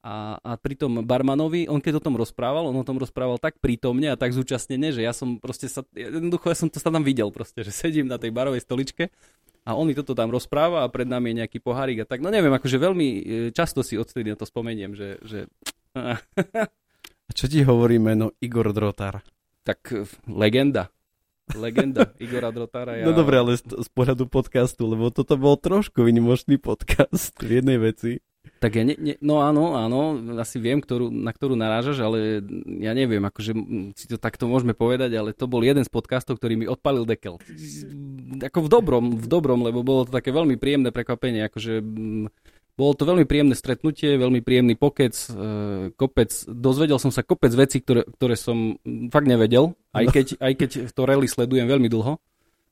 A, 0.04 0.36
a 0.36 0.60
pri 0.60 0.76
tom 0.76 1.00
barmanovi, 1.00 1.64
on 1.64 1.80
keď 1.80 1.96
o 1.96 2.04
tom 2.04 2.20
rozprával, 2.20 2.68
on 2.68 2.76
o 2.76 2.84
tom 2.84 3.00
rozprával 3.00 3.40
tak 3.40 3.56
prítomne 3.56 4.12
a 4.12 4.20
tak 4.20 4.36
zúčastnene, 4.36 4.92
že 4.92 5.00
ja 5.00 5.16
som 5.16 5.40
proste 5.40 5.64
sa, 5.64 5.80
jednoducho 5.96 6.52
ja 6.52 6.60
som 6.60 6.68
to 6.68 6.76
sa 6.76 6.92
tam 6.92 7.00
videl 7.00 7.32
proste, 7.32 7.64
že 7.64 7.72
sedím 7.72 8.04
na 8.04 8.20
tej 8.20 8.28
barovej 8.28 8.60
stoličke 8.68 9.08
a 9.64 9.72
on 9.72 9.88
mi 9.88 9.96
toto 9.96 10.12
tam 10.12 10.28
rozpráva 10.28 10.84
a 10.84 10.92
pred 10.92 11.08
nami 11.08 11.32
je 11.32 11.38
nejaký 11.40 11.58
pohárik 11.64 12.04
a 12.04 12.08
tak, 12.08 12.20
no 12.20 12.28
neviem, 12.28 12.52
akože 12.52 12.76
veľmi 12.76 13.08
e, 13.08 13.20
často 13.56 13.80
si 13.80 13.96
odtedy 13.96 14.28
na 14.28 14.37
to 14.37 14.44
spomeniem, 14.44 14.92
že... 14.92 15.16
že... 15.24 15.48
a 15.96 17.30
čo 17.32 17.48
ti 17.48 17.64
hovorí 17.64 17.96
meno 17.96 18.37
Igor 18.44 18.76
Drotar? 18.76 19.24
Tak 19.64 19.80
e, 19.88 20.04
legenda. 20.28 20.92
Legenda 21.52 22.16
Igora 22.16 22.48
Drotára. 22.48 22.96
Ja... 22.96 23.04
No 23.04 23.12
dobre, 23.12 23.37
ale 23.37 23.61
z, 23.61 23.64
z 23.68 23.88
pohľadu 23.92 24.24
podcastu, 24.33 24.88
lebo 24.88 25.12
toto 25.12 25.37
bol 25.37 25.61
trošku 25.61 26.00
vynimočný 26.00 26.57
podcast 26.57 27.37
v 27.37 27.61
jednej 27.61 27.76
veci. 27.76 28.24
Tak 28.61 28.76
ja 28.76 28.85
ne, 28.85 28.96
ne, 28.96 29.16
no 29.24 29.40
áno, 29.40 29.76
áno, 29.76 30.16
asi 30.40 30.61
viem, 30.61 30.80
ktorú, 30.80 31.09
na 31.09 31.33
ktorú 31.33 31.57
narážaš, 31.57 32.00
ale 32.04 32.44
ja 32.80 32.92
neviem, 32.92 33.20
akože 33.20 33.52
si 33.96 34.04
to 34.09 34.20
takto 34.20 34.48
môžeme 34.48 34.76
povedať, 34.76 35.16
ale 35.16 35.37
to 35.37 35.48
bol 35.48 35.64
jeden 35.64 35.85
z 35.85 35.88
podcastov, 35.88 36.37
ktorý 36.37 36.61
mi 36.61 36.66
odpalil 36.68 37.09
dekel. 37.09 37.40
Ako 38.40 38.64
v 38.64 38.68
dobrom, 38.68 39.04
v 39.16 39.26
dobrom, 39.28 39.64
lebo 39.64 39.80
bolo 39.80 40.04
to 40.09 40.12
také 40.12 40.33
veľmi 40.33 40.61
príjemné 40.61 40.92
prekvapenie, 40.92 41.48
akože 41.48 41.80
bolo 42.74 42.92
to 42.98 43.06
veľmi 43.06 43.22
príjemné 43.22 43.54
stretnutie, 43.54 44.18
veľmi 44.18 44.42
príjemný 44.42 44.74
pokec, 44.74 45.14
e, 45.14 45.94
kopec, 45.94 46.30
dozvedel 46.50 46.98
som 46.98 47.14
sa 47.14 47.22
kopec 47.22 47.54
vecí, 47.54 47.78
ktoré, 47.78 48.02
ktoré 48.18 48.34
som 48.34 48.78
fakt 49.14 49.30
nevedel, 49.30 49.78
aj 49.94 50.04
keď, 50.10 50.26
aj 50.46 50.52
keď 50.58 50.70
to 50.90 51.02
rally 51.06 51.30
sledujem 51.30 51.70
veľmi 51.70 51.87
dlho 51.87 52.18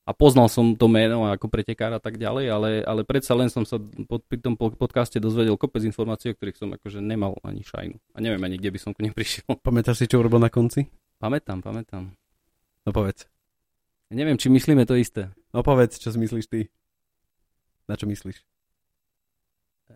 a 0.03 0.11
poznal 0.11 0.51
som 0.51 0.75
to 0.75 0.91
meno 0.91 1.31
ako 1.31 1.47
pretekár 1.47 1.95
a 1.95 2.03
tak 2.03 2.19
ďalej, 2.19 2.45
ale, 2.51 2.71
ale 2.83 3.07
predsa 3.07 3.39
len 3.39 3.47
som 3.47 3.63
sa 3.63 3.79
pod, 4.11 4.27
pri 4.27 4.43
tom 4.43 4.59
podcaste 4.59 5.23
dozvedel 5.23 5.55
kopec 5.55 5.87
informácií, 5.87 6.35
o 6.35 6.37
ktorých 6.37 6.59
som 6.59 6.75
akože 6.75 6.99
nemal 6.99 7.39
ani 7.47 7.63
šajnu. 7.63 8.03
A 8.15 8.19
neviem 8.19 8.43
ani, 8.43 8.59
kde 8.59 8.75
by 8.75 8.79
som 8.83 8.91
k 8.91 9.07
nim 9.07 9.15
prišiel. 9.15 9.47
Pamätáš 9.67 10.03
si, 10.03 10.11
čo 10.11 10.19
urobil 10.19 10.43
na 10.43 10.51
konci? 10.51 10.91
Pamätám, 11.23 11.63
pamätám. 11.63 12.11
No 12.83 12.91
povedz. 12.91 13.31
Ja 14.11 14.19
neviem, 14.19 14.35
či 14.35 14.51
myslíme 14.51 14.83
to 14.83 14.99
isté. 14.99 15.31
No 15.55 15.63
povedz, 15.63 16.03
čo 16.03 16.11
myslíš 16.11 16.51
ty. 16.51 16.67
Na 17.87 17.95
čo 17.95 18.11
myslíš? 18.11 18.52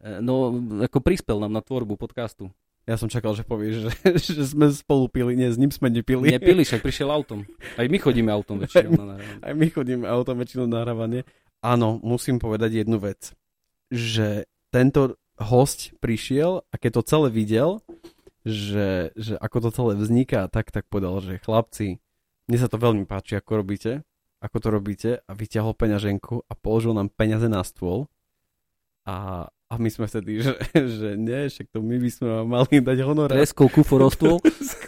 E, 0.03 0.21
no, 0.21 0.53
ako 0.83 0.99
prispel 1.01 1.41
nám 1.41 1.53
na 1.53 1.63
tvorbu 1.63 1.97
podcastu. 1.97 2.51
Ja 2.87 2.95
som 2.95 3.11
čakal, 3.11 3.35
že 3.35 3.43
povieš, 3.43 3.75
že, 3.83 3.91
že 4.39 4.43
sme 4.47 4.71
spolu 4.71 5.11
pili. 5.11 5.35
Nie, 5.35 5.51
s 5.51 5.59
ním 5.59 5.75
sme 5.75 5.91
nepili. 5.91 6.31
Nepili, 6.31 6.63
však 6.63 6.83
prišiel 6.83 7.11
autom. 7.11 7.43
Aj 7.75 7.87
my 7.87 7.99
chodíme 7.99 8.31
autom 8.31 8.63
väčšinou 8.63 8.95
na 8.95 9.05
nahrávanie. 9.17 9.43
Aj 9.43 9.55
my 9.55 9.67
chodíme 9.71 10.05
autom 10.07 10.37
väčšinou 10.39 10.65
na 10.71 10.83
nahrávanie. 10.83 11.21
Áno, 11.65 11.99
musím 12.05 12.39
povedať 12.39 12.87
jednu 12.87 13.03
vec. 13.03 13.35
Že 13.91 14.47
tento 14.71 15.19
host 15.41 15.93
prišiel 15.99 16.65
a 16.71 16.75
keď 16.79 17.01
to 17.01 17.09
celé 17.09 17.29
videl, 17.29 17.71
že, 18.47 19.11
že 19.19 19.35
ako 19.43 19.69
to 19.69 19.71
celé 19.75 19.93
vzniká, 19.99 20.47
tak 20.47 20.71
tak 20.71 20.87
povedal, 20.87 21.19
že 21.19 21.43
chlapci, 21.43 21.99
mne 22.47 22.59
sa 22.63 22.71
to 22.71 22.79
veľmi 22.79 23.03
páči, 23.03 23.35
ako 23.35 23.67
robíte, 23.67 24.07
ako 24.39 24.57
to 24.63 24.69
robíte 24.71 25.11
a 25.19 25.31
vyťahol 25.35 25.75
peňaženku 25.75 26.47
a 26.47 26.53
položil 26.55 26.95
nám 26.95 27.11
peniaze 27.11 27.51
na 27.51 27.67
stôl 27.67 28.07
a, 29.03 29.49
a 29.67 29.75
my 29.83 29.91
sme 29.91 30.07
vtedy, 30.07 30.47
že, 30.47 30.55
že 30.99 31.09
nie, 31.19 31.51
však 31.51 31.75
to 31.75 31.83
my 31.83 31.97
by 31.99 32.11
sme 32.11 32.31
mali 32.47 32.79
dať 32.79 32.99
honorár. 33.03 33.35
Treskol 33.35 33.67
kufor 33.67 34.07
o 34.07 34.11
stôl. 34.15 34.39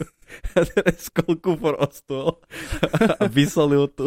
Treskol 0.54 1.34
kufor 1.42 1.74
o 1.82 1.88
stôl 1.90 2.38
a 3.18 3.26
vysolil 3.26 3.90
tu. 3.90 4.06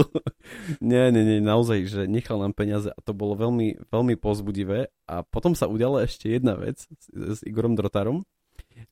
Nie, 0.79 1.11
nie, 1.11 1.27
nie, 1.27 1.43
naozaj, 1.43 1.91
že 1.91 2.01
nechal 2.07 2.39
nám 2.39 2.55
peniaze 2.55 2.87
a 2.87 2.99
to 3.03 3.11
bolo 3.11 3.35
veľmi, 3.35 3.83
veľmi 3.91 4.15
pozbudivé. 4.15 4.87
A 5.11 5.27
potom 5.27 5.59
sa 5.59 5.67
udiala 5.67 6.07
ešte 6.07 6.31
jedna 6.31 6.55
vec 6.55 6.87
s, 6.87 7.05
s 7.11 7.39
Igorom 7.43 7.75
Drotarom, 7.75 8.23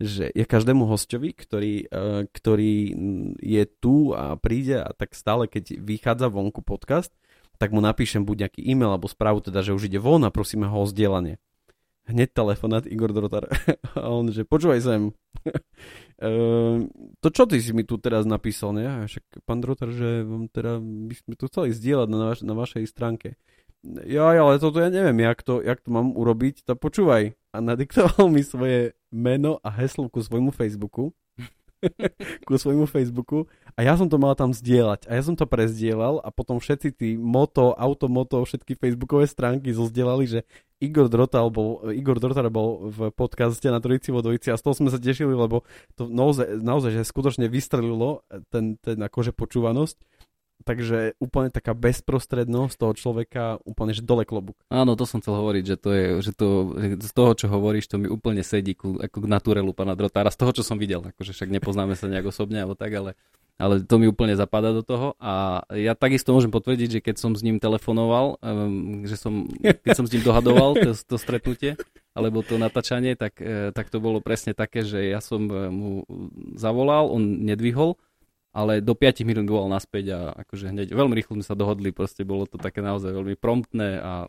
že 0.03 0.35
ja 0.35 0.43
každému 0.43 0.83
hostovi, 0.83 1.31
ktorý, 1.31 1.87
uh, 1.87 2.27
ktorý 2.27 2.91
je 3.39 3.63
tu 3.79 4.11
a 4.11 4.35
príde 4.35 4.83
a 4.83 4.91
tak 4.91 5.15
stále, 5.15 5.47
keď 5.47 5.79
vychádza 5.79 6.27
vonku 6.27 6.59
podcast, 6.59 7.15
tak 7.55 7.71
mu 7.71 7.79
napíšem 7.79 8.23
buď 8.23 8.47
nejaký 8.47 8.61
e-mail 8.67 8.95
alebo 8.95 9.07
správu, 9.11 9.43
teda, 9.43 9.63
že 9.63 9.75
už 9.75 9.87
ide 9.87 9.99
von 9.99 10.23
a 10.27 10.31
prosíme 10.31 10.67
ho 10.67 10.83
o 10.83 10.87
zdieľanie. 10.87 11.39
Hneď 12.09 12.33
telefonát 12.33 12.83
Igor 12.89 13.13
Drotar. 13.13 13.45
A 13.99 14.09
on, 14.09 14.33
že 14.33 14.43
počúvaj 14.43 14.81
sem. 14.81 15.01
Ehm, 16.19 16.91
to 17.23 17.31
čo 17.31 17.47
ty 17.47 17.63
si 17.63 17.71
mi 17.71 17.87
tu 17.87 17.95
teraz 17.95 18.27
napísal, 18.27 18.75
ne? 18.75 18.83
A 18.83 19.07
však 19.07 19.39
pán 19.47 19.63
Drotar, 19.63 19.87
že 19.87 20.27
vám 20.27 20.51
teda 20.51 20.83
by 20.83 21.15
sme 21.15 21.33
to 21.39 21.47
chceli 21.47 21.71
zdieľať 21.71 22.07
na, 22.11 22.17
vaš, 22.27 22.39
na 22.43 22.51
vašej 22.59 22.91
stránke. 22.91 23.39
Ja, 24.03 24.35
ale 24.35 24.59
toto 24.59 24.83
ja 24.83 24.91
neviem, 24.91 25.23
jak 25.23 25.39
to, 25.47 25.63
jak 25.63 25.79
to 25.79 25.95
mám 25.95 26.11
urobiť, 26.11 26.67
tak 26.67 26.83
počúvaj. 26.83 27.39
A 27.55 27.57
nadiktoval 27.63 28.27
mi 28.27 28.43
svoje 28.43 28.99
meno 29.15 29.63
a 29.63 29.71
heslo 29.71 30.11
ku 30.11 30.19
svojmu 30.19 30.51
Facebooku. 30.51 31.15
ku 32.47 32.53
svojmu 32.55 32.85
Facebooku. 32.85 33.47
A 33.79 33.85
ja 33.87 33.95
som 33.95 34.11
to 34.11 34.19
mal 34.19 34.35
tam 34.35 34.51
zdieľať. 34.51 35.07
A 35.07 35.15
ja 35.15 35.23
som 35.23 35.35
to 35.35 35.47
prezdielal 35.47 36.19
a 36.19 36.29
potom 36.29 36.59
všetci 36.59 36.89
tí 36.95 37.09
moto, 37.15 37.71
automoto, 37.75 38.43
všetky 38.43 38.75
facebookové 38.75 39.25
stránky 39.25 39.71
zozdielali, 39.71 40.27
že 40.27 40.39
Igor 40.79 41.11
Drotal 41.11 41.51
bol, 41.51 41.91
Igor 41.91 42.23
Drotar 42.23 42.47
bol 42.47 42.87
v 42.87 43.11
podcaste 43.11 43.67
na 43.67 43.83
Trojici 43.83 44.15
Vodovici 44.15 44.47
a 44.47 44.55
z 44.55 44.63
toho 44.63 44.75
sme 44.75 44.89
sa 44.91 44.99
tešili, 44.99 45.35
lebo 45.35 45.67
to 45.99 46.07
naozaj, 46.07 46.59
naozaj 46.63 46.95
že 46.95 47.03
skutočne 47.03 47.51
vystrelilo 47.51 48.23
ten, 48.47 48.79
ten 48.79 48.95
akože 48.95 49.35
počúvanosť 49.35 49.99
takže 50.63 51.15
úplne 51.23 51.49
taká 51.49 51.71
bezprostrednosť 51.71 52.75
toho 52.75 52.93
človeka, 52.95 53.43
úplne 53.63 53.95
že 53.95 54.03
dole 54.03 54.27
klobúk. 54.27 54.59
Áno, 54.67 54.95
to 54.99 55.07
som 55.07 55.23
chcel 55.23 55.39
hovoriť, 55.39 55.63
že 55.63 55.77
to 55.79 55.89
je, 55.91 56.05
že 56.25 56.31
to, 56.35 56.47
z 56.99 57.11
toho, 57.15 57.31
čo 57.35 57.47
hovoríš, 57.47 57.87
to 57.87 58.01
mi 58.01 58.11
úplne 58.11 58.43
sedí 58.43 58.75
ku, 58.75 58.99
ako 58.99 59.17
k 59.23 59.31
naturelu 59.31 59.71
pána 59.71 59.95
Drotára, 59.95 60.33
z 60.33 60.39
toho, 60.39 60.51
čo 60.51 60.63
som 60.63 60.75
videl, 60.75 61.03
akože 61.03 61.31
však 61.31 61.49
nepoznáme 61.49 61.95
sa 61.95 62.11
nejak 62.11 62.29
osobne 62.29 62.59
alebo 62.59 62.75
tak, 62.75 62.91
ale, 62.91 63.11
ale 63.59 63.83
to 63.83 63.95
mi 63.99 64.07
úplne 64.07 64.35
zapadá 64.35 64.71
do 64.71 64.83
toho. 64.83 65.15
A 65.19 65.63
ja 65.75 65.95
takisto 65.95 66.31
môžem 66.31 66.51
potvrdiť, 66.51 66.99
že 66.99 67.03
keď 67.03 67.15
som 67.19 67.31
s 67.35 67.43
ním 67.43 67.59
telefonoval, 67.59 68.39
um, 68.39 69.03
že 69.03 69.15
som, 69.19 69.47
keď 69.63 69.93
som 69.95 70.05
s 70.07 70.13
ním 70.15 70.23
dohadoval 70.23 70.75
to, 70.79 70.91
to 70.95 71.15
stretnutie, 71.19 71.75
alebo 72.19 72.43
to 72.43 72.59
natáčanie, 72.59 73.15
tak, 73.15 73.39
e, 73.39 73.71
tak 73.71 73.87
to 73.87 74.01
bolo 74.03 74.19
presne 74.19 74.51
také, 74.51 74.83
že 74.83 75.07
ja 75.07 75.21
som 75.23 75.47
e, 75.47 75.71
mu 75.71 76.03
zavolal, 76.57 77.07
on 77.07 77.47
nedvihol, 77.47 77.95
ale 78.49 78.81
do 78.81 78.97
5 78.97 79.27
minút 79.29 79.45
volal 79.45 79.69
naspäť 79.69 80.05
a 80.13 80.19
akože 80.45 80.73
hneď 80.73 80.87
veľmi 80.93 81.13
rýchlo 81.13 81.37
sme 81.37 81.45
sa 81.45 81.53
dohodli, 81.53 81.93
proste 81.93 82.25
bolo 82.25 82.49
to 82.49 82.57
také 82.57 82.81
naozaj 82.81 83.13
veľmi 83.13 83.37
promptné 83.37 84.01
a 84.01 84.25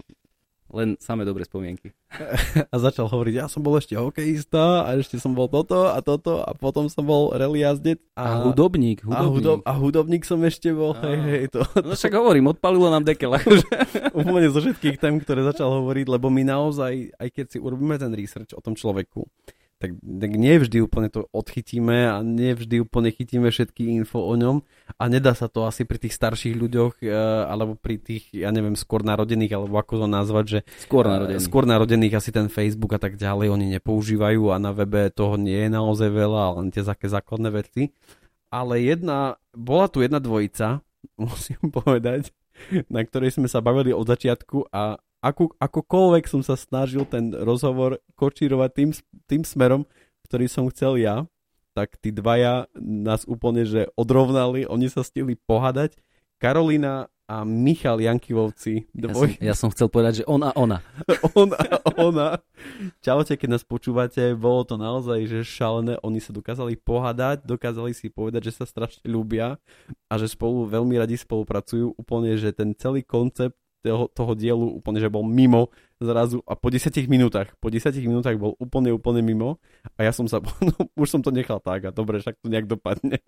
len 0.70 0.94
samé 1.02 1.26
dobré 1.26 1.42
spomienky. 1.42 1.90
A 2.72 2.74
začal 2.78 3.10
hovoriť, 3.10 3.34
ja 3.34 3.46
som 3.50 3.62
bol 3.62 3.74
ešte 3.74 3.98
hokejista 3.98 4.86
a 4.86 4.94
ešte 4.98 5.18
som 5.18 5.34
bol 5.34 5.50
toto 5.50 5.90
a 5.90 5.98
toto 5.98 6.42
a 6.46 6.54
potom 6.54 6.86
som 6.86 7.02
bol 7.02 7.34
rally 7.34 7.66
jazdec. 7.66 7.98
A, 8.14 8.22
a 8.22 8.46
hudobník, 8.46 9.02
hudobník. 9.02 9.26
A, 9.26 9.34
hudob, 9.34 9.58
a 9.66 9.72
hudobník 9.74 10.22
som 10.22 10.38
ešte 10.46 10.70
bol. 10.70 10.94
Hej, 10.94 11.18
hej, 11.26 11.42
to, 11.50 11.66
to. 11.66 11.90
No 11.90 11.94
však 11.98 12.14
hovorím, 12.14 12.54
odpalilo 12.54 12.86
nám 12.86 13.02
dekel. 13.02 13.34
Úplne 14.22 14.48
zo 14.54 14.62
všetkých 14.62 15.02
tém, 15.02 15.18
ktoré 15.18 15.42
začal 15.42 15.70
hovoriť, 15.82 16.06
lebo 16.06 16.30
my 16.30 16.42
naozaj, 16.46 17.18
aj 17.18 17.28
keď 17.34 17.46
si 17.50 17.58
urobíme 17.58 17.98
ten 17.98 18.14
research 18.14 18.54
o 18.54 18.62
tom 18.62 18.78
človeku, 18.78 19.26
tak, 19.80 19.96
tak 19.96 20.30
nevždy 20.36 20.84
úplne 20.84 21.08
to 21.08 21.24
odchytíme 21.32 22.12
a 22.12 22.20
nevždy 22.20 22.84
úplne 22.84 23.08
chytíme 23.08 23.48
všetky 23.48 23.96
info 23.96 24.20
o 24.20 24.34
ňom 24.36 24.60
a 25.00 25.04
nedá 25.08 25.32
sa 25.32 25.48
to 25.48 25.64
asi 25.64 25.88
pri 25.88 25.96
tých 25.96 26.12
starších 26.20 26.52
ľuďoch 26.52 27.00
uh, 27.00 27.48
alebo 27.48 27.80
pri 27.80 27.96
tých, 27.96 28.28
ja 28.36 28.52
neviem, 28.52 28.76
skôr 28.76 29.00
narodených 29.00 29.56
alebo 29.56 29.80
ako 29.80 30.04
to 30.04 30.06
nazvať, 30.06 30.44
že 30.44 30.58
skôr 30.84 31.08
narodených. 31.08 31.40
Uh, 31.40 31.46
skôr 31.48 31.64
narodených 31.64 32.14
asi 32.20 32.30
ten 32.30 32.52
Facebook 32.52 32.92
a 32.92 33.00
tak 33.00 33.16
ďalej 33.16 33.48
oni 33.48 33.66
nepoužívajú 33.80 34.52
a 34.52 34.60
na 34.60 34.76
webe 34.76 35.08
toho 35.08 35.40
nie 35.40 35.64
je 35.64 35.70
naozaj 35.72 36.12
veľa, 36.12 36.60
len 36.60 36.68
tie 36.68 36.84
také 36.84 37.08
základné 37.08 37.48
veci. 37.48 37.96
Ale 38.52 38.84
jedna, 38.84 39.40
bola 39.56 39.88
tu 39.88 40.04
jedna 40.04 40.20
dvojica, 40.20 40.84
musím 41.16 41.72
povedať, 41.72 42.36
na 42.92 43.00
ktorej 43.00 43.40
sme 43.40 43.48
sa 43.48 43.64
bavili 43.64 43.96
od 43.96 44.04
začiatku 44.04 44.68
a 44.68 45.00
ako, 45.20 45.52
akokoľvek 45.60 46.24
som 46.28 46.40
sa 46.40 46.56
snažil 46.56 47.04
ten 47.04 47.32
rozhovor 47.32 48.00
kočírovať 48.16 48.70
tým, 48.72 48.90
tým 49.28 49.42
smerom, 49.44 49.84
ktorý 50.24 50.48
som 50.48 50.64
chcel 50.72 50.96
ja, 51.00 51.28
tak 51.76 51.96
tí 52.00 52.10
dvaja 52.10 52.66
nás 52.80 53.28
úplne 53.28 53.62
že 53.68 53.88
odrovnali, 53.94 54.66
oni 54.66 54.90
sa 54.90 55.06
stihli 55.06 55.38
pohádať. 55.38 55.94
Karolina 56.40 57.12
a 57.30 57.46
Michal 57.46 58.02
Jankivovci. 58.02 58.90
Dvoj... 58.90 59.06
Ja, 59.06 59.14
som, 59.14 59.46
ja 59.52 59.54
som 59.54 59.68
chcel 59.70 59.86
povedať, 59.92 60.24
že 60.24 60.24
on 60.26 60.42
a 60.42 60.50
ona. 60.56 60.82
on 61.38 61.54
a 61.54 61.78
ona. 61.94 62.28
Čaute, 63.04 63.38
keď 63.38 63.54
nás 63.54 63.62
počúvate, 63.62 64.34
bolo 64.34 64.66
to 64.66 64.74
naozaj 64.80 65.28
že 65.28 65.46
šalené. 65.46 66.00
Oni 66.02 66.18
sa 66.18 66.32
dokázali 66.34 66.74
pohádať, 66.80 67.46
dokázali 67.46 67.92
si 67.94 68.10
povedať, 68.10 68.50
že 68.50 68.58
sa 68.58 68.64
strašne 68.66 69.04
ľúbia 69.06 69.60
a 70.10 70.14
že 70.18 70.32
spolu 70.32 70.66
veľmi 70.66 70.96
radi 70.98 71.14
spolupracujú. 71.14 71.94
Úplne, 72.00 72.34
že 72.40 72.50
ten 72.50 72.72
celý 72.74 73.04
koncept 73.04 73.59
toho, 73.80 74.06
toho 74.12 74.32
dielu 74.36 74.80
úplne, 74.80 75.00
že 75.00 75.08
bol 75.08 75.24
mimo 75.24 75.72
zrazu 76.00 76.40
a 76.48 76.56
po 76.56 76.72
10 76.72 76.92
minútach, 77.08 77.52
po 77.60 77.68
10 77.68 77.92
minútach 78.04 78.36
bol 78.36 78.56
úplne, 78.56 78.92
úplne 78.92 79.20
mimo 79.20 79.60
a 79.96 80.08
ja 80.08 80.12
som 80.12 80.28
sa, 80.28 80.40
no, 80.68 80.72
už 80.96 81.08
som 81.08 81.20
to 81.20 81.32
nechal 81.32 81.60
tak 81.60 81.88
a 81.88 81.90
dobre, 81.92 82.20
však 82.20 82.40
to 82.40 82.48
nejak 82.48 82.68
dopadne. 82.68 83.20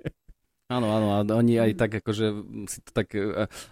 Áno, 0.73 0.89
áno, 0.89 1.09
a 1.13 1.21
oni 1.21 1.61
aj 1.61 1.73
tak 1.77 1.91
akože 2.01 2.27
si 2.65 2.81
to 2.81 2.91
tak, 2.97 3.13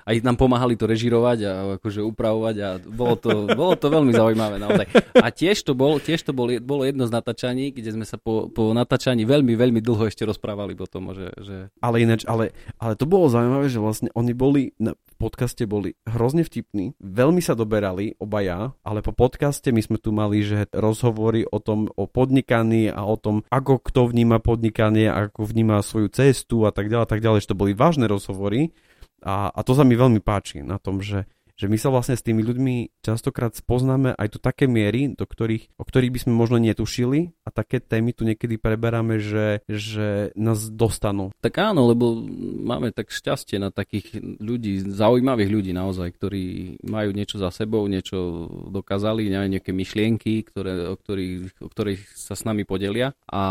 aj 0.05 0.15
nám 0.21 0.37
pomáhali 0.37 0.77
to 0.77 0.85
režirovať 0.85 1.39
a 1.49 1.53
akože 1.81 2.05
upravovať 2.05 2.57
a 2.61 2.69
bolo 2.85 3.17
to, 3.17 3.31
bolo 3.61 3.73
to 3.73 3.89
veľmi 3.89 4.13
zaujímavé 4.13 4.61
naozaj. 4.61 4.85
A 5.17 5.33
tiež 5.33 5.65
to, 5.65 5.73
bol, 5.73 5.97
tiež 5.97 6.21
to 6.29 6.37
bol, 6.37 6.53
bolo 6.61 6.85
jedno 6.85 7.09
z 7.09 7.15
natáčaní, 7.17 7.73
kde 7.73 7.97
sme 7.97 8.05
sa 8.05 8.21
po, 8.21 8.53
po 8.53 8.77
natáčaní 8.77 9.25
veľmi, 9.25 9.57
veľmi 9.57 9.81
dlho 9.81 10.13
ešte 10.13 10.29
rozprávali 10.29 10.77
potom, 10.77 11.17
že... 11.17 11.33
že... 11.41 11.57
Ale 11.81 12.05
ináč, 12.05 12.29
ale, 12.29 12.53
ale 12.77 12.93
to 13.01 13.09
bolo 13.09 13.33
zaujímavé, 13.33 13.73
že 13.73 13.81
vlastne 13.81 14.13
oni 14.13 14.33
boli, 14.37 14.77
na 14.77 14.93
podcaste 15.21 15.69
boli 15.69 15.93
hrozne 16.09 16.41
vtipní, 16.41 16.97
veľmi 16.97 17.45
sa 17.45 17.53
doberali 17.53 18.17
obaja, 18.17 18.73
ale 18.81 19.05
po 19.05 19.13
podcaste 19.13 19.69
my 19.69 19.85
sme 19.85 20.01
tu 20.01 20.17
mali, 20.17 20.41
že 20.41 20.65
rozhovory 20.73 21.45
o 21.45 21.61
tom, 21.61 21.93
o 21.93 22.09
podnikaní 22.09 22.89
a 22.89 23.05
o 23.05 23.21
tom, 23.21 23.45
ako 23.53 23.85
kto 23.85 24.09
vníma 24.09 24.41
podnikanie, 24.41 25.13
ako 25.13 25.45
vníma 25.45 25.85
svoju 25.85 26.09
cestu 26.09 26.65
a 26.65 26.73
tak 26.73 26.89
ďalej, 26.89 27.05
tak 27.11 27.21
ďalej, 27.21 27.45
že 27.45 27.51
to 27.53 27.61
boli 27.61 27.77
vážne 27.77 28.09
rozhovory. 28.09 28.73
A, 29.21 29.53
a 29.53 29.61
to 29.61 29.77
sa 29.77 29.85
mi 29.85 30.01
veľmi 30.01 30.25
páči 30.25 30.65
na 30.65 30.81
tom, 30.81 31.05
že 31.05 31.29
že 31.61 31.69
my 31.69 31.77
sa 31.77 31.93
vlastne 31.93 32.17
s 32.17 32.25
tými 32.25 32.41
ľuďmi 32.41 33.05
častokrát 33.05 33.53
spoznáme 33.53 34.17
aj 34.17 34.29
do 34.33 34.39
také 34.41 34.65
miery, 34.65 35.13
do 35.13 35.29
ktorých, 35.29 35.77
o 35.77 35.85
ktorých 35.85 36.13
by 36.17 36.19
sme 36.25 36.33
možno 36.33 36.57
netušili 36.57 37.37
a 37.45 37.53
také 37.53 37.85
témy 37.85 38.17
tu 38.17 38.25
niekedy 38.25 38.57
preberáme, 38.57 39.21
že, 39.21 39.61
že 39.69 40.33
nás 40.33 40.73
dostanú. 40.73 41.37
Tak 41.45 41.61
áno, 41.61 41.85
lebo 41.93 42.17
máme 42.65 42.97
tak 42.97 43.13
šťastie 43.13 43.61
na 43.61 43.69
takých 43.69 44.17
ľudí, 44.41 44.89
zaujímavých 44.89 45.51
ľudí 45.53 45.73
naozaj, 45.77 46.17
ktorí 46.17 46.45
majú 46.89 47.13
niečo 47.13 47.37
za 47.37 47.53
sebou, 47.53 47.85
niečo 47.85 48.49
dokázali, 48.73 49.29
nejaké 49.29 49.77
myšlienky, 49.77 50.47
ktoré, 50.47 50.89
o, 50.89 50.97
ktorých, 50.97 51.61
o 51.61 51.69
ktorých 51.69 52.01
sa 52.17 52.33
s 52.33 52.47
nami 52.49 52.65
podelia. 52.65 53.13
A 53.29 53.43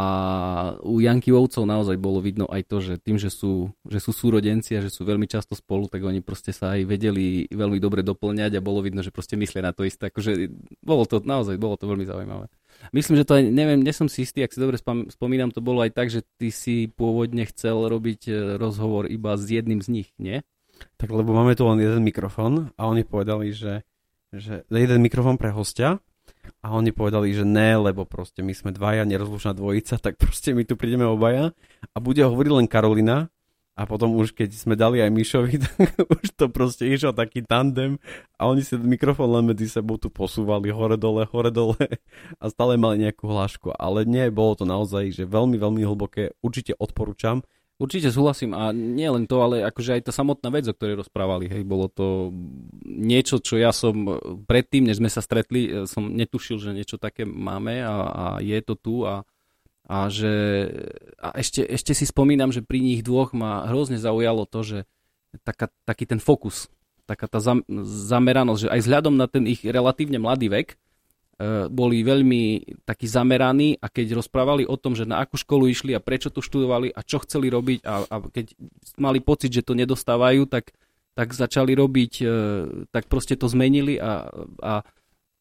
u 0.82 1.04
Jankivovcov 1.04 1.68
naozaj 1.68 2.00
bolo 2.00 2.24
vidno 2.24 2.50
aj 2.50 2.66
to, 2.66 2.82
že 2.82 2.98
tým, 2.98 3.22
že 3.22 3.30
sú, 3.30 3.70
že 3.86 4.02
sú 4.02 4.16
súrodenci 4.16 4.80
a 4.80 4.84
že 4.84 4.90
sú 4.90 5.06
veľmi 5.06 5.28
často 5.28 5.54
spolu, 5.54 5.92
tak 5.92 6.02
oni 6.02 6.24
proste 6.24 6.56
sa 6.56 6.80
aj 6.80 6.88
vedeli 6.88 7.46
veľmi 7.52 7.78
dobre 7.78 7.99
dobre 8.00 8.08
doplňať 8.16 8.56
a 8.56 8.64
bolo 8.64 8.80
vidno, 8.80 9.04
že 9.04 9.12
proste 9.12 9.36
myslia 9.36 9.60
na 9.60 9.76
to 9.76 9.84
isté. 9.84 10.08
Akože 10.08 10.48
bolo 10.80 11.04
to 11.04 11.20
naozaj, 11.20 11.60
bolo 11.60 11.76
to 11.76 11.86
veľmi 11.86 12.08
zaujímavé. 12.08 12.48
Myslím, 12.96 13.20
že 13.20 13.28
to 13.28 13.36
aj, 13.36 13.44
neviem, 13.52 13.84
nesom 13.84 14.08
si 14.08 14.24
istý, 14.24 14.48
ak 14.48 14.56
si 14.56 14.64
dobre 14.64 14.80
spomínam, 15.12 15.52
to 15.52 15.60
bolo 15.60 15.84
aj 15.84 15.92
tak, 15.92 16.08
že 16.08 16.24
ty 16.40 16.48
si 16.48 16.88
pôvodne 16.88 17.44
chcel 17.52 17.92
robiť 17.92 18.22
e, 18.32 18.34
rozhovor 18.56 19.12
iba 19.12 19.36
s 19.36 19.52
jedným 19.52 19.84
z 19.84 19.88
nich, 19.92 20.10
nie? 20.16 20.40
Tak 20.96 21.12
lebo 21.12 21.36
máme 21.36 21.60
tu 21.60 21.68
len 21.68 21.84
jeden 21.84 22.08
mikrofón 22.08 22.72
a 22.80 22.88
oni 22.88 23.04
povedali, 23.04 23.52
že, 23.52 23.84
že 24.32 24.64
jeden 24.72 25.04
mikrofón 25.04 25.36
pre 25.36 25.52
hostia 25.52 26.00
a 26.64 26.72
oni 26.72 26.96
povedali, 26.96 27.36
že 27.36 27.44
ne, 27.44 27.76
lebo 27.76 28.08
proste 28.08 28.40
my 28.40 28.56
sme 28.56 28.72
dvaja, 28.72 29.04
nerozlučná 29.04 29.52
dvojica, 29.52 30.00
tak 30.06 30.16
proste 30.16 30.56
my 30.56 30.64
tu 30.64 30.80
prídeme 30.80 31.04
obaja 31.04 31.52
a 31.92 31.98
bude 32.00 32.24
hovoriť 32.24 32.52
len 32.64 32.68
Karolina 32.72 33.28
a 33.80 33.88
potom 33.88 34.12
už 34.20 34.36
keď 34.36 34.52
sme 34.52 34.76
dali 34.76 35.00
aj 35.00 35.08
Mišovi, 35.08 35.56
tak 35.64 35.96
už 36.04 36.36
to 36.36 36.52
proste 36.52 36.84
išiel 36.84 37.16
taký 37.16 37.48
tandem 37.48 37.96
a 38.36 38.52
oni 38.52 38.60
si 38.60 38.76
mikrofón 38.76 39.32
len 39.32 39.56
medzi 39.56 39.72
sebou 39.72 39.96
tu 39.96 40.12
posúvali 40.12 40.68
hore 40.68 41.00
dole, 41.00 41.24
hore 41.32 41.48
dole 41.48 41.80
a 42.44 42.46
stále 42.52 42.76
mali 42.76 43.08
nejakú 43.08 43.24
hlášku. 43.24 43.72
Ale 43.80 44.04
nie, 44.04 44.28
bolo 44.28 44.60
to 44.60 44.68
naozaj, 44.68 45.16
že 45.16 45.24
veľmi, 45.24 45.56
veľmi 45.56 45.88
hlboké. 45.88 46.36
Určite 46.44 46.76
odporúčam. 46.76 47.40
Určite 47.80 48.12
súhlasím 48.12 48.52
a 48.52 48.76
nie 48.76 49.08
len 49.08 49.24
to, 49.24 49.40
ale 49.40 49.64
akože 49.64 49.96
aj 49.96 50.02
tá 50.04 50.12
samotná 50.12 50.52
vec, 50.52 50.68
o 50.68 50.76
ktorej 50.76 51.00
rozprávali, 51.00 51.48
hej, 51.48 51.64
bolo 51.64 51.88
to 51.88 52.36
niečo, 52.84 53.40
čo 53.40 53.56
ja 53.56 53.72
som 53.72 54.20
predtým, 54.44 54.84
než 54.84 55.00
sme 55.00 55.08
sa 55.08 55.24
stretli, 55.24 55.88
som 55.88 56.12
netušil, 56.12 56.60
že 56.60 56.76
niečo 56.76 57.00
také 57.00 57.24
máme 57.24 57.80
a, 57.80 57.96
a 58.12 58.26
je 58.44 58.60
to 58.60 58.76
tu 58.76 59.08
a 59.08 59.24
a 59.90 60.06
že 60.14 60.34
a 61.18 61.34
ešte, 61.42 61.66
ešte 61.66 61.98
si 61.98 62.06
spomínam, 62.06 62.54
že 62.54 62.62
pri 62.62 62.78
nich 62.78 63.02
dvoch 63.02 63.34
ma 63.34 63.66
hrozne 63.66 63.98
zaujalo 63.98 64.46
to, 64.46 64.62
že 64.62 64.80
taká, 65.42 65.74
taký 65.82 66.06
ten 66.06 66.22
fokus, 66.22 66.70
taká 67.10 67.26
tá 67.26 67.42
zam, 67.42 67.66
zameranosť, 67.84 68.70
že 68.70 68.70
aj 68.70 68.82
vzhľadom 68.86 69.18
na 69.18 69.26
ten 69.26 69.50
ich 69.50 69.66
relatívne 69.66 70.22
mladý 70.22 70.54
vek, 70.54 70.68
e, 70.70 70.76
boli 71.74 72.06
veľmi 72.06 72.42
takí 72.86 73.10
zameraní 73.10 73.82
a 73.82 73.90
keď 73.90 74.22
rozprávali 74.22 74.70
o 74.70 74.78
tom, 74.78 74.94
že 74.94 75.10
na 75.10 75.26
akú 75.26 75.42
školu 75.42 75.66
išli 75.66 75.98
a 75.98 76.06
prečo 76.06 76.30
tu 76.30 76.46
študovali 76.46 76.94
a 76.94 77.02
čo 77.02 77.18
chceli 77.26 77.50
robiť 77.50 77.80
a, 77.82 78.06
a 78.06 78.16
keď 78.30 78.54
mali 79.02 79.26
pocit, 79.26 79.50
že 79.50 79.66
to 79.66 79.74
nedostávajú, 79.74 80.46
tak, 80.46 80.70
tak 81.18 81.34
začali 81.34 81.74
robiť, 81.74 82.14
e, 82.22 82.26
tak 82.94 83.10
proste 83.10 83.34
to 83.34 83.50
zmenili 83.50 83.98
a, 83.98 84.30
a 84.62 84.74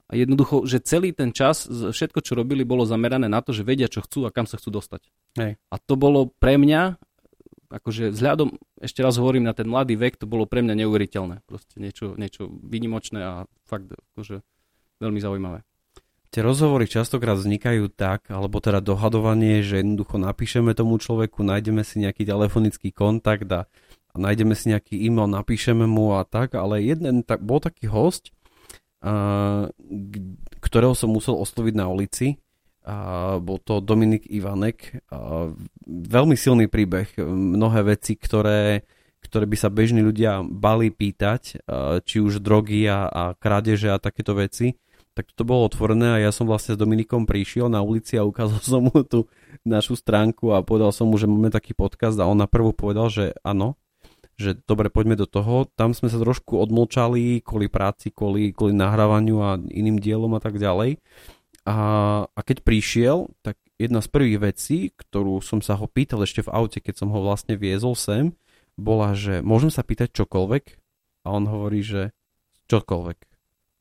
a 0.09 0.17
jednoducho, 0.17 0.65
že 0.65 0.81
celý 0.81 1.13
ten 1.13 1.37
čas, 1.37 1.69
všetko, 1.69 2.25
čo 2.25 2.33
robili, 2.33 2.65
bolo 2.65 2.89
zamerané 2.89 3.29
na 3.29 3.45
to, 3.45 3.53
že 3.53 3.61
vedia, 3.61 3.93
čo 3.93 4.01
chcú 4.01 4.25
a 4.25 4.33
kam 4.33 4.49
sa 4.49 4.57
chcú 4.57 4.81
dostať. 4.81 5.05
Hej. 5.37 5.61
A 5.69 5.77
to 5.77 6.01
bolo 6.01 6.33
pre 6.41 6.57
mňa, 6.57 6.97
akože 7.69 8.17
vzhľadom, 8.17 8.57
ešte 8.81 9.05
raz 9.05 9.21
hovorím, 9.21 9.45
na 9.45 9.53
ten 9.53 9.69
mladý 9.69 10.01
vek, 10.01 10.17
to 10.17 10.25
bolo 10.25 10.49
pre 10.49 10.65
mňa 10.65 10.81
neuveriteľné. 10.81 11.45
Proste 11.45 11.77
niečo, 11.77 12.17
niečo 12.17 12.49
vynimočné 12.49 13.21
a 13.21 13.33
fakt 13.69 13.93
akože 14.17 14.41
veľmi 15.05 15.21
zaujímavé. 15.21 15.61
Tie 16.29 16.45
rozhovory 16.45 16.85
častokrát 16.85 17.41
vznikajú 17.41 17.89
tak, 17.89 18.29
alebo 18.29 18.61
teda 18.61 18.85
dohadovanie, 18.85 19.65
že 19.65 19.81
jednoducho 19.81 20.21
napíšeme 20.21 20.77
tomu 20.77 21.01
človeku, 21.01 21.41
nájdeme 21.41 21.81
si 21.85 22.05
nejaký 22.05 22.29
telefonický 22.29 22.93
kontakt 22.93 23.49
a, 23.49 23.65
a 24.13 24.15
nájdeme 24.17 24.53
si 24.53 24.73
nejaký 24.73 25.09
e-mail, 25.09 25.29
napíšeme 25.29 25.89
mu 25.89 26.21
a 26.21 26.29
tak, 26.29 26.53
ale 26.53 26.85
jeden 26.85 27.25
tak, 27.25 27.41
bol 27.41 27.65
taký 27.65 27.89
host, 27.89 28.29
ktorého 30.59 30.95
som 30.95 31.11
musel 31.15 31.39
osloviť 31.39 31.75
na 31.79 31.87
ulici. 31.87 32.43
Bol 33.39 33.59
to 33.63 33.85
Dominik 33.85 34.27
Ivanek. 34.27 35.05
Veľmi 35.87 36.35
silný 36.35 36.67
príbeh. 36.67 37.21
Mnohé 37.21 37.85
veci, 37.97 38.17
ktoré, 38.17 38.89
ktoré 39.23 39.45
by 39.45 39.57
sa 39.61 39.69
bežní 39.69 40.01
ľudia 40.03 40.43
bali 40.43 40.91
pýtať, 40.91 41.63
či 42.03 42.17
už 42.19 42.41
drogy 42.43 42.89
a, 42.89 43.07
a 43.07 43.23
krádeže 43.37 43.93
a 43.93 44.03
takéto 44.03 44.35
veci, 44.35 44.75
tak 45.19 45.35
to 45.35 45.43
bolo 45.43 45.67
otvorené 45.67 46.15
a 46.15 46.23
ja 46.23 46.31
som 46.31 46.47
vlastne 46.47 46.79
s 46.79 46.79
Dominikom 46.79 47.27
prišiel 47.27 47.67
na 47.67 47.83
ulici 47.83 48.15
a 48.15 48.23
ukázal 48.23 48.63
som 48.79 48.87
mu 48.87 49.03
tú 49.03 49.27
našu 49.67 49.99
stránku 49.99 50.55
a 50.55 50.63
povedal 50.63 50.95
som 50.95 51.11
mu, 51.11 51.19
že 51.19 51.27
máme 51.27 51.51
taký 51.51 51.75
podcast 51.75 52.15
a 52.23 52.31
on 52.31 52.39
na 52.39 52.47
prvú 52.47 52.71
povedal, 52.71 53.11
že 53.11 53.35
áno, 53.43 53.75
že 54.39 54.55
dobre, 54.71 54.87
poďme 54.87 55.19
do 55.19 55.27
toho. 55.27 55.67
Tam 55.75 55.91
sme 55.91 56.07
sa 56.07 56.23
trošku 56.23 56.63
odmlčali 56.63 57.43
kvôli 57.43 57.67
práci, 57.67 58.15
kvôli, 58.15 58.55
kvôli 58.55 58.73
nahrávaniu 58.73 59.43
a 59.43 59.59
iným 59.59 59.99
dielom 59.99 60.31
a 60.39 60.41
tak 60.41 60.63
ďalej. 60.63 61.03
A, 61.67 61.77
a 62.25 62.41
keď 62.47 62.63
prišiel, 62.63 63.29
tak 63.43 63.59
jedna 63.77 63.99
z 63.99 64.09
prvých 64.09 64.39
vecí, 64.39 64.79
ktorú 64.95 65.43
som 65.43 65.59
sa 65.59 65.75
ho 65.75 65.91
pýtal 65.91 66.23
ešte 66.23 66.47
v 66.47 66.55
aute, 66.55 66.79
keď 66.79 67.03
som 67.03 67.11
ho 67.11 67.19
vlastne 67.19 67.59
viezol 67.59 67.99
sem, 67.99 68.33
bola, 68.79 69.13
že 69.19 69.43
môžem 69.43 69.75
sa 69.75 69.83
pýtať 69.83 70.15
čokoľvek? 70.15 70.65
A 71.27 71.35
on 71.35 71.51
hovorí, 71.51 71.83
že 71.83 72.15
čokoľvek. 72.71 73.19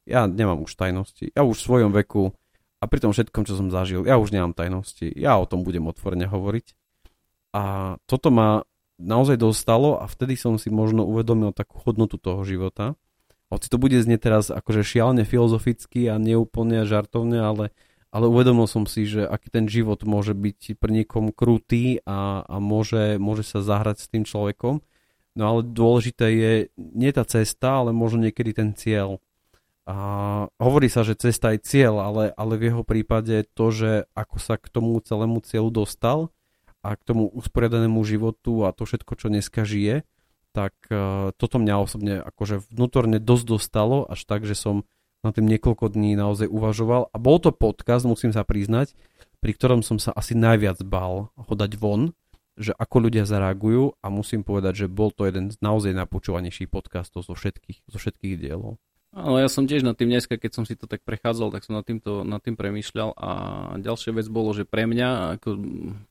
Ja 0.09 0.25
nemám 0.25 0.65
už 0.65 0.73
tajnosti. 0.73 1.31
Ja 1.37 1.45
už 1.45 1.61
v 1.61 1.67
svojom 1.69 1.91
veku 1.93 2.33
a 2.81 2.85
pri 2.89 2.99
tom 3.01 3.13
všetkom, 3.13 3.45
čo 3.45 3.53
som 3.57 3.69
zažil, 3.69 4.05
ja 4.09 4.17
už 4.17 4.33
nemám 4.33 4.57
tajnosti. 4.57 5.09
Ja 5.13 5.37
o 5.37 5.45
tom 5.45 5.61
budem 5.61 5.85
otvorene 5.85 6.25
hovoriť. 6.25 6.73
A 7.53 7.95
toto 8.09 8.33
ma 8.33 8.65
naozaj 8.97 9.37
dostalo 9.37 9.97
a 10.01 10.09
vtedy 10.09 10.37
som 10.37 10.57
si 10.57 10.73
možno 10.73 11.05
uvedomil 11.05 11.53
takú 11.53 11.81
hodnotu 11.85 12.17
toho 12.17 12.41
života. 12.43 12.97
Hoci 13.47 13.71
to 13.71 13.79
bude 13.79 13.95
znieť 13.95 14.21
teraz 14.21 14.45
akože 14.51 14.83
šialne 14.83 15.23
filozoficky 15.23 16.11
a 16.11 16.19
neúplne 16.19 16.83
žartovne, 16.83 17.39
ale, 17.39 17.71
ale 18.11 18.25
uvedomil 18.27 18.67
som 18.67 18.83
si, 18.83 19.07
že 19.07 19.23
aký 19.23 19.47
ten 19.47 19.65
život 19.71 20.03
môže 20.03 20.35
byť 20.35 20.75
pre 20.75 20.91
niekom 20.91 21.31
krutý 21.31 22.03
a, 22.03 22.43
a 22.43 22.55
môže, 22.59 23.15
môže 23.15 23.47
sa 23.47 23.63
zahrať 23.63 24.03
s 24.03 24.11
tým 24.11 24.27
človekom. 24.27 24.83
No 25.37 25.43
ale 25.45 25.61
dôležité 25.63 26.25
je 26.33 26.53
nie 26.75 27.13
tá 27.13 27.23
cesta, 27.23 27.85
ale 27.85 27.93
možno 27.93 28.25
niekedy 28.25 28.57
ten 28.57 28.73
cieľ. 28.73 29.21
A 29.87 29.95
hovorí 30.59 30.91
sa, 30.91 31.07
že 31.07 31.15
cesta 31.15 31.55
je 31.55 31.63
cieľ, 31.63 32.03
ale, 32.03 32.35
ale 32.35 32.59
v 32.59 32.73
jeho 32.73 32.83
prípade 32.83 33.47
to, 33.55 33.71
že 33.71 33.91
ako 34.11 34.37
sa 34.43 34.59
k 34.59 34.67
tomu 34.67 34.99
celému 34.99 35.39
cieľu 35.39 35.71
dostal, 35.71 36.35
a 36.87 36.95
k 36.95 37.03
tomu 37.03 37.27
usporiadanému 37.27 37.99
životu 38.07 38.63
a 38.63 38.71
to 38.71 38.87
všetko, 38.87 39.11
čo 39.19 39.27
dneska 39.27 39.67
žije, 39.67 40.07
tak 40.55 40.71
uh, 40.87 41.35
toto 41.35 41.59
mňa 41.59 41.75
osobne 41.83 42.15
akože 42.23 42.63
vnútorne 42.71 43.19
dosť 43.19 43.45
dostalo, 43.59 44.07
až 44.07 44.23
tak, 44.23 44.47
že 44.47 44.55
som 44.55 44.87
na 45.19 45.35
tým 45.35 45.51
niekoľko 45.51 45.91
dní 45.91 46.15
naozaj 46.15 46.47
uvažoval. 46.47 47.11
A 47.11 47.17
bol 47.19 47.43
to 47.43 47.51
podcast, 47.51 48.07
musím 48.07 48.31
sa 48.31 48.47
priznať, 48.47 48.95
pri 49.43 49.51
ktorom 49.51 49.83
som 49.83 49.99
sa 49.99 50.15
asi 50.15 50.31
najviac 50.33 50.79
bál 50.87 51.35
ho 51.35 51.53
dať 51.53 51.75
von, 51.75 52.15
že 52.57 52.73
ako 52.73 53.11
ľudia 53.11 53.27
zareagujú 53.27 53.99
a 54.01 54.07
musím 54.09 54.41
povedať, 54.41 54.85
že 54.85 54.87
bol 54.89 55.13
to 55.13 55.29
jeden 55.29 55.53
z 55.53 55.59
naozaj 55.61 55.93
najpočúvanejších 55.93 56.71
podcastov 56.73 57.21
zo 57.21 57.37
všetkých, 57.37 57.85
zo 57.85 57.97
všetkých 58.01 58.33
dielov. 58.39 58.81
Áno, 59.17 59.41
ja 59.41 59.49
som 59.49 59.65
tiež 59.65 59.81
na 59.81 59.97
tým 59.97 60.13
dneska, 60.13 60.37
keď 60.37 60.51
som 60.53 60.63
si 60.69 60.77
to 60.77 60.85
tak 60.85 61.01
prechádzal, 61.01 61.49
tak 61.49 61.65
som 61.65 61.73
nad, 61.73 61.81
týmto, 61.81 62.21
nad 62.21 62.37
tým 62.37 62.53
premýšľal 62.53 63.17
a 63.17 63.29
ďalšia 63.81 64.13
vec 64.13 64.29
bolo, 64.29 64.53
že 64.53 64.61
pre 64.61 64.85
mňa, 64.85 65.41
ako 65.41 65.57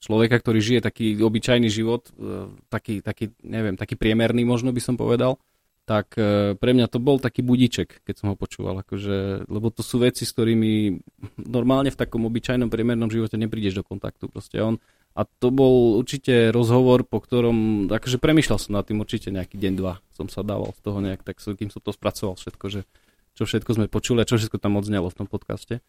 človeka, 0.03 0.42
ktorý 0.42 0.59
žije 0.59 0.81
taký 0.83 1.14
obyčajný 1.14 1.71
život, 1.71 2.11
e, 2.19 2.51
taký, 2.66 3.07
taký, 3.07 3.31
neviem, 3.47 3.79
taký 3.79 3.95
priemerný 3.95 4.42
možno 4.42 4.75
by 4.75 4.83
som 4.83 4.99
povedal, 4.99 5.38
tak 5.87 6.19
e, 6.19 6.59
pre 6.59 6.75
mňa 6.75 6.90
to 6.90 6.99
bol 6.99 7.23
taký 7.23 7.47
budiček, 7.47 8.03
keď 8.03 8.14
som 8.19 8.35
ho 8.35 8.37
počúval, 8.37 8.83
akože, 8.83 9.47
lebo 9.47 9.71
to 9.71 9.87
sú 9.87 10.03
veci, 10.03 10.27
s 10.27 10.35
ktorými 10.35 10.99
normálne 11.47 11.95
v 11.95 12.01
takom 12.03 12.27
obyčajnom 12.27 12.66
priemernom 12.66 13.07
živote 13.07 13.38
neprídeš 13.38 13.79
do 13.79 13.85
kontaktu. 13.87 14.27
Proste 14.27 14.59
on, 14.59 14.83
a 15.17 15.25
to 15.25 15.49
bol 15.49 15.97
určite 15.97 16.53
rozhovor, 16.53 17.01
po 17.09 17.25
ktorom, 17.25 17.89
akože 17.89 18.21
premyšľal 18.21 18.59
som 18.61 18.77
nad 18.77 18.85
tým 18.85 19.01
určite 19.01 19.33
nejaký 19.33 19.57
deň, 19.57 19.73
dva 19.73 19.97
som 20.13 20.29
sa 20.29 20.45
dával 20.45 20.77
z 20.77 20.81
toho 20.85 21.01
nejak, 21.01 21.25
tak 21.25 21.41
kým 21.41 21.73
som 21.73 21.81
to 21.81 21.97
spracoval 21.97 22.37
všetko, 22.37 22.67
že 22.69 22.81
čo 23.33 23.49
všetko 23.49 23.71
sme 23.81 23.87
počuli 23.89 24.21
a 24.21 24.29
čo 24.29 24.37
všetko 24.37 24.61
tam 24.61 24.77
odznelo 24.77 25.09
v 25.09 25.17
tom 25.17 25.25
podcaste. 25.25 25.81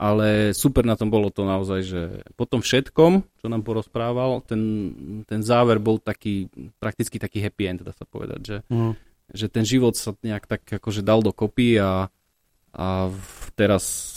Ale 0.00 0.56
super 0.56 0.88
na 0.88 0.96
tom 0.96 1.12
bolo 1.12 1.28
to 1.28 1.44
naozaj, 1.44 1.84
že 1.84 2.02
po 2.32 2.48
tom 2.48 2.64
všetkom, 2.64 3.22
čo 3.44 3.46
nám 3.46 3.60
porozprával, 3.60 4.40
ten, 4.40 4.62
ten 5.28 5.44
záver 5.44 5.76
bol 5.76 6.00
taký, 6.00 6.48
prakticky 6.80 7.20
taký 7.20 7.44
happy 7.44 7.68
end, 7.68 7.80
dá 7.84 7.92
sa 7.92 8.08
povedať, 8.08 8.40
že, 8.40 8.56
mm. 8.72 8.92
že 9.36 9.46
ten 9.52 9.68
život 9.68 9.94
sa 10.00 10.16
nejak 10.24 10.48
tak 10.48 10.64
akože 10.80 11.04
dal 11.04 11.20
dokopy 11.20 11.76
a, 11.76 12.08
a 12.72 12.86
teraz 13.52 14.16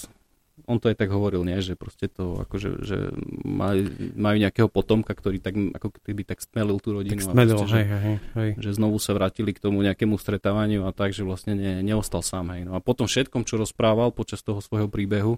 on 0.65 0.77
to 0.81 0.89
aj 0.89 0.97
tak 0.97 1.09
hovoril, 1.13 1.45
nie? 1.45 1.57
že 1.61 1.77
proste 1.77 2.09
to 2.09 2.41
akože, 2.45 2.81
že 2.81 2.97
majú, 3.45 3.85
majú 4.17 4.37
nejakého 4.41 4.69
potomka, 4.69 5.13
ktorý 5.13 5.37
tak, 5.37 5.53
ako 5.53 5.93
keby 6.01 6.25
tak 6.25 6.41
stmelil 6.41 6.81
tú 6.81 6.97
rodinu. 6.97 7.21
Tak 7.21 7.31
stmelil, 7.31 7.57
a 7.57 7.61
proste, 7.61 7.75
hej, 7.77 7.85
hej, 7.85 8.17
hej. 8.33 8.51
Že, 8.57 8.61
že 8.61 8.69
znovu 8.77 8.97
sa 8.97 9.11
vrátili 9.13 9.51
k 9.53 9.61
tomu 9.61 9.85
nejakému 9.85 10.17
stretávaniu 10.17 10.89
a 10.89 10.91
tak, 10.91 11.13
že 11.13 11.21
vlastne 11.21 11.53
ne, 11.53 11.85
neostal 11.85 12.25
sám. 12.25 12.53
Hej. 12.57 12.67
No 12.69 12.73
a 12.77 12.81
potom 12.81 13.05
všetkom, 13.05 13.45
čo 13.45 13.61
rozprával 13.61 14.09
počas 14.11 14.41
toho 14.41 14.59
svojho 14.59 14.89
príbehu, 14.89 15.37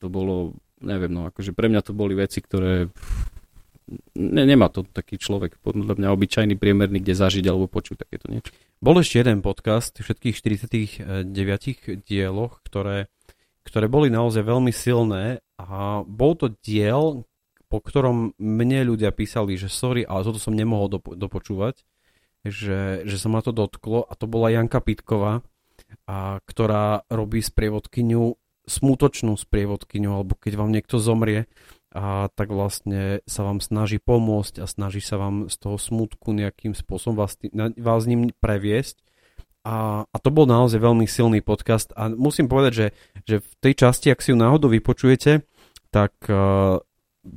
to 0.00 0.06
bolo, 0.08 0.56
neviem, 0.80 1.12
no 1.12 1.28
akože 1.28 1.52
pre 1.52 1.68
mňa 1.68 1.84
to 1.84 1.92
boli 1.92 2.16
veci, 2.16 2.40
ktoré 2.40 2.88
ne, 4.14 4.44
nemá 4.46 4.70
to 4.70 4.86
taký 4.86 5.18
človek, 5.18 5.58
podľa 5.60 5.98
mňa 5.98 6.08
obyčajný, 6.14 6.54
priemerný, 6.56 7.02
kde 7.02 7.14
zažiť 7.18 7.44
alebo 7.50 7.66
počuť 7.66 8.06
takéto 8.06 8.30
niečo. 8.30 8.54
Bol 8.80 9.02
ešte 9.02 9.20
jeden 9.20 9.44
podcast 9.44 9.92
v 10.00 10.08
všetkých 10.08 10.34
49 10.40 12.08
dieloch, 12.08 12.64
ktoré 12.64 13.12
ktoré 13.64 13.86
boli 13.86 14.08
naozaj 14.08 14.42
veľmi 14.44 14.72
silné 14.72 15.44
a 15.60 16.00
bol 16.04 16.32
to 16.34 16.52
diel, 16.64 17.28
po 17.70 17.78
ktorom 17.78 18.34
mne 18.40 18.90
ľudia 18.90 19.14
písali, 19.14 19.54
že 19.54 19.70
sorry, 19.70 20.02
ale 20.02 20.26
toto 20.26 20.42
som 20.42 20.56
nemohol 20.56 20.90
dopo- 20.90 21.14
dopočúvať, 21.14 21.86
že, 22.42 23.04
že 23.06 23.16
sa 23.20 23.28
ma 23.30 23.44
to 23.44 23.52
dotklo 23.52 24.02
a 24.02 24.12
to 24.16 24.26
bola 24.26 24.50
Janka 24.50 24.80
Pitková, 24.82 25.44
a, 26.08 26.40
ktorá 26.42 27.06
robí 27.12 27.44
sprievodkyňu, 27.44 28.34
smutočnú 28.66 29.38
sprievodkyňu, 29.38 30.10
alebo 30.10 30.34
keď 30.34 30.52
vám 30.58 30.70
niekto 30.72 30.98
zomrie, 30.98 31.46
a 31.90 32.30
tak 32.38 32.54
vlastne 32.54 33.18
sa 33.26 33.42
vám 33.42 33.58
snaží 33.58 33.98
pomôcť 33.98 34.62
a 34.62 34.66
snaží 34.70 35.02
sa 35.02 35.18
vám 35.18 35.50
z 35.50 35.58
toho 35.58 35.74
smutku 35.74 36.30
nejakým 36.30 36.70
spôsobom 36.70 37.18
vás, 37.18 37.34
vás 37.74 38.02
ním 38.06 38.30
previesť 38.38 39.02
a, 39.60 40.08
a 40.08 40.16
to 40.16 40.32
bol 40.32 40.48
naozaj 40.48 40.80
veľmi 40.80 41.04
silný 41.04 41.44
podcast 41.44 41.92
a 41.92 42.08
musím 42.08 42.48
povedať, 42.48 42.72
že, 42.72 42.86
že 43.28 43.36
v 43.44 43.52
tej 43.60 43.74
časti, 43.76 44.08
ak 44.08 44.24
si 44.24 44.32
ju 44.32 44.36
náhodou 44.40 44.72
vypočujete, 44.72 45.44
tak 45.92 46.16
uh, 46.32 46.80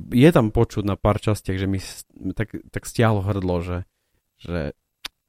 je 0.08 0.30
tam 0.32 0.48
počuť 0.48 0.88
na 0.88 0.96
pár 0.96 1.20
častiach, 1.20 1.60
že 1.60 1.68
mi 1.68 1.78
tak, 2.32 2.56
tak 2.72 2.88
stiahlo 2.88 3.20
hrdlo, 3.20 3.60
že, 3.60 3.78
že, 4.40 4.72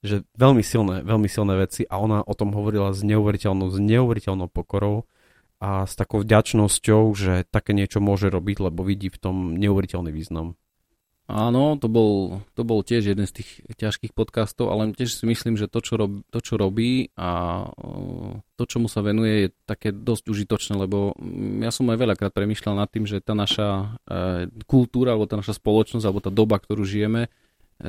že 0.07 0.15
veľmi 0.39 0.63
silné, 0.63 1.03
veľmi 1.03 1.27
silné 1.27 1.59
veci 1.59 1.83
a 1.83 1.99
ona 1.99 2.23
o 2.23 2.33
tom 2.37 2.55
hovorila 2.55 2.95
s 2.95 3.03
neuveriteľnou, 3.03 3.67
s 3.75 3.79
neuveriteľnou 3.83 4.47
pokorou 4.47 5.03
a 5.59 5.83
s 5.83 5.99
takou 5.99 6.23
vďačnosťou, 6.23 7.03
že 7.11 7.43
také 7.51 7.75
niečo 7.75 7.99
môže 7.99 8.31
robiť, 8.31 8.71
lebo 8.71 8.87
vidí 8.87 9.11
v 9.11 9.19
tom 9.19 9.35
neuveriteľný 9.59 10.15
význam. 10.15 10.55
Áno, 11.25 11.73
to 11.81 11.89
bol, 11.89 12.45
to 12.53 12.61
bol 12.61 12.85
tiež 12.85 13.09
jeden 13.09 13.25
z 13.25 13.41
tých 13.41 13.49
ťažkých 13.81 14.13
podcastov, 14.13 14.69
ale 14.69 14.93
tiež 14.93 15.09
si 15.09 15.25
myslím, 15.25 15.57
že 15.57 15.65
to, 15.65 15.81
čo, 15.81 15.97
rob, 15.97 16.21
to, 16.29 16.37
čo 16.37 16.53
robí 16.53 17.09
a 17.17 17.65
to, 18.53 18.63
čomu 18.69 18.85
sa 18.85 19.01
venuje, 19.01 19.49
je 19.49 19.55
také 19.65 19.89
dosť 19.89 20.21
užitočné, 20.29 20.77
lebo 20.77 21.17
ja 21.65 21.73
som 21.73 21.89
aj 21.89 21.97
veľakrát 21.97 22.29
premyšľal 22.29 22.77
nad 22.77 22.89
tým, 22.93 23.09
že 23.09 23.25
tá 23.25 23.33
naša 23.33 23.97
e, 24.05 24.53
kultúra, 24.69 25.17
alebo 25.17 25.25
tá 25.25 25.33
naša 25.41 25.57
spoločnosť, 25.57 26.05
alebo 26.05 26.21
tá 26.21 26.29
doba, 26.29 26.61
ktorú 26.61 26.85
žijeme, 26.85 27.25
e, 27.25 27.29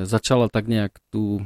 začala 0.09 0.49
tak 0.49 0.65
nejak 0.73 0.97
tu 1.13 1.45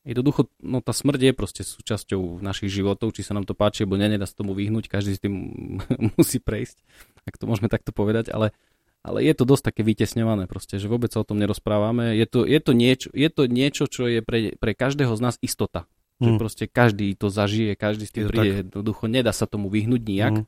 Jednoducho, 0.00 0.48
no 0.64 0.80
tá 0.80 0.96
smrť 0.96 1.28
je 1.28 1.32
proste 1.36 1.60
súčasťou 1.60 2.40
našich 2.40 2.72
životov, 2.72 3.12
či 3.12 3.20
sa 3.20 3.36
nám 3.36 3.44
to 3.44 3.52
páči, 3.52 3.84
alebo 3.84 4.00
nedá 4.00 4.24
sa 4.24 4.32
tomu 4.32 4.56
vyhnúť, 4.56 4.88
každý 4.88 5.12
s 5.12 5.20
tým 5.20 5.52
musí 6.16 6.40
prejsť, 6.40 6.80
ak 7.28 7.36
to 7.36 7.44
môžeme 7.44 7.68
takto 7.68 7.92
povedať, 7.92 8.32
ale 8.32 8.56
ale 9.00 9.24
je 9.24 9.32
to 9.32 9.48
dosť 9.48 9.72
také 9.72 9.82
vytesňované 9.82 10.44
proste, 10.44 10.76
že 10.76 10.90
vôbec 10.90 11.08
sa 11.08 11.24
o 11.24 11.28
tom 11.28 11.40
nerozprávame. 11.40 12.16
Je 12.20 12.26
to, 12.28 12.44
je 12.44 12.60
to, 12.60 12.72
niečo, 12.76 13.08
je 13.16 13.28
to 13.32 13.42
niečo, 13.48 13.84
čo 13.88 14.04
je 14.04 14.20
pre, 14.20 14.54
pre 14.60 14.76
každého 14.76 15.12
z 15.16 15.20
nás 15.24 15.36
istota. 15.40 15.88
Mm. 16.20 16.24
Že 16.24 16.30
proste 16.36 16.64
každý 16.68 17.16
to 17.16 17.32
zažije, 17.32 17.72
každý 17.80 18.04
s 18.04 18.12
tým 18.12 18.28
príde, 18.28 18.68
jednoducho 18.68 19.08
nedá 19.08 19.32
sa 19.32 19.48
tomu 19.48 19.72
vyhnúť 19.72 20.02
nijak. 20.04 20.34
Mm. 20.44 20.46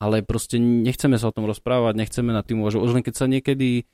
ale 0.00 0.24
proste 0.24 0.56
nechceme 0.58 1.20
sa 1.20 1.28
o 1.28 1.34
tom 1.36 1.44
rozprávať, 1.44 1.94
nechceme 1.94 2.32
nad 2.34 2.42
tým 2.42 2.64
uvažovať. 2.64 2.84
Už 2.88 2.94
len 2.98 3.04
keď 3.06 3.14
sa 3.14 3.26
niekedy 3.30 3.86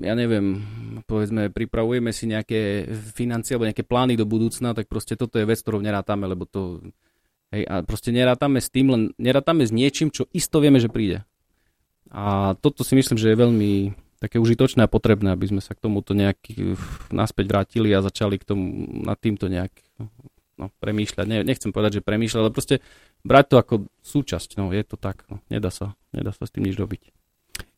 ja 0.00 0.14
neviem, 0.16 0.64
povedzme, 1.04 1.52
pripravujeme 1.52 2.16
si 2.16 2.24
nejaké 2.24 2.88
financie 3.12 3.54
alebo 3.54 3.68
nejaké 3.68 3.84
plány 3.84 4.16
do 4.16 4.24
budúcna, 4.24 4.72
tak 4.72 4.88
proste 4.88 5.20
toto 5.20 5.36
je 5.36 5.44
vec, 5.44 5.60
ktorou 5.60 5.84
nerátame, 5.84 6.24
lebo 6.24 6.48
to 6.48 6.80
Hej, 7.48 7.64
a 7.64 7.80
proste 7.80 8.12
nerátame 8.12 8.60
s 8.60 8.68
tým, 8.68 8.92
len 8.92 9.02
nerátame 9.16 9.64
s 9.64 9.72
niečím, 9.72 10.12
čo 10.12 10.28
isto 10.36 10.60
vieme, 10.60 10.84
že 10.84 10.92
príde. 10.92 11.24
A 12.08 12.56
toto 12.58 12.82
si 12.82 12.96
myslím, 12.96 13.20
že 13.20 13.30
je 13.32 13.42
veľmi 13.42 13.72
také 14.18 14.42
užitočné 14.42 14.84
a 14.84 14.90
potrebné, 14.90 15.30
aby 15.30 15.46
sme 15.46 15.62
sa 15.62 15.78
k 15.78 15.82
tomuto 15.84 16.16
nejak 16.16 16.40
naspäť 17.14 17.44
vrátili 17.46 17.94
a 17.94 18.02
začali 18.02 18.40
k 18.40 18.48
tomu, 18.48 18.64
nad 19.06 19.14
týmto 19.20 19.46
nejak 19.46 19.70
no, 20.58 20.72
premýšľať. 20.82 21.26
Ne, 21.30 21.46
nechcem 21.46 21.70
povedať, 21.70 22.02
že 22.02 22.06
premýšľať, 22.06 22.40
ale 22.42 22.54
proste 22.54 22.76
brať 23.22 23.44
to 23.54 23.56
ako 23.62 23.74
súčasť. 24.02 24.58
No, 24.58 24.74
je 24.74 24.82
to 24.82 24.98
tak. 24.98 25.22
No, 25.30 25.38
nedá, 25.52 25.70
sa, 25.70 25.94
nedá 26.10 26.34
sa 26.34 26.48
s 26.48 26.52
tým 26.52 26.66
nič 26.66 26.74
robiť. 26.74 27.14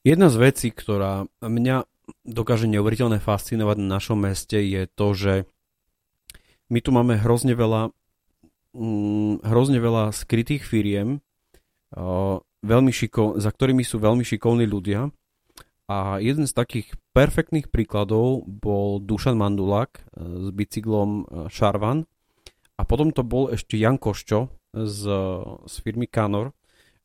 Jedna 0.00 0.32
z 0.32 0.36
vecí, 0.40 0.72
ktorá 0.72 1.28
mňa 1.44 1.84
dokáže 2.24 2.66
neuveriteľne 2.66 3.20
fascinovať 3.20 3.76
na 3.84 4.00
našom 4.00 4.18
meste 4.18 4.58
je 4.58 4.88
to, 4.88 5.06
že 5.12 5.34
my 6.72 6.78
tu 6.80 6.90
máme 6.90 7.20
hrozne 7.20 7.52
veľa 7.52 7.92
mm, 8.74 9.44
hrozne 9.44 9.78
veľa 9.78 10.14
skrytých 10.14 10.62
firiem, 10.64 11.20
uh, 11.94 12.40
veľmi 12.60 12.92
šiko, 12.92 13.40
za 13.40 13.50
ktorými 13.50 13.84
sú 13.84 14.00
veľmi 14.00 14.24
šikovní 14.24 14.66
ľudia. 14.68 15.08
A 15.90 16.22
jeden 16.22 16.46
z 16.46 16.54
takých 16.54 16.94
perfektných 17.10 17.66
príkladov 17.66 18.46
bol 18.46 19.02
Dušan 19.02 19.34
Mandulák 19.34 19.90
uh, 19.90 20.02
s 20.38 20.46
bicyklom 20.54 21.26
Šarvan. 21.50 22.06
A 22.78 22.82
potom 22.88 23.12
to 23.12 23.20
bol 23.26 23.52
ešte 23.52 23.76
Jan 23.76 24.00
Koščo 24.00 24.48
z, 24.72 25.02
z 25.66 25.74
firmy 25.84 26.08
Canor, 26.08 26.56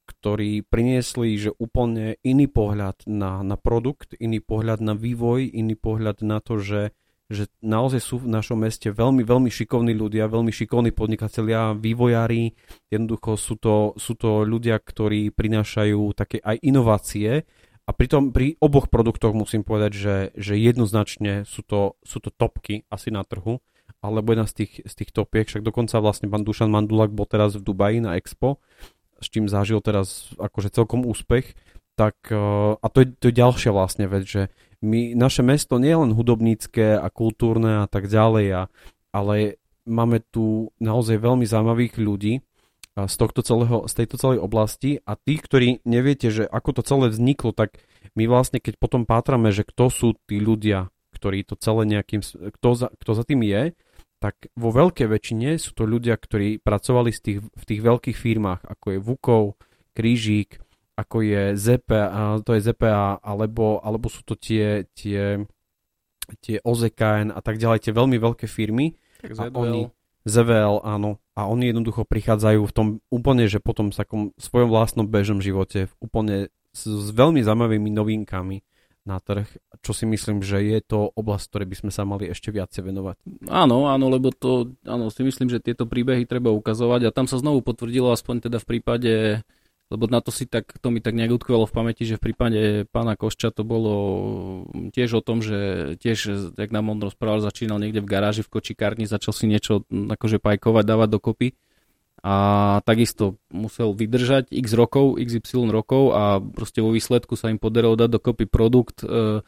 ktorí 0.06 0.62
priniesli 0.64 1.36
že 1.36 1.52
úplne 1.58 2.16
iný 2.22 2.46
pohľad 2.48 3.10
na, 3.10 3.42
na 3.42 3.58
produkt, 3.58 4.14
iný 4.22 4.40
pohľad 4.40 4.80
na 4.80 4.94
vývoj, 4.94 5.50
iný 5.50 5.76
pohľad 5.76 6.22
na 6.22 6.40
to, 6.40 6.62
že 6.62 6.94
že 7.26 7.50
naozaj 7.66 8.02
sú 8.02 8.22
v 8.22 8.30
našom 8.30 8.62
meste 8.62 8.94
veľmi, 8.94 9.26
veľmi 9.26 9.50
šikovní 9.50 9.98
ľudia, 9.98 10.30
veľmi 10.30 10.54
šikovní 10.54 10.94
podnikatelia, 10.94 11.74
vývojári, 11.74 12.54
jednoducho 12.94 13.34
sú 13.34 13.56
to, 13.58 13.98
sú 13.98 14.14
to 14.14 14.46
ľudia, 14.46 14.78
ktorí 14.78 15.34
prinášajú 15.34 16.14
také 16.14 16.38
aj 16.42 16.62
inovácie. 16.62 17.50
A 17.86 17.92
pritom 17.94 18.34
pri 18.34 18.58
oboch 18.62 18.90
produktoch 18.90 19.38
musím 19.38 19.62
povedať, 19.62 19.92
že, 19.94 20.16
že 20.38 20.54
jednoznačne 20.58 21.46
sú 21.46 21.62
to, 21.62 21.98
sú 22.02 22.18
to 22.18 22.34
topky 22.34 22.86
asi 22.90 23.14
na 23.14 23.22
trhu, 23.22 23.62
alebo 24.02 24.34
jedna 24.34 24.46
z 24.50 24.66
tých, 24.66 24.74
z 24.86 24.94
tých 24.94 25.12
topiek, 25.14 25.46
však 25.46 25.66
dokonca 25.66 25.98
vlastne 26.02 26.30
pán 26.30 26.46
Dušan 26.46 26.70
Mandulak 26.70 27.14
bol 27.14 27.26
teraz 27.26 27.58
v 27.58 27.66
Dubaji 27.66 28.02
na 28.02 28.18
Expo, 28.18 28.62
s 29.22 29.30
čím 29.30 29.50
zažil 29.50 29.82
teraz 29.82 30.34
akože 30.38 30.74
celkom 30.74 31.06
úspech, 31.06 31.58
tak 31.96 32.16
eh, 32.30 32.38
a 32.76 32.88
to 32.92 32.98
je, 33.04 33.08
to 33.18 33.26
je 33.32 33.40
ďalšia 33.40 33.72
vlastne 33.72 34.06
vec, 34.06 34.28
že 34.28 34.42
my, 34.84 35.18
naše 35.18 35.42
mesto 35.42 35.82
nie 35.82 35.92
je 35.92 36.02
len 36.04 36.12
hudobnícke 36.14 37.00
a 37.00 37.08
kultúrne 37.10 37.84
a 37.84 37.88
tak 37.90 38.06
ďalej, 38.12 38.46
a, 38.54 38.64
ale 39.16 39.58
máme 39.88 40.22
tu 40.30 40.70
naozaj 40.78 41.18
veľmi 41.18 41.48
zaujímavých 41.48 41.96
ľudí 41.98 42.44
z, 42.96 43.16
tohto 43.20 43.44
celého, 43.44 43.86
z 43.92 43.94
tejto 43.94 44.16
celej 44.16 44.40
oblasti 44.40 45.04
a 45.04 45.20
tí, 45.20 45.36
ktorí 45.36 45.84
neviete, 45.84 46.32
že 46.32 46.48
ako 46.48 46.80
to 46.80 46.82
celé 46.88 47.06
vzniklo, 47.12 47.52
tak 47.52 47.82
my 48.16 48.24
vlastne 48.30 48.64
keď 48.64 48.80
potom 48.80 49.04
pátrame, 49.04 49.52
že 49.52 49.68
kto 49.68 49.92
sú 49.92 50.08
tí 50.30 50.40
ľudia, 50.40 50.88
ktorí 51.12 51.44
to 51.44 51.60
celé 51.60 51.84
nejakým, 51.88 52.24
kto 52.24 52.70
za, 52.76 52.88
kto 52.96 53.12
za 53.12 53.24
tým 53.28 53.44
je, 53.44 53.76
tak 54.24 54.48
vo 54.56 54.72
veľkej 54.72 55.12
väčšine 55.12 55.60
sú 55.60 55.76
to 55.76 55.84
ľudia, 55.84 56.16
ktorí 56.16 56.64
pracovali 56.64 57.12
z 57.12 57.20
tých, 57.20 57.40
v 57.44 57.64
tých 57.68 57.82
veľkých 57.84 58.18
firmách, 58.18 58.64
ako 58.64 58.86
je 58.96 59.00
Vukov, 59.04 59.44
Krížik, 59.92 60.64
ako 60.96 61.18
je 61.22 61.44
ZPA, 61.60 62.40
to 62.42 62.56
je 62.56 62.62
ZPA, 62.72 63.20
alebo, 63.20 63.84
alebo 63.84 64.08
sú 64.08 64.24
to 64.24 64.40
tie, 64.40 64.88
tie, 64.96 65.44
tie 66.40 66.58
OZKN 66.64 67.36
a 67.36 67.40
tak 67.44 67.60
ďalej, 67.60 67.88
tie 67.88 67.94
veľmi 67.94 68.16
veľké 68.16 68.48
firmy. 68.48 68.96
Tak 69.20 69.36
ZVL. 69.36 69.60
Oni, 69.60 69.82
ZVL, 70.24 70.82
áno. 70.82 71.20
A 71.36 71.52
oni 71.52 71.70
jednoducho 71.70 72.08
prichádzajú 72.08 72.62
v 72.64 72.74
tom 72.74 72.88
úplne, 73.12 73.46
že 73.52 73.60
potom 73.60 73.92
v 73.92 74.00
takom 74.00 74.22
svojom 74.40 74.72
vlastnom 74.72 75.06
bežnom 75.06 75.44
živote, 75.44 75.92
úplne 76.00 76.48
s, 76.72 76.88
s 76.88 77.08
veľmi 77.12 77.44
zaujímavými 77.44 77.92
novinkami 77.92 78.64
na 79.06 79.22
trh, 79.22 79.46
čo 79.86 79.94
si 79.94 80.10
myslím, 80.10 80.42
že 80.42 80.66
je 80.66 80.82
to 80.82 81.14
oblasť, 81.14 81.46
ktorej 81.54 81.68
by 81.70 81.78
sme 81.78 81.92
sa 81.94 82.10
mali 82.10 82.26
ešte 82.26 82.50
viacej 82.50 82.82
venovať. 82.90 83.16
Áno, 83.54 83.86
áno, 83.86 84.06
lebo 84.10 84.34
to, 84.34 84.74
áno, 84.82 85.14
si 85.14 85.22
myslím, 85.22 85.46
že 85.46 85.62
tieto 85.62 85.86
príbehy 85.86 86.26
treba 86.26 86.50
ukazovať 86.50 87.06
a 87.06 87.14
tam 87.14 87.30
sa 87.30 87.38
znovu 87.38 87.62
potvrdilo, 87.62 88.10
aspoň 88.10 88.50
teda 88.50 88.58
v 88.58 88.66
prípade 88.66 89.14
lebo 89.94 90.10
na 90.10 90.18
to 90.18 90.34
si 90.34 90.50
tak, 90.50 90.74
to 90.82 90.90
mi 90.90 90.98
tak 90.98 91.14
nejak 91.14 91.38
utkvelo 91.38 91.70
v 91.70 91.76
pamäti, 91.76 92.10
že 92.10 92.18
v 92.18 92.32
prípade 92.32 92.90
pána 92.90 93.14
Košča 93.14 93.54
to 93.54 93.62
bolo 93.62 93.96
tiež 94.90 95.18
o 95.18 95.22
tom, 95.22 95.46
že 95.46 95.94
tiež, 96.02 96.52
jak 96.58 96.72
nám 96.74 96.90
on 96.90 96.98
rozprával, 96.98 97.46
začínal 97.46 97.78
niekde 97.78 98.02
v 98.02 98.10
garáži 98.10 98.42
v 98.42 98.50
kočikárni, 98.50 99.06
začal 99.06 99.38
si 99.38 99.46
niečo 99.46 99.86
akože 99.94 100.42
pajkovať, 100.42 100.84
dávať 100.90 101.10
dokopy. 101.14 101.48
A 102.26 102.36
takisto 102.90 103.38
musel 103.54 103.94
vydržať 103.94 104.50
x 104.50 104.74
rokov, 104.74 105.22
xy 105.22 105.38
rokov 105.70 106.18
a 106.18 106.42
proste 106.42 106.82
vo 106.82 106.90
výsledku 106.90 107.38
sa 107.38 107.54
im 107.54 107.62
podarilo 107.62 107.94
dať 107.94 108.10
dokopy 108.18 108.50
produkt, 108.50 109.06
e, 109.06 109.46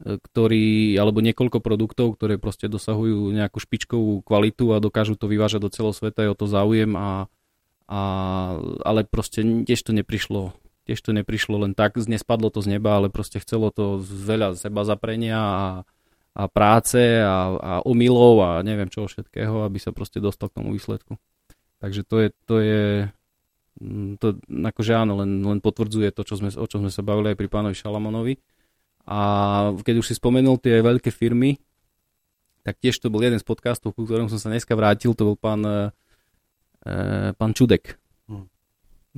ktorý, 0.00 0.96
alebo 0.96 1.20
niekoľko 1.20 1.60
produktov, 1.60 2.16
ktoré 2.16 2.40
proste 2.40 2.72
dosahujú 2.72 3.28
nejakú 3.28 3.60
špičkovú 3.60 4.24
kvalitu 4.24 4.72
a 4.72 4.80
dokážu 4.80 5.20
to 5.20 5.28
vyvážať 5.28 5.68
do 5.68 5.70
celého 5.70 5.92
sveta, 5.92 6.24
je 6.24 6.32
o 6.32 6.38
to 6.38 6.48
záujem 6.48 6.96
a 6.96 7.28
a, 7.88 8.02
ale 8.84 9.04
proste 9.04 9.44
tiež 9.44 9.80
to 9.84 9.92
neprišlo 9.92 10.56
tiež 10.84 11.00
to 11.00 11.16
neprišlo 11.16 11.64
len 11.64 11.72
tak, 11.72 11.96
nespadlo 11.96 12.52
to 12.52 12.60
z 12.60 12.76
neba, 12.76 13.00
ale 13.00 13.08
proste 13.08 13.40
chcelo 13.40 13.72
to 13.72 13.98
veľa 14.04 14.52
seba 14.52 14.84
zaprenia 14.84 15.40
a, 15.40 15.66
a 16.36 16.42
práce 16.52 17.00
a, 17.00 17.56
a 17.56 17.72
omylov 17.88 18.36
a 18.44 18.50
neviem 18.60 18.92
čoho 18.92 19.08
všetkého, 19.08 19.64
aby 19.64 19.80
sa 19.80 19.96
proste 19.96 20.20
dostal 20.20 20.52
k 20.52 20.60
tomu 20.60 20.76
výsledku. 20.76 21.16
Takže 21.80 22.04
to 22.04 22.16
je, 22.20 22.28
to 22.44 22.56
je 22.60 22.84
mm, 23.80 24.20
to 24.20 24.36
akože 24.44 24.92
áno, 24.92 25.24
len, 25.24 25.40
len 25.40 25.60
potvrdzuje 25.64 26.12
to, 26.12 26.22
čo 26.24 26.36
sme, 26.36 26.52
o 26.52 26.66
čom 26.68 26.84
sme 26.84 26.92
sa 26.92 27.00
bavili 27.00 27.32
aj 27.32 27.38
pri 27.40 27.48
pánovi 27.48 27.76
Šalamonovi. 27.76 28.34
A 29.08 29.18
keď 29.84 30.04
už 30.04 30.12
si 30.12 30.14
spomenul 30.16 30.60
tie 30.60 30.84
veľké 30.84 31.12
firmy, 31.12 31.60
tak 32.64 32.80
tiež 32.80 32.96
to 32.96 33.12
bol 33.12 33.20
jeden 33.20 33.36
z 33.36 33.44
podcastov, 33.44 33.92
ku 33.92 34.08
ktorom 34.08 34.32
som 34.32 34.40
sa 34.40 34.48
dneska 34.48 34.72
vrátil, 34.72 35.12
to 35.12 35.32
bol 35.32 35.36
pán 35.36 35.60
Eh, 35.64 35.92
pán 37.34 37.52
Čudek, 37.56 37.96
hm. 38.28 38.46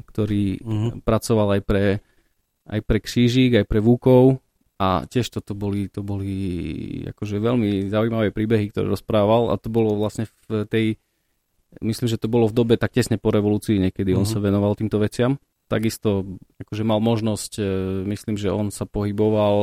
ktorý 0.06 0.44
uh-huh. 0.62 0.90
pracoval 1.02 1.58
aj 1.58 1.62
pre, 1.66 1.84
aj 2.70 2.80
pre 2.86 2.98
Křížik, 3.02 3.58
aj 3.62 3.66
pre 3.66 3.82
Vúkov 3.82 4.38
a 4.78 5.08
tiež 5.08 5.32
toto 5.32 5.56
boli, 5.56 5.88
to 5.88 6.04
boli 6.04 6.36
akože 7.10 7.40
veľmi 7.40 7.88
zaujímavé 7.88 8.30
príbehy, 8.30 8.70
ktoré 8.70 8.86
rozprával 8.86 9.50
a 9.50 9.58
to 9.58 9.72
bolo 9.72 9.96
vlastne 9.96 10.28
v 10.46 10.68
tej, 10.68 10.86
myslím, 11.82 12.06
že 12.06 12.20
to 12.20 12.30
bolo 12.30 12.46
v 12.46 12.56
dobe 12.56 12.74
tak 12.78 12.94
tesne 12.94 13.18
po 13.18 13.34
revolúcii 13.34 13.82
niekedy, 13.82 14.14
uh-huh. 14.14 14.22
on 14.22 14.26
sa 14.28 14.38
venoval 14.38 14.78
týmto 14.78 15.02
veciam. 15.02 15.40
Takisto 15.66 16.38
akože 16.62 16.86
mal 16.86 17.02
možnosť, 17.02 17.52
eh, 17.58 17.66
myslím, 18.06 18.38
že 18.38 18.54
on 18.54 18.70
sa 18.70 18.86
pohyboval 18.86 19.56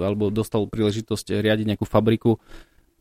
alebo 0.00 0.32
dostal 0.32 0.64
príležitosť 0.64 1.36
riadiť 1.36 1.76
nejakú 1.76 1.84
fabriku 1.84 2.40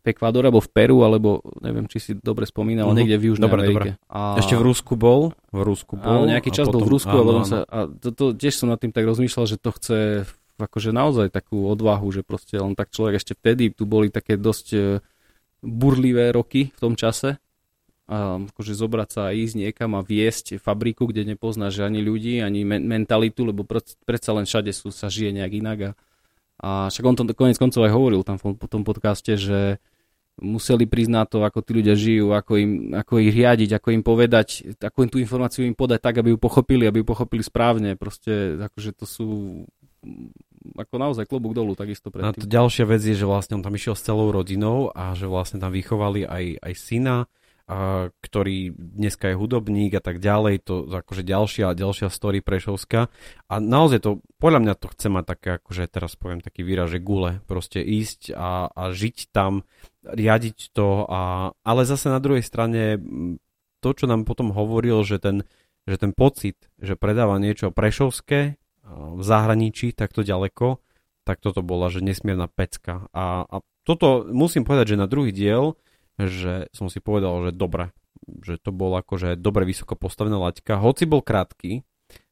v 0.04 0.12
Ekvádore, 0.12 0.52
alebo 0.52 0.60
v 0.60 0.70
Peru, 0.70 1.08
alebo 1.08 1.40
neviem, 1.64 1.88
či 1.88 1.98
si 2.04 2.12
dobre 2.12 2.44
spomínal, 2.44 2.92
uh-huh. 2.92 3.00
niekde 3.00 3.16
v 3.16 3.24
Južnej 3.32 3.48
dobre, 3.48 3.60
Amerike. 3.64 3.90
Dobre. 3.96 4.12
A... 4.12 4.36
Ešte 4.36 4.60
v 4.60 4.64
Rusku 4.68 4.94
bol? 5.00 5.32
V 5.56 5.62
Rusku 5.64 5.96
bol. 5.96 6.28
A 6.28 6.28
nejaký 6.28 6.52
čas 6.52 6.68
potom, 6.68 6.84
bol 6.84 6.88
v 6.88 6.92
Rusku 7.00 7.16
áno, 7.16 7.24
potom 7.24 7.44
sa... 7.48 7.58
A 7.72 7.88
to, 7.88 8.12
to, 8.12 8.26
tiež 8.36 8.60
som 8.60 8.68
nad 8.68 8.78
tým 8.84 8.92
tak 8.92 9.08
rozmýšľal, 9.08 9.46
že 9.48 9.56
to 9.56 9.72
chce 9.72 10.28
akože 10.60 10.92
naozaj 10.94 11.28
takú 11.34 11.66
odvahu, 11.66 12.08
že 12.14 12.22
proste 12.22 12.60
len 12.60 12.78
tak 12.78 12.94
človek 12.94 13.18
ešte 13.18 13.34
vtedy, 13.34 13.74
tu 13.74 13.90
boli 13.90 14.14
také 14.14 14.38
dosť 14.38 14.68
e, 14.76 14.80
burlivé 15.66 16.30
roky 16.30 16.70
v 16.72 16.80
tom 16.80 16.94
čase, 16.94 17.42
a 18.04 18.36
akože 18.36 18.76
zobrať 18.76 19.10
sa 19.10 19.22
a 19.32 19.36
ísť 19.36 19.56
niekam 19.56 19.96
a 19.96 20.04
viesť 20.04 20.60
fabriku, 20.60 21.08
kde 21.08 21.24
nepoznáš 21.24 21.80
ani 21.80 22.04
ľudí, 22.04 22.44
ani 22.44 22.68
men- 22.68 22.84
mentalitu, 22.84 23.48
lebo 23.48 23.64
predsa 24.04 24.36
len 24.36 24.44
všade 24.44 24.76
sú, 24.76 24.92
sa 24.92 25.08
žije 25.08 25.32
nejak 25.32 25.54
inak 25.56 25.80
a, 25.80 25.92
a 26.60 26.70
však 26.92 27.06
on 27.08 27.16
to 27.16 27.24
konec 27.32 27.56
koncov 27.56 27.88
aj 27.88 27.96
hovoril 27.96 28.28
tam 28.28 28.36
v 28.36 28.68
tom 28.68 28.84
podcaste, 28.84 29.40
že 29.40 29.80
museli 30.42 30.90
priznať 30.90 31.26
to, 31.30 31.38
ako 31.46 31.60
tí 31.62 31.72
ľudia 31.78 31.94
žijú, 31.94 32.34
ako, 32.34 32.54
im, 32.58 32.72
ako 32.98 33.22
ich 33.22 33.34
riadiť, 33.34 33.78
ako 33.78 33.88
im 33.94 34.02
povedať, 34.02 34.48
ako 34.82 34.98
im 35.06 35.10
tú 35.12 35.18
informáciu 35.22 35.62
im 35.68 35.78
podať 35.78 36.00
tak, 36.02 36.16
aby 36.18 36.34
ju 36.34 36.38
pochopili, 36.42 36.90
aby 36.90 37.02
ju 37.02 37.06
pochopili 37.06 37.46
správne. 37.46 37.94
Proste 37.94 38.58
akože 38.58 38.92
to 38.98 39.06
sú 39.06 39.28
ako 40.74 40.96
naozaj 40.96 41.28
klobúk 41.28 41.54
dolu 41.54 41.76
takisto 41.76 42.10
predtým. 42.10 42.34
A 42.34 42.36
to 42.36 42.48
ďalšia 42.48 42.88
vec 42.88 43.04
je, 43.04 43.14
že 43.14 43.28
vlastne 43.28 43.60
on 43.60 43.66
tam 43.66 43.76
išiel 43.76 43.94
s 43.94 44.06
celou 44.06 44.32
rodinou 44.32 44.90
a 44.96 45.14
že 45.14 45.28
vlastne 45.28 45.60
tam 45.60 45.76
vychovali 45.76 46.26
aj, 46.26 46.64
aj 46.64 46.74
syna, 46.76 47.16
a, 47.68 48.10
ktorý 48.20 48.76
dneska 48.76 49.32
je 49.32 49.40
hudobník 49.40 49.96
a 49.96 50.04
tak 50.04 50.20
ďalej, 50.20 50.64
to 50.68 50.88
akože 50.88 51.24
ďalšia 51.24 51.72
ďalšia 51.76 52.12
story 52.12 52.44
Prešovská 52.44 53.08
a 53.48 53.54
naozaj 53.58 54.00
to, 54.04 54.12
podľa 54.38 54.60
mňa 54.64 54.74
to 54.80 54.88
chce 54.92 55.08
mať 55.08 55.26
také, 55.26 55.50
akože 55.62 55.84
teraz 55.88 56.20
poviem 56.20 56.44
taký 56.44 56.62
výraz, 56.68 56.92
že 56.92 57.00
gule, 57.00 57.40
proste 57.48 57.80
ísť 57.80 58.36
a, 58.36 58.68
a 58.68 58.84
žiť 58.92 59.32
tam, 59.32 59.64
riadiť 60.04 60.76
to, 60.76 61.08
a, 61.08 61.52
ale 61.64 61.82
zase 61.88 62.12
na 62.12 62.20
druhej 62.20 62.44
strane 62.44 63.00
to, 63.80 63.90
čo 63.92 64.06
nám 64.08 64.24
potom 64.24 64.52
hovoril, 64.52 65.04
že 65.04 65.20
ten 65.20 65.48
že 65.84 66.00
ten 66.00 66.16
pocit, 66.16 66.72
že 66.80 66.96
predáva 66.96 67.36
niečo 67.44 67.68
prešovské 67.68 68.56
v 68.88 69.22
zahraničí 69.24 69.92
takto 69.96 70.24
ďaleko, 70.24 70.80
tak 71.24 71.40
toto 71.40 71.64
bola, 71.64 71.88
že 71.88 72.04
nesmierna 72.04 72.52
pecka. 72.52 73.08
A, 73.16 73.48
a 73.48 73.56
toto 73.88 74.28
musím 74.28 74.68
povedať, 74.68 74.96
že 74.96 75.02
na 75.02 75.08
druhý 75.08 75.32
diel, 75.32 75.76
že 76.22 76.70
som 76.76 76.88
si 76.88 77.02
povedal, 77.02 77.50
že 77.50 77.52
dobre, 77.56 77.94
že 78.46 78.62
to 78.62 78.72
bol 78.72 78.94
akože 78.96 79.36
dobre 79.40 79.66
vysoko 79.66 79.98
postavená 79.98 80.38
laťka, 80.40 80.80
hoci 80.80 81.10
bol 81.10 81.26
krátky, 81.26 81.84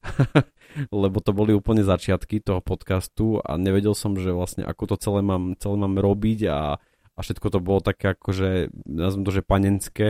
lebo 0.94 1.18
to 1.20 1.32
boli 1.36 1.52
úplne 1.54 1.84
začiatky 1.86 2.42
toho 2.42 2.62
podcastu 2.64 3.42
a 3.42 3.58
nevedel 3.58 3.94
som, 3.94 4.16
že 4.18 4.34
vlastne 4.34 4.64
ako 4.66 4.94
to 4.94 4.96
celé 4.98 5.22
mám, 5.22 5.58
celé 5.58 5.76
mám 5.78 5.98
robiť 5.98 6.40
a, 6.50 6.60
a 7.16 7.20
všetko 7.20 7.48
to 7.52 7.60
bolo 7.60 7.80
také 7.84 8.14
akože, 8.18 8.72
nazvem 8.88 9.24
to, 9.26 9.32
že 9.34 9.46
panenské. 9.46 10.10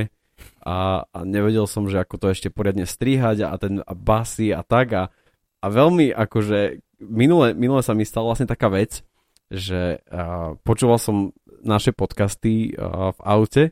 A, 0.66 1.06
a 1.06 1.20
nevedel 1.22 1.70
som, 1.70 1.86
že 1.86 2.02
ako 2.02 2.18
to 2.18 2.28
ešte 2.34 2.50
poriadne 2.50 2.90
strihať 2.90 3.46
a 3.46 3.54
ten 3.62 3.86
a 3.86 3.94
basy 3.94 4.50
a 4.50 4.66
tak. 4.66 4.88
A, 4.94 5.04
a 5.62 5.68
veľmi 5.70 6.10
akože 6.10 6.82
minule, 6.98 7.54
minule 7.54 7.86
sa 7.86 7.94
mi 7.94 8.10
stala 8.10 8.34
vlastne 8.34 8.50
taká 8.50 8.74
vec, 8.74 9.06
že 9.54 10.02
a, 10.10 10.58
počúval 10.66 10.98
som 10.98 11.36
naše 11.64 11.96
podcasty 11.96 12.76
v 12.78 13.20
aute. 13.22 13.72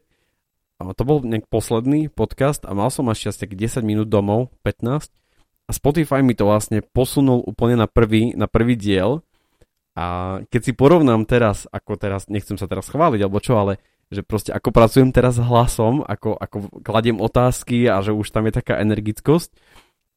To 0.80 1.04
bol 1.04 1.20
nejak 1.26 1.52
posledný 1.52 2.08
podcast 2.08 2.64
a 2.64 2.72
mal 2.72 2.88
som 2.88 3.12
až 3.12 3.36
10 3.36 3.84
minút 3.84 4.08
domov, 4.08 4.54
15 4.64 5.12
a 5.70 5.72
Spotify 5.76 6.26
mi 6.26 6.34
to 6.34 6.50
vlastne 6.50 6.82
posunul 6.82 7.46
úplne 7.46 7.78
na 7.78 7.86
prvý, 7.86 8.34
na 8.34 8.50
prvý 8.50 8.74
diel. 8.74 9.22
A 9.94 10.40
keď 10.50 10.62
si 10.66 10.72
porovnám 10.74 11.30
teraz, 11.30 11.70
ako 11.70 12.00
teraz, 12.00 12.26
nechcem 12.26 12.58
sa 12.58 12.66
teraz 12.66 12.90
chváliť 12.90 13.22
alebo 13.22 13.38
čo, 13.38 13.60
ale 13.60 13.78
že 14.10 14.26
proste 14.26 14.50
ako 14.50 14.74
pracujem 14.74 15.14
teraz 15.14 15.38
hlasom, 15.38 16.02
ako, 16.02 16.34
ako 16.34 16.58
kladiem 16.82 17.22
otázky 17.22 17.86
a 17.86 18.02
že 18.02 18.10
už 18.10 18.34
tam 18.34 18.50
je 18.50 18.58
taká 18.58 18.82
energickosť, 18.82 19.54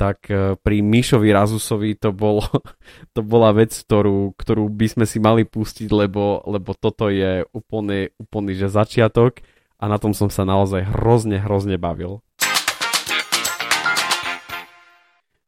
tak 0.03 0.27
e, 0.27 0.59
pri 0.59 0.83
Mišovi 0.83 1.31
Razusovi 1.31 1.95
to, 1.95 2.11
bolo, 2.11 2.43
to 3.15 3.23
bola 3.23 3.55
vec, 3.55 3.71
ktorú, 3.71 4.35
ktorú 4.35 4.67
by 4.67 4.87
sme 4.91 5.05
si 5.07 5.23
mali 5.23 5.47
pustiť, 5.47 5.87
lebo, 5.95 6.43
lebo 6.43 6.75
toto 6.75 7.07
je 7.07 7.47
úplný, 7.55 8.11
úplný 8.19 8.59
že 8.59 8.67
začiatok 8.67 9.39
a 9.79 9.87
na 9.87 10.03
tom 10.03 10.11
som 10.11 10.27
sa 10.27 10.43
naozaj 10.43 10.91
hrozne, 10.91 11.39
hrozne 11.39 11.79
bavil. 11.79 12.19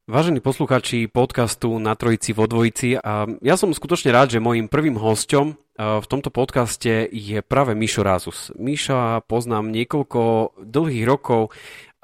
Vážení 0.05 0.39
posluchači 0.39 1.09
podcastu 1.09 1.81
na 1.81 1.97
Trojici 1.97 2.37
vo 2.37 2.45
Dvojici, 2.45 3.01
a 3.01 3.25
ja 3.41 3.57
som 3.57 3.73
skutočne 3.73 4.13
rád, 4.13 4.37
že 4.37 4.45
môjim 4.45 4.69
prvým 4.69 5.01
hosťom 5.01 5.65
v 5.75 6.07
tomto 6.07 6.31
podcaste 6.31 7.11
je 7.11 7.43
práve 7.43 7.75
Mišo 7.75 8.07
Rázus. 8.07 8.55
Miša 8.55 9.27
poznám 9.27 9.75
niekoľko 9.75 10.55
dlhých 10.63 11.03
rokov 11.03 11.51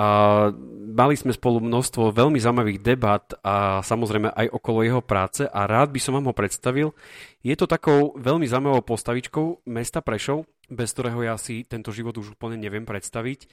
a 0.00 0.48
mali 0.96 1.12
sme 1.12 1.36
spolu 1.36 1.60
množstvo 1.60 2.16
veľmi 2.16 2.40
zaujímavých 2.40 2.80
debat 2.80 3.20
a 3.44 3.84
samozrejme 3.84 4.32
aj 4.32 4.48
okolo 4.48 4.80
jeho 4.80 5.02
práce 5.04 5.44
a 5.44 5.68
rád 5.68 5.92
by 5.92 6.00
som 6.00 6.16
vám 6.16 6.32
ho 6.32 6.34
predstavil. 6.34 6.96
Je 7.44 7.52
to 7.52 7.68
takou 7.68 8.16
veľmi 8.16 8.48
zaujímavou 8.48 8.80
postavičkou 8.80 9.68
mesta 9.68 10.00
Prešov, 10.00 10.48
bez 10.72 10.96
ktorého 10.96 11.20
ja 11.20 11.36
si 11.36 11.68
tento 11.68 11.92
život 11.92 12.16
už 12.16 12.32
úplne 12.32 12.56
neviem 12.56 12.88
predstaviť. 12.88 13.44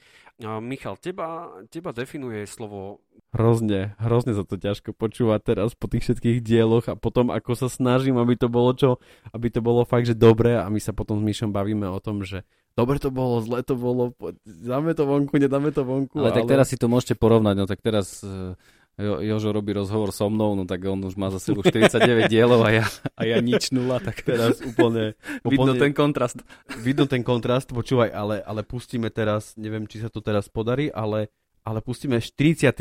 A 0.48 0.56
Michal, 0.64 0.96
teba, 0.96 1.52
teba 1.68 1.92
definuje 1.92 2.48
slovo 2.48 3.04
Hrozne, 3.28 3.92
hrozne 4.00 4.32
sa 4.32 4.40
to 4.40 4.56
ťažko 4.56 4.96
počúva 4.96 5.36
teraz 5.36 5.76
po 5.76 5.84
tých 5.84 6.08
všetkých 6.08 6.40
dieloch 6.40 6.88
a 6.88 6.96
potom 6.96 7.28
ako 7.28 7.60
sa 7.60 7.68
snažím, 7.68 8.16
aby 8.16 8.40
to 8.40 8.48
bolo 8.48 8.72
čo, 8.72 9.04
aby 9.36 9.52
to 9.52 9.60
bolo 9.60 9.84
fakt, 9.84 10.08
že 10.08 10.16
dobre 10.16 10.56
a 10.56 10.64
my 10.72 10.80
sa 10.80 10.96
potom 10.96 11.20
s 11.20 11.26
Myšom 11.28 11.52
bavíme 11.52 11.84
o 11.92 12.00
tom, 12.00 12.24
že 12.24 12.48
dobre 12.78 13.02
to 13.02 13.10
bolo, 13.10 13.42
zle 13.42 13.66
to 13.66 13.74
bolo, 13.74 14.14
dáme 14.46 14.94
to 14.94 15.02
vonku, 15.02 15.34
nedáme 15.34 15.74
to 15.74 15.82
vonku. 15.82 16.22
Ale, 16.22 16.30
ale... 16.30 16.36
tak 16.38 16.46
teraz 16.46 16.70
si 16.70 16.78
to 16.78 16.86
môžete 16.86 17.18
porovnať, 17.18 17.54
no 17.58 17.66
tak 17.66 17.82
teraz 17.82 18.22
uh, 18.22 18.54
jo, 18.94 19.18
Jožo 19.18 19.50
robí 19.50 19.74
rozhovor 19.74 20.14
so 20.14 20.30
mnou, 20.30 20.54
no 20.54 20.62
tak 20.62 20.86
on 20.86 21.02
už 21.02 21.18
má 21.18 21.34
za 21.34 21.42
sebou 21.42 21.66
49 21.66 21.98
dielov 22.32 22.62
a 22.62 22.70
ja, 22.70 22.86
a 23.18 23.26
ja 23.26 23.42
nič 23.42 23.74
nula, 23.74 23.98
tak 23.98 24.22
teraz 24.28 24.62
úplne, 24.62 25.18
úplne... 25.42 25.50
Vidno 25.50 25.72
ten 25.74 25.90
kontrast. 25.90 26.38
Vidno 26.86 27.10
ten 27.10 27.26
kontrast, 27.26 27.74
počúvaj, 27.74 28.14
ale, 28.14 28.38
ale 28.46 28.62
pustíme 28.62 29.10
teraz, 29.10 29.58
neviem, 29.58 29.90
či 29.90 29.98
sa 29.98 30.06
to 30.06 30.22
teraz 30.22 30.46
podarí, 30.46 30.94
ale 30.94 31.34
ale 31.68 31.84
pustíme 31.84 32.16
49. 32.16 32.80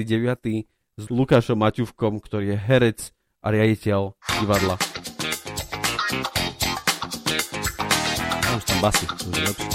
s 0.95 1.05
Lukášom 1.11 1.59
Maťuvkom, 1.59 2.23
ktorý 2.23 2.55
je 2.55 2.57
herec 2.57 2.99
a 3.43 3.51
riaditeľ 3.51 4.15
divadla. 4.39 4.79
Tam 8.65 8.79
basy, 8.81 9.05
to 9.05 9.29
je 9.29 9.41
lepšie. 9.45 9.69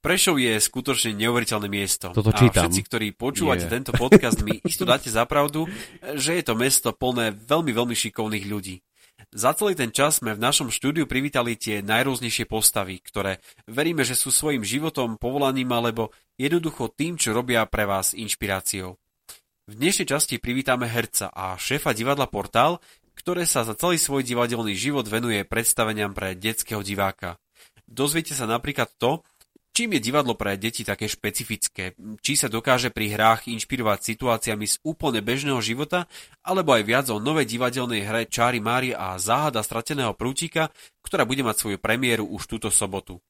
Prešov 0.00 0.40
je 0.40 0.56
skutočne 0.56 1.12
neuveriteľné 1.12 1.68
miesto. 1.68 2.10
Toto 2.16 2.32
čítam. 2.32 2.64
A 2.64 2.72
všetci, 2.72 2.82
ktorí 2.88 3.06
počúvate 3.12 3.68
yeah. 3.68 3.74
tento 3.76 3.92
podcast, 3.92 4.40
mi 4.40 4.56
isto 4.64 4.88
dáte 4.88 5.12
za 5.12 5.28
pravdu, 5.28 5.68
že 6.16 6.40
je 6.40 6.42
to 6.42 6.56
mesto 6.56 6.90
plné 6.96 7.36
veľmi, 7.36 7.68
veľmi 7.68 7.92
šikovných 7.92 8.48
ľudí. 8.48 8.80
Za 9.30 9.52
celý 9.52 9.76
ten 9.76 9.92
čas 9.92 10.18
sme 10.18 10.32
v 10.32 10.40
našom 10.40 10.72
štúdiu 10.72 11.04
privítali 11.04 11.54
tie 11.54 11.84
najrôznejšie 11.84 12.48
postavy, 12.48 12.98
ktoré 12.98 13.44
veríme, 13.68 14.02
že 14.02 14.16
sú 14.16 14.32
svojim 14.32 14.64
životom, 14.64 15.20
povolaním 15.20 15.70
alebo 15.70 16.10
jednoducho 16.40 16.90
tým, 16.90 17.20
čo 17.20 17.36
robia 17.36 17.62
pre 17.68 17.84
vás 17.84 18.16
inšpiráciou. 18.16 18.96
V 19.70 19.78
dnešnej 19.78 20.10
časti 20.10 20.42
privítame 20.42 20.90
herca 20.90 21.30
a 21.30 21.54
šéfa 21.54 21.94
divadla 21.94 22.26
Portál, 22.26 22.82
ktoré 23.20 23.44
sa 23.44 23.68
za 23.68 23.76
celý 23.76 24.00
svoj 24.00 24.24
divadelný 24.24 24.72
život 24.72 25.04
venuje 25.04 25.44
predstaveniam 25.44 26.16
pre 26.16 26.32
detského 26.32 26.80
diváka. 26.80 27.36
Dozviete 27.84 28.32
sa 28.32 28.48
napríklad 28.48 28.88
to, 28.96 29.20
Čím 29.70 29.96
je 29.96 30.12
divadlo 30.12 30.34
pre 30.34 30.58
deti 30.58 30.82
také 30.82 31.06
špecifické? 31.06 31.94
Či 32.20 32.32
sa 32.34 32.50
dokáže 32.50 32.90
pri 32.90 33.14
hrách 33.14 33.46
inšpirovať 33.46 34.02
situáciami 34.02 34.66
z 34.66 34.76
úplne 34.82 35.22
bežného 35.22 35.62
života, 35.62 36.10
alebo 36.42 36.74
aj 36.74 36.82
viac 36.82 37.06
o 37.08 37.22
novej 37.22 37.46
divadelnej 37.46 38.02
hre 38.02 38.26
Čári 38.26 38.58
Mári 38.58 38.90
a 38.90 39.14
záhada 39.16 39.62
strateného 39.62 40.12
prútika, 40.18 40.74
ktorá 41.06 41.22
bude 41.22 41.46
mať 41.46 41.56
svoju 41.64 41.78
premiéru 41.78 42.26
už 42.28 42.50
túto 42.50 42.68
sobotu. 42.68 43.22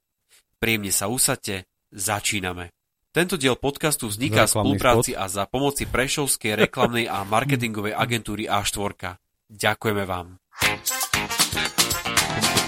Príjemne 0.56 0.90
sa 0.90 1.12
usadte, 1.12 1.68
začíname. 1.92 2.72
Tento 3.12 3.38
diel 3.38 3.54
podcastu 3.54 4.08
vzniká 4.08 4.48
v 4.48 4.54
spolupráci 4.54 5.12
spot. 5.14 5.22
a 5.22 5.24
za 5.30 5.44
pomoci 5.44 5.84
Prešovskej 5.86 6.56
reklamnej 6.56 7.06
a 7.06 7.20
marketingovej 7.26 7.94
agentúry 7.94 8.50
A4. 8.50 9.29
Ďakujeme 9.50 10.06
vám 10.06 10.38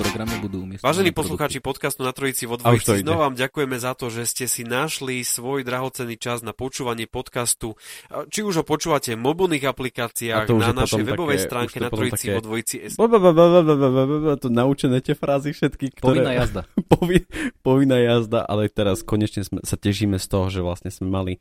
programe 0.02 0.36
budú. 0.42 0.60
Vážení 0.82 1.14
poslucháči 1.14 1.58
podcastu 1.62 2.02
na 2.02 2.10
Trojici 2.10 2.44
vo 2.48 2.58
dvojici, 2.58 3.06
znova 3.06 3.30
vám 3.30 3.36
ďakujeme 3.38 3.76
za 3.78 3.92
to, 3.94 4.10
že 4.10 4.26
ste 4.26 4.44
si 4.50 4.66
našli 4.66 5.22
svoj 5.22 5.62
drahocenný 5.62 6.18
čas 6.18 6.42
na 6.42 6.50
počúvanie 6.50 7.06
podcastu. 7.06 7.78
Či 8.10 8.40
už 8.42 8.62
ho 8.62 8.64
počúvate 8.66 9.14
v 9.14 9.20
mobilných 9.22 9.62
aplikáciách, 9.62 10.50
na 10.50 10.74
našej 10.74 11.02
webovej 11.06 11.40
stránke 11.46 11.78
na 11.78 11.88
Trojici 11.92 12.34
vo 12.34 12.42
dvojici. 12.42 12.76
To 14.42 14.48
naučené 14.50 14.98
tie 15.04 15.14
frázy 15.14 15.54
všetky, 15.54 15.94
ktoré... 15.98 16.22
Povinná 16.22 16.32
jazda. 16.34 16.62
Povinná 17.66 17.98
jazda, 18.02 18.40
ale 18.42 18.66
teraz 18.72 19.06
konečne 19.06 19.46
sme, 19.46 19.62
sa 19.62 19.78
tešíme 19.78 20.18
z 20.18 20.26
toho, 20.26 20.46
že 20.50 20.60
vlastne 20.64 20.90
sme 20.90 21.08
mali 21.08 21.32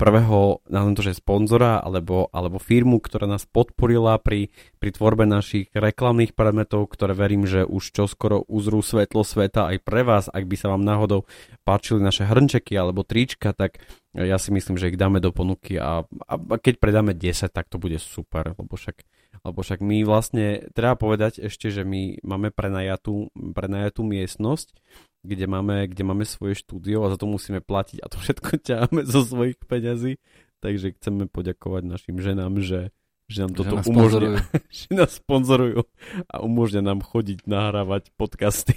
prvého, 0.00 0.64
nazvem 0.64 0.96
to, 0.96 1.04
že 1.04 1.20
sponzora 1.20 1.76
alebo, 1.76 2.32
alebo 2.32 2.56
firmu, 2.56 3.04
ktorá 3.04 3.28
nás 3.28 3.44
podporila 3.44 4.16
pri, 4.16 4.48
pri 4.80 4.96
tvorbe 4.96 5.28
našich 5.28 5.68
reklamných 5.76 6.32
predmetov, 6.32 6.88
ktoré 6.88 7.12
verím, 7.12 7.44
že 7.44 7.68
už 7.68 7.92
čoskoro 7.92 8.48
uzrú 8.48 8.80
svetlo 8.80 9.20
sveta 9.20 9.68
aj 9.68 9.76
pre 9.84 10.00
vás. 10.00 10.32
Ak 10.32 10.48
by 10.48 10.56
sa 10.56 10.72
vám 10.72 10.80
náhodou 10.80 11.28
páčili 11.68 12.00
naše 12.00 12.24
hrnčeky 12.24 12.72
alebo 12.80 13.04
trička, 13.04 13.52
tak 13.52 13.84
ja 14.16 14.40
si 14.40 14.48
myslím, 14.56 14.80
že 14.80 14.88
ich 14.88 14.96
dáme 14.96 15.20
do 15.20 15.36
ponuky 15.36 15.76
a, 15.76 16.08
a 16.08 16.34
keď 16.56 16.80
predáme 16.80 17.12
10, 17.12 17.52
tak 17.52 17.68
to 17.68 17.76
bude 17.76 18.00
super, 18.00 18.56
lebo 18.56 18.80
však, 18.80 19.04
lebo 19.44 19.60
však 19.60 19.84
my 19.84 20.02
vlastne, 20.08 20.64
treba 20.72 20.96
povedať 20.96 21.44
ešte, 21.44 21.68
že 21.68 21.84
my 21.84 22.24
máme 22.24 22.48
prenajatú, 22.50 23.28
prenajatú 23.52 24.00
miestnosť, 24.02 24.72
kde 25.20 25.46
máme, 25.46 25.88
kde 25.88 26.02
máme 26.04 26.24
svoje 26.24 26.56
štúdio 26.64 27.04
a 27.04 27.12
za 27.12 27.20
to 27.20 27.28
musíme 27.28 27.60
platiť 27.60 27.98
a 28.00 28.06
to 28.08 28.16
všetko 28.16 28.48
ťaháme 28.68 29.00
zo 29.04 29.24
svojich 29.24 29.58
peňazí. 29.60 30.16
Takže 30.60 30.92
chceme 31.00 31.24
poďakovať 31.24 31.82
našim 31.88 32.16
ženám, 32.20 32.60
že, 32.60 32.92
že 33.32 33.48
nám 33.48 33.52
toto 33.56 33.80
že 33.80 33.88
umožňujú. 33.88 34.36
že 34.84 34.88
nás 34.92 35.16
sponzorujú 35.16 35.88
a 36.28 36.34
umožňujú 36.44 36.84
nám 36.84 37.00
chodiť 37.00 37.48
nahrávať 37.48 38.12
podcasty. 38.16 38.76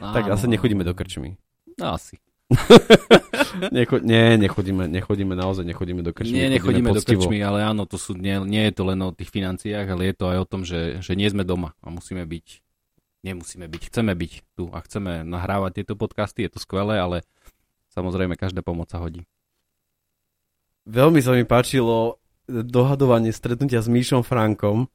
Áno. 0.00 0.12
tak 0.16 0.28
asi 0.28 0.48
nechodíme 0.52 0.84
do 0.84 0.92
krčmy. 0.92 1.40
No 1.80 1.96
asi. 1.96 2.20
Necho- 3.68 4.00
nie, 4.00 4.40
nechodíme, 4.40 4.88
nechodíme, 4.88 5.36
naozaj 5.36 5.68
nechodíme 5.68 6.00
do 6.00 6.16
krčmy. 6.16 6.32
Nie, 6.32 6.48
nechodíme 6.48 6.96
do 6.96 7.04
krčmy, 7.04 7.44
ale 7.44 7.60
áno, 7.60 7.84
to 7.84 8.00
sú, 8.00 8.16
nie, 8.16 8.40
nie 8.44 8.64
je 8.68 8.72
to 8.72 8.88
len 8.88 9.00
o 9.04 9.12
tých 9.12 9.28
financiách, 9.28 9.84
ale 9.84 10.12
je 10.12 10.14
to 10.16 10.24
aj 10.32 10.38
o 10.40 10.46
tom, 10.48 10.64
že, 10.64 11.04
že 11.04 11.12
nie 11.12 11.28
sme 11.28 11.44
doma 11.44 11.76
a 11.84 11.92
musíme 11.92 12.24
byť 12.24 12.67
nemusíme 13.22 13.66
byť, 13.66 13.82
chceme 13.90 14.12
byť 14.14 14.32
tu 14.54 14.70
a 14.70 14.78
chceme 14.82 15.26
nahrávať 15.26 15.82
tieto 15.82 15.94
podcasty, 15.98 16.46
je 16.46 16.54
to 16.54 16.60
skvelé, 16.62 16.98
ale 16.98 17.26
samozrejme 17.90 18.38
každá 18.38 18.62
pomoc 18.62 18.90
sa 18.90 19.02
hodí. 19.02 19.26
Veľmi 20.88 21.20
sa 21.20 21.36
mi 21.36 21.44
páčilo 21.44 22.16
dohadovanie 22.48 23.34
stretnutia 23.34 23.84
s 23.84 23.92
Míšom 23.92 24.24
Frankom, 24.24 24.88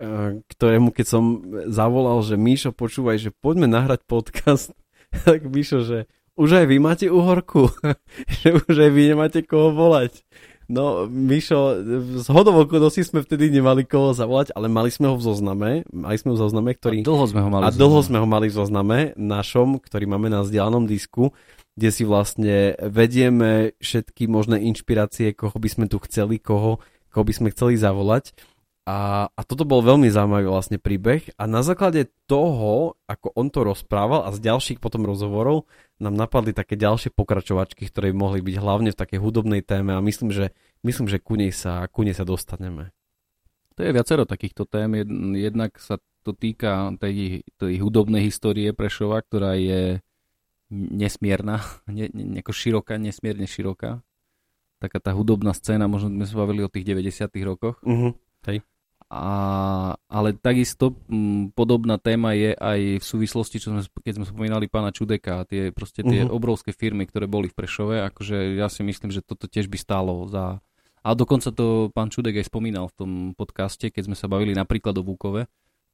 eh, 0.00 0.40
ktorému 0.48 0.96
keď 0.96 1.06
som 1.06 1.24
zavolal, 1.68 2.24
že 2.24 2.40
Míšo, 2.40 2.72
počúvaj, 2.72 3.20
že 3.20 3.30
poďme 3.34 3.68
nahrať 3.68 4.06
podcast, 4.08 4.72
tak 5.28 5.44
Míšo, 5.44 5.84
že 5.84 6.08
už 6.36 6.64
aj 6.64 6.66
vy 6.68 6.76
máte 6.80 7.06
uhorku, 7.08 7.68
že 8.40 8.56
už 8.56 8.74
aj 8.76 8.90
vy 8.92 9.02
nemáte 9.12 9.40
koho 9.44 9.72
volať. 9.72 10.24
No, 10.66 11.06
Mišo, 11.06 11.78
z 12.18 12.26
hodov 12.26 12.66
okolností 12.66 13.06
sme 13.06 13.22
vtedy 13.22 13.54
nemali 13.54 13.86
koho 13.86 14.10
zavolať, 14.10 14.50
ale 14.50 14.66
mali 14.66 14.90
sme 14.90 15.14
ho 15.14 15.14
v 15.14 15.22
zozname, 15.22 15.70
mali 15.94 16.16
sme 16.18 16.34
ho 16.34 16.36
v 16.36 16.42
zozname, 16.42 16.70
ktorý... 16.74 16.96
A 17.00 17.06
dlho 17.06 17.24
sme 17.30 17.40
ho 17.46 17.48
mali 17.50 17.62
A 17.62 17.68
dlho 17.70 18.00
sme 18.02 18.18
ho 18.18 18.26
mali 18.26 18.46
v 18.50 18.56
zozname 18.58 18.98
našom, 19.14 19.78
ktorý 19.78 20.10
máme 20.10 20.26
na 20.26 20.42
vzdialenom 20.42 20.90
disku, 20.90 21.30
kde 21.78 21.88
si 21.94 22.02
vlastne 22.02 22.74
vedieme 22.82 23.78
všetky 23.78 24.26
možné 24.26 24.66
inšpirácie, 24.66 25.38
koho 25.38 25.54
by 25.54 25.68
sme 25.70 25.86
tu 25.86 26.02
chceli, 26.02 26.42
koho, 26.42 26.82
koho 27.14 27.22
by 27.22 27.30
sme 27.30 27.48
chceli 27.54 27.78
zavolať. 27.78 28.34
A, 28.86 29.26
a 29.34 29.40
toto 29.42 29.66
bol 29.66 29.82
veľmi 29.82 30.06
zaujímavý 30.06 30.46
vlastne 30.46 30.78
príbeh 30.78 31.34
a 31.34 31.50
na 31.50 31.66
základe 31.66 32.06
toho, 32.30 32.94
ako 33.10 33.34
on 33.34 33.50
to 33.50 33.66
rozprával 33.66 34.22
a 34.22 34.30
z 34.30 34.46
ďalších 34.46 34.78
potom 34.78 35.02
rozhovorov, 35.02 35.66
nám 35.98 36.14
napadli 36.14 36.54
také 36.54 36.78
ďalšie 36.78 37.10
pokračovačky, 37.10 37.90
ktoré 37.90 38.14
mohli 38.14 38.46
byť 38.46 38.56
hlavne 38.62 38.94
v 38.94 39.00
takej 39.02 39.18
hudobnej 39.18 39.66
téme 39.66 39.90
a 39.90 39.98
myslím, 39.98 40.30
že, 40.30 40.54
myslím, 40.86 41.10
že 41.10 41.18
ku, 41.18 41.34
nej 41.34 41.50
sa, 41.50 41.82
ku 41.90 42.06
nej 42.06 42.14
sa 42.14 42.22
dostaneme. 42.22 42.94
To 43.74 43.82
je 43.82 43.90
viacero 43.90 44.22
takýchto 44.22 44.70
tém. 44.70 45.02
Jednak 45.34 45.82
sa 45.82 45.98
to 46.22 46.30
týka 46.30 46.94
tej, 47.02 47.42
tej 47.58 47.74
hudobnej 47.82 48.22
histórie 48.22 48.70
Prešova, 48.70 49.18
ktorá 49.18 49.58
je 49.58 49.98
nesmierna, 50.70 51.58
ne, 51.90 52.06
ne, 52.14 52.38
široká, 52.38 53.02
nesmierne 53.02 53.50
široká. 53.50 53.98
Taká 54.78 54.98
tá 55.02 55.10
hudobná 55.10 55.56
scéna, 55.58 55.90
možno 55.90 56.12
sme 56.12 56.26
sa 56.28 56.38
bavili 56.38 56.62
o 56.62 56.70
tých 56.70 56.86
90 56.86 57.34
rokoch. 57.42 57.82
Uh-huh. 57.82 58.14
Hej. 58.46 58.60
A, 59.06 59.94
ale 60.10 60.34
takisto 60.34 60.98
m, 61.06 61.54
podobná 61.54 61.94
téma 61.94 62.34
je 62.34 62.58
aj 62.58 62.98
v 62.98 63.04
súvislosti, 63.06 63.62
čo 63.62 63.70
sme, 63.70 63.86
keď 64.02 64.18
sme 64.18 64.26
spomínali 64.26 64.66
pána 64.66 64.90
Čudeka, 64.90 65.46
tie, 65.46 65.70
proste 65.70 66.02
tie 66.02 66.26
uh-huh. 66.26 66.34
obrovské 66.34 66.74
firmy, 66.74 67.06
ktoré 67.06 67.30
boli 67.30 67.46
v 67.46 67.54
Prešove, 67.54 68.02
akože 68.10 68.58
ja 68.58 68.66
si 68.66 68.82
myslím, 68.82 69.14
že 69.14 69.22
toto 69.22 69.46
tiež 69.46 69.70
by 69.70 69.78
stálo 69.78 70.26
za... 70.26 70.58
A 71.06 71.14
dokonca 71.14 71.54
to 71.54 71.94
pán 71.94 72.10
Čudek 72.10 72.42
aj 72.42 72.50
spomínal 72.50 72.90
v 72.90 72.96
tom 72.98 73.10
podcaste, 73.38 73.94
keď 73.94 74.10
sme 74.10 74.18
sa 74.18 74.26
bavili 74.26 74.58
napríklad 74.58 74.98
o 74.98 75.06
Vúkove, 75.06 75.46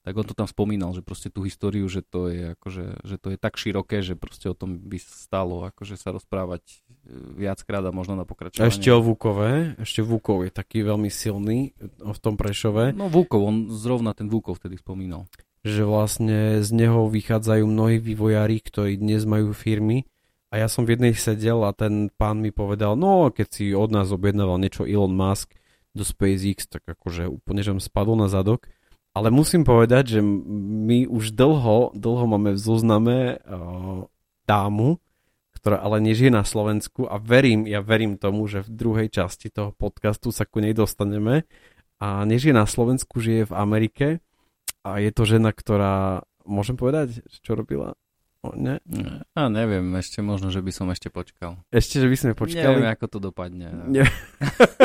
tak 0.03 0.13
on 0.17 0.25
to 0.25 0.35
tam 0.35 0.49
spomínal, 0.49 0.91
že 0.91 1.05
proste 1.05 1.29
tú 1.29 1.45
históriu, 1.47 1.87
že 1.87 2.03
to 2.03 2.27
je 2.33 2.57
akože, 2.59 3.07
že 3.07 3.15
to 3.21 3.27
je 3.31 3.37
tak 3.37 3.55
široké, 3.55 4.03
že 4.03 4.19
proste 4.19 4.51
o 4.51 4.57
tom 4.57 4.75
by 4.75 4.99
stalo 4.99 5.69
akože 5.69 5.95
sa 5.95 6.11
rozprávať 6.11 6.81
viackrát 7.11 7.83
a 7.83 7.91
možno 7.91 8.15
na 8.15 8.23
pokračovanie. 8.23 8.67
A 8.67 8.71
ešte 8.71 8.89
o 8.91 8.99
Vúkove, 9.03 9.75
ešte 9.79 10.01
Vúkov 10.03 10.47
je 10.47 10.51
taký 10.51 10.83
veľmi 10.83 11.11
silný 11.11 11.75
v 11.99 12.19
tom 12.19 12.39
Prešove. 12.39 12.95
No 12.95 13.11
Vúkov, 13.11 13.43
on 13.43 13.55
zrovna 13.71 14.15
ten 14.15 14.31
Vúkov 14.31 14.59
vtedy 14.59 14.79
spomínal. 14.79 15.27
Že 15.63 15.83
vlastne 15.87 16.39
z 16.59 16.69
neho 16.75 17.07
vychádzajú 17.07 17.63
mnohí 17.63 17.99
vývojári, 17.99 18.59
ktorí 18.59 18.99
dnes 18.99 19.23
majú 19.23 19.55
firmy 19.55 20.07
a 20.51 20.59
ja 20.63 20.67
som 20.67 20.83
v 20.83 20.99
jednej 20.99 21.15
sedel 21.15 21.63
a 21.63 21.71
ten 21.71 22.11
pán 22.13 22.39
mi 22.43 22.53
povedal, 22.53 22.95
no 22.99 23.31
keď 23.31 23.47
si 23.49 23.65
od 23.73 23.89
nás 23.89 24.11
objednával 24.11 24.59
niečo 24.59 24.83
Elon 24.83 25.15
Musk 25.15 25.55
do 25.95 26.03
SpaceX, 26.03 26.67
tak 26.67 26.83
akože 26.85 27.31
úplne, 27.31 27.63
že 27.63 27.73
spadol 27.79 28.19
na 28.19 28.27
zadok 28.27 28.67
ale 29.13 29.29
musím 29.29 29.61
povedať, 29.61 30.17
že 30.17 30.19
my 30.25 31.05
už 31.05 31.37
dlho, 31.37 31.93
dlho 31.93 32.25
máme 32.25 32.57
v 32.57 32.59
zozname 32.59 33.17
uh, 33.37 34.09
dámu, 34.49 34.97
ktorá 35.63 35.79
ale 35.79 36.03
nežije 36.03 36.27
na 36.27 36.43
Slovensku 36.43 37.07
a 37.07 37.15
verím, 37.15 37.63
ja 37.63 37.79
verím 37.79 38.19
tomu, 38.19 38.51
že 38.51 38.67
v 38.67 38.75
druhej 38.75 39.07
časti 39.07 39.47
toho 39.47 39.71
podcastu 39.71 40.35
sa 40.35 40.43
ku 40.43 40.59
nej 40.59 40.75
dostaneme 40.75 41.47
a 42.03 42.27
nežije 42.27 42.51
na 42.51 42.67
Slovensku, 42.67 43.23
žije 43.23 43.47
v 43.47 43.55
Amerike 43.55 44.07
a 44.83 44.99
je 44.99 45.07
to 45.15 45.23
žena, 45.23 45.55
ktorá, 45.55 46.27
môžem 46.43 46.75
povedať, 46.75 47.23
čo 47.39 47.55
robila? 47.55 47.95
Ne? 48.51 48.83
A 49.39 49.47
neviem, 49.47 49.87
ešte 49.95 50.19
možno, 50.19 50.51
že 50.51 50.59
by 50.59 50.71
som 50.75 50.91
ešte 50.91 51.07
počkal. 51.07 51.63
Ešte, 51.71 52.03
že 52.03 52.11
by 52.11 52.17
sme 52.19 52.31
počkali? 52.35 52.83
Neviem, 52.83 52.91
ako 52.91 53.05
to 53.07 53.19
dopadne. 53.23 53.71
Ne. 53.87 54.03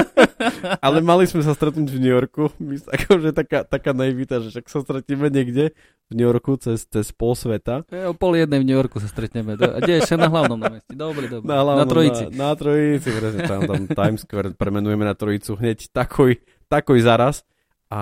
Ale 0.86 1.02
mali 1.02 1.26
sme 1.26 1.42
sa 1.42 1.58
stretnúť 1.58 1.90
v 1.90 1.98
New 1.98 2.14
Yorku. 2.14 2.54
My, 2.62 2.78
akože 2.78 3.34
taká, 3.34 3.66
taká 3.66 3.90
naivita, 3.90 4.38
že 4.38 4.54
však 4.54 4.66
sa 4.70 4.78
stretneme 4.86 5.26
niekde 5.34 5.74
v 6.06 6.12
New 6.14 6.22
Yorku 6.22 6.54
cez, 6.62 6.86
cez 6.86 7.10
pol 7.10 7.34
sveta. 7.34 7.82
E, 7.90 8.06
o 8.06 8.14
pol 8.14 8.38
jednej 8.38 8.62
v 8.62 8.66
New 8.70 8.78
Yorku 8.78 9.02
sa 9.02 9.10
stretneme. 9.10 9.58
A 9.58 9.82
kde 9.82 10.06
ešte 10.06 10.14
na 10.14 10.30
hlavnom 10.30 10.54
námestí? 10.54 10.94
Dobre, 10.94 11.26
dobre. 11.26 11.50
Na, 11.50 11.66
hlavnom, 11.66 11.82
na 11.82 11.86
Trojici. 11.90 12.24
Na, 12.30 12.54
na 12.54 12.54
Trojici, 12.54 13.08
presne, 13.10 13.40
tam, 13.42 13.60
tam 13.66 13.82
Times 13.90 14.22
Square 14.22 14.54
premenujeme 14.54 15.02
na 15.02 15.18
Trojicu 15.18 15.58
hneď 15.58 15.90
takoj, 15.90 16.38
takoj 16.70 16.98
zaraz. 17.02 17.42
A 17.90 18.00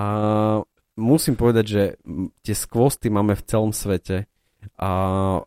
musím 0.93 1.33
povedať, 1.33 1.65
že 1.65 1.83
tie 2.45 2.53
skvosty 2.53 3.09
máme 3.09 3.33
v 3.33 3.43
celom 3.49 3.73
svete 3.73 4.29
a 4.75 4.91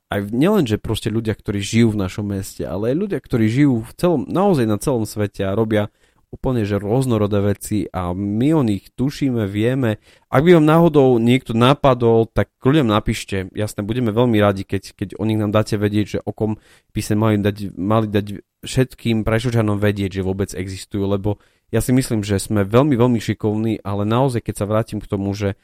aj 0.08 0.20
nielen, 0.32 0.64
že 0.64 0.80
proste 0.80 1.12
ľudia, 1.12 1.36
ktorí 1.36 1.60
žijú 1.60 1.92
v 1.92 2.00
našom 2.00 2.32
meste, 2.32 2.64
ale 2.64 2.94
aj 2.94 2.96
ľudia, 2.96 3.18
ktorí 3.20 3.46
žijú 3.52 3.84
v 3.84 3.92
celom, 3.98 4.22
naozaj 4.24 4.64
na 4.64 4.80
celom 4.80 5.04
svete 5.04 5.44
a 5.44 5.52
robia 5.52 5.92
úplne 6.30 6.62
že 6.62 6.78
rôznorodé 6.78 7.42
veci 7.42 7.90
a 7.90 8.14
my 8.14 8.48
o 8.54 8.62
nich 8.62 8.94
tušíme, 8.94 9.50
vieme. 9.50 9.98
Ak 10.30 10.46
by 10.46 10.56
vám 10.56 10.66
náhodou 10.66 11.18
niekto 11.18 11.58
napadol, 11.58 12.30
tak 12.30 12.54
ľuďom 12.62 12.86
napíšte. 12.86 13.50
Jasne, 13.50 13.82
budeme 13.82 14.14
veľmi 14.14 14.38
radi, 14.38 14.62
keď, 14.62 14.94
keď 14.94 15.08
o 15.18 15.26
nich 15.26 15.38
nám 15.42 15.50
dáte 15.50 15.74
vedieť, 15.74 16.06
že 16.06 16.18
o 16.22 16.30
kom 16.30 16.62
by 16.94 17.00
sme 17.02 17.16
mali 17.18 17.36
dať, 17.42 17.56
mali 17.74 18.06
dať 18.06 18.46
všetkým 18.62 19.26
prešočanom 19.26 19.82
vedieť, 19.82 20.22
že 20.22 20.26
vôbec 20.26 20.54
existujú, 20.54 21.02
lebo 21.10 21.42
ja 21.74 21.82
si 21.82 21.90
myslím, 21.94 22.22
že 22.22 22.38
sme 22.38 22.62
veľmi, 22.62 22.94
veľmi 22.94 23.18
šikovní, 23.18 23.82
ale 23.82 24.02
naozaj, 24.06 24.42
keď 24.42 24.54
sa 24.54 24.66
vrátim 24.70 24.98
k 25.02 25.10
tomu, 25.10 25.34
že 25.34 25.58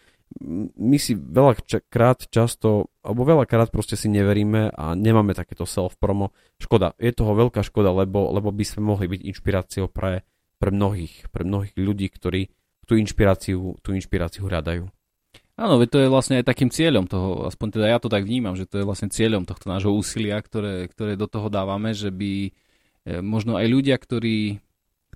my 0.76 0.98
si 1.00 1.16
veľakrát 1.16 2.28
často, 2.28 2.92
alebo 3.00 3.24
veľakrát 3.24 3.72
proste 3.72 3.94
si 3.96 4.10
neveríme 4.10 4.74
a 4.74 4.92
nemáme 4.92 5.32
takéto 5.32 5.64
self-promo. 5.64 6.34
Škoda, 6.60 6.92
je 6.98 7.14
toho 7.14 7.32
veľká 7.32 7.62
škoda, 7.64 7.94
lebo, 7.94 8.34
lebo 8.34 8.50
by 8.52 8.64
sme 8.66 8.82
mohli 8.84 9.06
byť 9.06 9.20
inšpiráciou 9.22 9.86
pre, 9.88 10.26
pre 10.60 10.70
mnohých, 10.74 11.30
pre 11.30 11.46
mnohých 11.46 11.74
ľudí, 11.78 12.10
ktorí 12.10 12.52
tú 12.84 12.98
inšpiráciu, 12.98 13.80
tú 13.80 13.96
inšpiráciu 13.96 14.46
hľadajú. 14.46 14.86
Áno, 15.56 15.80
to 15.88 15.96
je 15.96 16.12
vlastne 16.12 16.36
aj 16.36 16.52
takým 16.52 16.68
cieľom 16.68 17.08
toho, 17.08 17.48
aspoň 17.48 17.80
teda 17.80 17.86
ja 17.88 17.96
to 17.96 18.12
tak 18.12 18.28
vnímam, 18.28 18.52
že 18.60 18.68
to 18.68 18.76
je 18.76 18.84
vlastne 18.84 19.08
cieľom 19.08 19.48
tohto 19.48 19.72
nášho 19.72 19.88
úsilia, 19.88 20.36
ktoré, 20.36 20.84
ktoré 20.92 21.16
do 21.16 21.24
toho 21.24 21.48
dávame, 21.48 21.96
že 21.96 22.12
by 22.12 22.32
e, 22.44 22.50
možno 23.24 23.56
aj 23.56 23.64
ľudia, 23.64 23.96
ktorí 23.96 24.60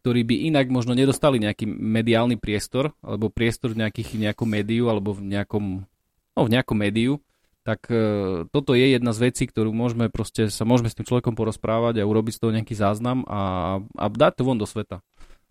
ktorí 0.01 0.25
by 0.25 0.49
inak 0.49 0.73
možno 0.73 0.97
nedostali 0.97 1.37
nejaký 1.37 1.69
mediálny 1.69 2.41
priestor, 2.41 2.97
alebo 3.05 3.29
priestor 3.29 3.77
v 3.77 3.85
nejakých, 3.85 4.17
nejakom 4.17 4.49
médiu, 4.49 4.89
alebo 4.89 5.13
v 5.13 5.29
nejakom, 5.29 5.85
no, 6.33 6.41
v 6.41 6.53
nejakom 6.57 6.79
médiu, 6.81 7.21
tak 7.61 7.93
e, 7.93 8.49
toto 8.49 8.73
je 8.73 8.97
jedna 8.97 9.13
z 9.13 9.31
vecí, 9.31 9.45
ktorú 9.45 9.77
môžeme 9.77 10.09
proste, 10.09 10.49
sa 10.49 10.65
môžeme 10.65 10.89
s 10.89 10.97
tým 10.97 11.05
človekom 11.05 11.37
porozprávať 11.37 12.01
a 12.01 12.09
urobiť 12.09 12.33
z 12.35 12.41
toho 12.41 12.57
nejaký 12.57 12.73
záznam 12.73 13.29
a, 13.29 13.43
a 13.85 14.05
dať 14.09 14.41
to 14.41 14.43
von 14.49 14.57
do 14.57 14.65
sveta. 14.65 15.05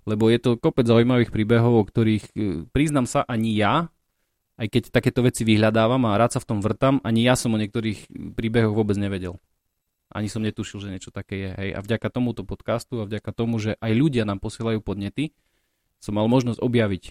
Lebo 0.09 0.25
je 0.33 0.41
to 0.41 0.57
kopec 0.57 0.89
zaujímavých 0.89 1.29
príbehov, 1.29 1.73
o 1.77 1.87
ktorých 1.87 2.25
e, 2.33 2.65
priznám 2.73 3.05
sa 3.05 3.21
ani 3.29 3.53
ja, 3.53 3.93
aj 4.59 4.67
keď 4.67 4.83
takéto 4.91 5.23
veci 5.23 5.45
vyhľadávam 5.45 6.03
a 6.09 6.17
rád 6.19 6.35
sa 6.35 6.43
v 6.43 6.49
tom 6.49 6.59
vrtam, 6.59 6.99
ani 7.05 7.23
ja 7.23 7.37
som 7.37 7.53
o 7.53 7.61
niektorých 7.61 8.11
príbehoch 8.35 8.75
vôbec 8.75 8.97
nevedel. 8.97 9.37
Ani 10.09 10.25
som 10.25 10.41
netušil, 10.41 10.81
že 10.81 10.89
niečo 10.89 11.13
také 11.13 11.37
je. 11.37 11.49
Hej. 11.53 11.69
A 11.77 11.79
vďaka 11.85 12.09
tomuto 12.09 12.41
podcastu 12.41 13.01
a 13.01 13.05
vďaka 13.05 13.29
tomu, 13.29 13.61
že 13.61 13.77
aj 13.77 13.93
ľudia 13.93 14.25
nám 14.25 14.41
posielajú 14.41 14.81
podnety, 14.81 15.37
som 16.01 16.17
mal 16.17 16.25
možnosť 16.25 16.57
objaviť 16.57 17.03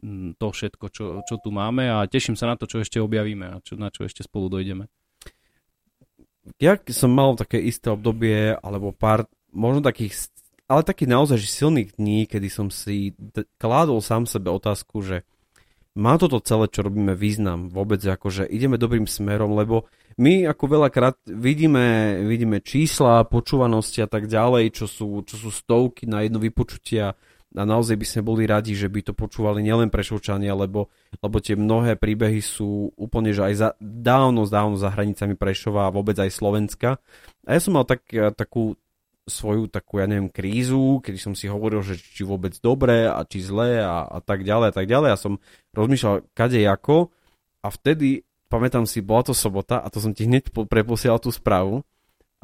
mm, 0.00 0.40
to 0.40 0.46
všetko, 0.48 0.86
čo, 0.88 1.04
čo 1.28 1.34
tu 1.42 1.52
máme 1.52 1.84
a 1.84 2.08
teším 2.08 2.38
sa 2.38 2.48
na 2.48 2.56
to, 2.56 2.64
čo 2.64 2.80
ešte 2.80 3.02
objavíme 3.02 3.44
a 3.44 3.56
čo, 3.60 3.76
na 3.76 3.92
čo 3.92 4.08
ešte 4.08 4.24
spolu 4.24 4.48
dojdeme. 4.48 4.88
Ja 6.60 6.76
som 6.92 7.12
mal 7.12 7.36
také 7.40 7.56
isté 7.60 7.88
obdobie, 7.88 8.56
alebo 8.60 8.92
pár, 8.92 9.24
možno 9.48 9.80
takých, 9.80 10.28
ale 10.68 10.84
takých 10.84 11.08
naozaj 11.08 11.40
silných 11.40 11.96
dní, 11.96 12.28
kedy 12.28 12.48
som 12.52 12.68
si 12.68 13.16
kládol 13.56 14.04
sám 14.04 14.28
sebe 14.28 14.52
otázku, 14.52 15.00
že 15.00 15.24
má 15.94 16.18
toto 16.18 16.42
celé, 16.42 16.66
čo 16.70 16.82
robíme, 16.82 17.14
význam 17.14 17.70
vôbec, 17.70 18.02
akože 18.02 18.50
ideme 18.50 18.74
dobrým 18.74 19.06
smerom, 19.06 19.54
lebo 19.54 19.86
my 20.18 20.46
ako 20.46 20.78
veľakrát 20.78 21.18
vidíme, 21.26 22.18
vidíme 22.26 22.62
čísla, 22.62 23.26
počúvanosti 23.26 24.02
a 24.02 24.08
tak 24.10 24.26
ďalej, 24.26 24.74
čo 24.74 24.86
sú, 24.86 25.22
čo 25.26 25.38
sú 25.38 25.50
stovky 25.54 26.06
na 26.06 26.26
jedno 26.26 26.42
vypočutia 26.42 27.14
a 27.54 27.62
naozaj 27.62 27.94
by 27.94 28.06
sme 28.06 28.22
boli 28.26 28.50
radi, 28.50 28.74
že 28.74 28.90
by 28.90 29.00
to 29.06 29.12
počúvali 29.14 29.62
nielen 29.62 29.86
Prešovčania, 29.86 30.58
lebo, 30.58 30.90
lebo 31.22 31.38
tie 31.38 31.54
mnohé 31.54 31.94
príbehy 31.94 32.42
sú 32.42 32.90
úplne, 32.98 33.30
že 33.30 33.46
aj 33.46 33.54
za, 33.54 33.68
dávno, 33.78 34.42
dávno 34.50 34.74
za 34.74 34.90
hranicami 34.90 35.38
Prešova 35.38 35.86
a 35.86 35.94
vôbec 35.94 36.18
aj 36.18 36.34
Slovenska. 36.34 36.98
A 37.46 37.54
ja 37.54 37.60
som 37.62 37.78
mal 37.78 37.86
tak, 37.86 38.02
takú 38.34 38.74
svoju 39.24 39.72
takú, 39.72 40.00
ja 40.00 40.06
neviem, 40.06 40.28
krízu, 40.28 41.00
kedy 41.00 41.18
som 41.18 41.32
si 41.32 41.48
hovoril, 41.48 41.80
že 41.80 41.96
či 41.96 42.22
vôbec 42.28 42.52
dobre 42.60 43.08
a 43.08 43.24
či 43.24 43.40
zlé 43.40 43.80
a, 43.80 44.04
a 44.04 44.18
tak 44.20 44.44
ďalej 44.44 44.68
a 44.70 44.74
tak 44.74 44.86
ďalej. 44.86 45.08
Ja 45.12 45.18
som 45.18 45.40
rozmýšľal 45.72 46.28
kade 46.36 46.60
ako 46.60 47.08
a 47.64 47.68
vtedy 47.72 48.28
pamätám 48.52 48.84
si, 48.84 49.00
bola 49.00 49.24
to 49.24 49.34
sobota 49.34 49.80
a 49.80 49.88
to 49.88 49.98
som 49.98 50.12
ti 50.12 50.28
hneď 50.28 50.52
preposielal 50.68 51.18
tú 51.18 51.32
správu, 51.32 51.82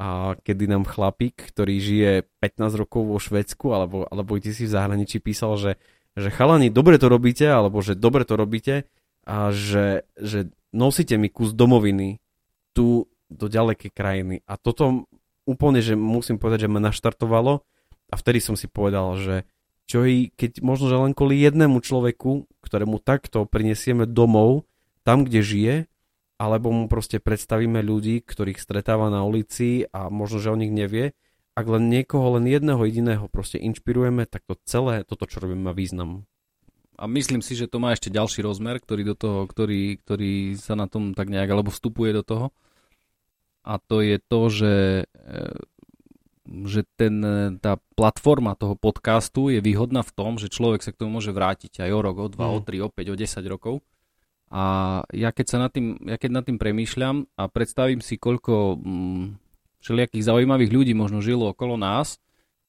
a 0.01 0.33
kedy 0.33 0.65
nám 0.65 0.89
chlapík, 0.89 1.53
ktorý 1.53 1.77
žije 1.77 2.11
15 2.41 2.81
rokov 2.81 3.05
vo 3.05 3.21
Švedsku 3.21 3.69
alebo, 3.69 4.09
alebo 4.09 4.33
kde 4.33 4.49
si 4.49 4.65
v 4.65 4.73
zahraničí 4.73 5.21
písal, 5.21 5.61
že, 5.61 5.71
že 6.17 6.33
chalani, 6.33 6.73
dobre 6.73 6.97
to 6.97 7.05
robíte, 7.05 7.45
alebo 7.45 7.85
že 7.85 7.93
dobre 7.93 8.25
to 8.25 8.33
robíte 8.33 8.89
a 9.29 9.53
že, 9.53 10.09
že 10.17 10.49
nosíte 10.73 11.21
mi 11.21 11.29
kus 11.29 11.53
domoviny 11.53 12.17
tu 12.73 13.05
do 13.29 13.45
ďalekej 13.45 13.91
krajiny. 13.93 14.35
A 14.49 14.57
toto 14.57 15.05
úplne, 15.51 15.83
že 15.83 15.99
musím 15.99 16.39
povedať, 16.39 16.65
že 16.65 16.71
ma 16.71 16.79
naštartovalo 16.79 17.61
a 18.11 18.15
vtedy 18.15 18.39
som 18.39 18.55
si 18.55 18.71
povedal, 18.71 19.19
že 19.19 19.35
čo 19.91 20.07
i 20.07 20.31
keď 20.31 20.63
možno, 20.63 20.87
že 20.87 20.95
len 20.95 21.11
kvôli 21.11 21.43
jednému 21.43 21.83
človeku, 21.83 22.47
ktorému 22.63 23.03
takto 23.03 23.43
prinesieme 23.43 24.07
domov, 24.07 24.63
tam, 25.03 25.27
kde 25.27 25.41
žije, 25.43 25.75
alebo 26.39 26.71
mu 26.73 26.87
proste 26.87 27.19
predstavíme 27.19 27.83
ľudí, 27.83 28.23
ktorých 28.23 28.57
stretáva 28.57 29.11
na 29.11 29.21
ulici 29.27 29.85
a 29.91 30.09
možno, 30.09 30.41
že 30.41 30.49
o 30.49 30.57
nich 30.57 30.73
nevie, 30.73 31.13
ak 31.53 31.65
len 31.67 31.91
niekoho, 31.91 32.39
len 32.39 32.47
jedného 32.47 32.81
jediného 32.87 33.27
proste 33.27 33.59
inšpirujeme, 33.59 34.23
tak 34.25 34.47
to 34.47 34.55
celé, 34.63 35.03
toto, 35.03 35.27
čo 35.27 35.43
robíme, 35.43 35.67
má 35.67 35.73
význam. 35.75 36.25
A 36.95 37.09
myslím 37.09 37.43
si, 37.43 37.57
že 37.57 37.67
to 37.67 37.81
má 37.81 37.91
ešte 37.91 38.13
ďalší 38.13 38.45
rozmer, 38.45 38.79
ktorý, 38.79 39.13
do 39.13 39.15
toho, 39.17 39.39
ktorý, 39.49 39.99
ktorý 40.01 40.55
sa 40.55 40.77
na 40.77 40.87
tom 40.87 41.11
tak 41.17 41.27
nejak, 41.27 41.49
alebo 41.49 41.73
vstupuje 41.73 42.13
do 42.15 42.23
toho. 42.23 42.45
A 43.61 43.77
to 43.77 44.01
je 44.01 44.17
to, 44.17 44.41
že 44.49 44.73
že 46.51 46.83
ten, 46.99 47.23
tá 47.63 47.79
platforma 47.95 48.59
toho 48.59 48.75
podcastu 48.75 49.47
je 49.47 49.63
výhodná 49.63 50.03
v 50.03 50.11
tom, 50.11 50.31
že 50.35 50.51
človek 50.51 50.83
sa 50.83 50.91
k 50.91 50.99
tomu 50.99 51.21
môže 51.21 51.31
vrátiť 51.31 51.79
aj 51.87 51.91
o 51.95 51.99
rok, 52.03 52.15
o 52.19 52.27
dva, 52.27 52.51
mm. 52.51 52.53
o 52.53 52.59
tri, 52.59 52.77
o 52.83 52.89
päť, 52.91 53.07
o 53.13 53.15
10 53.15 53.39
rokov. 53.47 53.79
A 54.51 54.99
ja 55.15 55.31
keď, 55.31 55.45
sa 55.47 55.57
nad 55.63 55.71
tým, 55.71 55.95
ja 56.03 56.19
keď 56.19 56.31
nad 56.35 56.43
tým 56.43 56.59
premýšľam 56.59 57.23
a 57.39 57.47
predstavím 57.47 58.03
si, 58.03 58.19
koľko 58.19 58.83
mm, 58.83 59.23
všelijakých 59.79 60.27
zaujímavých 60.27 60.71
ľudí 60.75 60.91
možno 60.91 61.23
žilo 61.23 61.55
okolo 61.55 61.79
nás, 61.79 62.19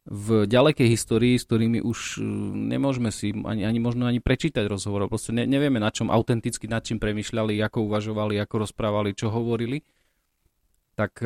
v 0.02 0.50
ďalekej 0.50 0.98
histórii, 0.98 1.38
s 1.38 1.46
ktorými 1.46 1.78
už 1.78 2.22
mm, 2.22 2.74
nemôžeme 2.74 3.10
si 3.14 3.30
ani, 3.30 3.62
ani 3.62 3.78
možno 3.78 4.06
ani 4.06 4.18
prečítať 4.18 4.66
rozhovor. 4.66 5.06
Proste 5.06 5.30
ne, 5.30 5.46
nevieme, 5.46 5.78
na 5.78 5.94
čom 5.94 6.10
autenticky, 6.10 6.66
nad 6.66 6.82
čím 6.82 6.98
premýšľali, 6.98 7.58
ako 7.62 7.86
uvažovali, 7.86 8.38
ako 8.42 8.66
rozprávali, 8.66 9.14
čo 9.14 9.30
hovorili. 9.30 9.82
Tak 10.92 11.22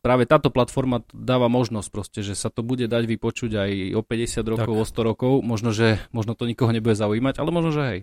práve 0.00 0.24
táto 0.24 0.48
platforma 0.48 1.04
dáva 1.12 1.46
možnosť 1.52 1.88
proste, 1.92 2.20
že 2.24 2.34
sa 2.34 2.48
to 2.48 2.64
bude 2.64 2.88
dať 2.88 3.04
vypočuť 3.06 3.52
aj 3.54 3.70
o 3.96 4.02
50 4.02 4.52
rokov, 4.52 4.74
tak. 4.74 4.82
o 4.82 4.84
100 4.84 5.08
rokov. 5.12 5.32
Možno, 5.44 5.70
že 5.70 6.00
možno 6.10 6.32
to 6.34 6.48
nikoho 6.48 6.72
nebude 6.72 6.96
zaujímať, 6.96 7.38
ale 7.38 7.50
možno, 7.52 7.70
že 7.70 7.82
hej. 7.86 8.00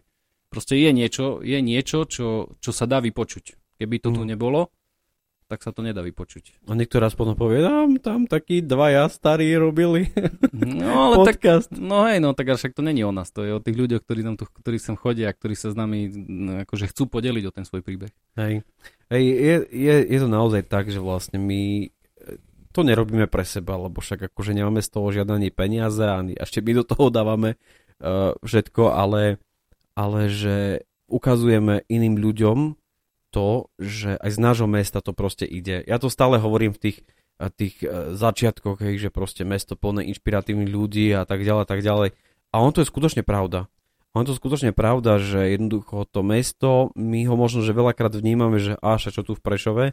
Proste 0.47 0.79
je 0.79 0.95
niečo, 0.95 1.43
je 1.43 1.59
niečo 1.59 2.07
čo, 2.07 2.55
čo 2.63 2.71
sa 2.71 2.87
dá 2.87 3.03
vypočuť. 3.03 3.59
Keby 3.83 3.99
to 3.99 4.09
mm. 4.09 4.15
tu 4.15 4.21
nebolo, 4.23 4.71
tak 5.47 5.63
sa 5.63 5.71
to 5.71 5.79
nedá 5.79 6.03
vypočuť. 6.03 6.67
A 6.67 6.75
niekto 6.75 6.99
raz 6.99 7.15
potom 7.15 7.35
povie, 7.35 7.63
tam, 7.63 7.95
tam 8.03 8.19
takí 8.27 8.59
dvaja 8.59 9.07
starí 9.07 9.55
robili 9.55 10.11
no, 10.51 11.11
ale 11.11 11.15
podcast. 11.23 11.71
Tak, 11.71 11.79
no 11.79 12.03
hej, 12.03 12.19
no 12.19 12.35
tak 12.35 12.51
však 12.51 12.75
to 12.75 12.83
není 12.83 13.07
o 13.07 13.15
nás, 13.15 13.31
to 13.31 13.47
je 13.47 13.55
o 13.55 13.63
tých 13.63 13.79
ľuďoch, 13.79 14.03
ktorí, 14.03 14.27
tam 14.27 14.35
tu, 14.35 14.43
ktorí 14.43 14.77
sem 14.79 14.99
chodia 14.99 15.31
a 15.31 15.35
ktorí 15.35 15.55
sa 15.55 15.71
s 15.71 15.75
nami 15.79 16.11
no, 16.11 16.67
akože 16.67 16.91
chcú 16.91 17.07
podeliť 17.07 17.43
o 17.47 17.55
ten 17.55 17.63
svoj 17.63 17.79
príbeh. 17.79 18.11
Hej. 18.35 18.67
Hej, 19.07 19.23
je, 19.23 19.55
je, 19.71 19.95
je 20.03 20.19
to 20.19 20.27
naozaj 20.27 20.67
tak, 20.67 20.91
že 20.91 20.99
vlastne 20.99 21.39
my 21.39 21.87
to 22.77 22.85
nerobíme 22.85 23.25
pre 23.25 23.41
seba, 23.41 23.73
lebo 23.73 24.05
však 24.05 24.29
akože 24.29 24.53
nemáme 24.53 24.85
z 24.85 24.89
toho 24.93 25.09
žiadne 25.09 25.49
peniaze, 25.49 26.05
ani 26.05 26.37
ešte 26.37 26.61
my 26.61 26.77
do 26.77 26.83
toho 26.85 27.09
dávame 27.09 27.57
uh, 27.57 28.37
všetko, 28.45 28.93
ale, 28.93 29.41
ale 29.97 30.29
že 30.29 30.85
ukazujeme 31.09 31.81
iným 31.89 32.21
ľuďom 32.21 32.77
to, 33.33 33.73
že 33.81 34.21
aj 34.21 34.29
z 34.29 34.37
nášho 34.37 34.69
mesta 34.69 35.01
to 35.01 35.09
proste 35.17 35.49
ide. 35.49 35.81
Ja 35.89 35.97
to 35.97 36.13
stále 36.13 36.37
hovorím 36.37 36.77
v 36.77 36.79
tých, 36.79 36.97
eh, 37.41 37.49
tých 37.49 37.81
začiatkoch, 38.13 38.79
hej, 38.85 39.07
že 39.07 39.09
proste 39.09 39.41
mesto 39.43 39.73
plné 39.73 40.05
inšpiratívnych 40.13 40.69
ľudí 40.69 41.11
a 41.17 41.25
tak 41.25 41.43
ďalej, 41.43 41.65
tak 41.65 41.81
ďalej. 41.81 42.13
A 42.53 42.55
on 42.61 42.71
to 42.71 42.85
je 42.85 42.87
skutočne 42.87 43.25
pravda. 43.25 43.67
On 44.15 44.25
to 44.25 44.33
skutočne 44.33 44.73
pravda, 44.73 45.19
že 45.21 45.57
jednoducho 45.57 46.07
to 46.09 46.21
mesto, 46.25 46.89
my 46.97 47.27
ho 47.27 47.35
možno, 47.37 47.61
že 47.61 47.75
veľakrát 47.75 48.15
vnímame, 48.15 48.57
že 48.57 48.79
až 48.81 49.13
čo 49.13 49.21
tu 49.21 49.37
v 49.37 49.43
Prešove, 49.43 49.85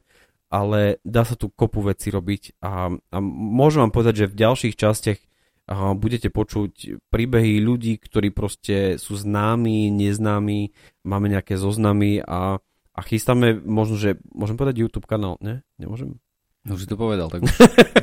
ale 0.49 1.03
dá 1.03 1.27
sa 1.27 1.35
tu 1.35 1.51
kopu 1.51 1.83
veci 1.83 2.15
robiť 2.15 2.63
a, 2.63 2.95
a 2.95 3.17
môžem 3.25 3.85
vám 3.85 3.93
povedať, 3.93 4.25
že 4.25 4.31
v 4.31 4.39
ďalších 4.39 4.75
častiach 4.79 5.21
a 5.65 5.97
budete 5.97 6.29
počuť 6.29 7.01
príbehy 7.09 7.57
ľudí, 7.57 7.97
ktorí 7.97 8.29
proste 8.37 9.01
sú 9.01 9.17
známi, 9.17 9.89
neznámi, 9.89 10.77
máme 11.09 11.27
nejaké 11.33 11.57
zoznamy 11.57 12.21
a, 12.21 12.61
a 12.93 13.01
chystáme 13.01 13.65
možno, 13.65 13.97
že 13.97 14.21
môžem 14.29 14.61
povedať 14.61 14.85
YouTube 14.85 15.09
kanál, 15.09 15.41
ne? 15.41 15.65
Nemôžem? 15.81 16.21
No 16.65 16.81
už 16.81 16.85
si 16.85 16.89
to 16.89 16.97
povedal, 16.97 17.29
tak 17.29 17.45
už, 17.45 17.53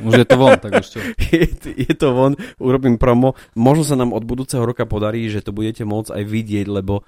už 0.06 0.14
je 0.22 0.26
to 0.26 0.36
von, 0.38 0.54
tak 0.54 0.72
už 0.78 0.86
čo? 0.86 0.98
je, 1.34 1.50
je 1.82 1.94
to 1.98 2.14
von, 2.14 2.38
urobím 2.62 2.94
promo. 2.94 3.34
Možno 3.58 3.82
sa 3.82 3.98
nám 3.98 4.14
od 4.14 4.22
budúceho 4.22 4.62
roka 4.62 4.86
podarí, 4.86 5.26
že 5.26 5.42
to 5.42 5.50
budete 5.50 5.82
môcť 5.82 6.14
aj 6.14 6.22
vidieť, 6.22 6.66
lebo 6.70 7.02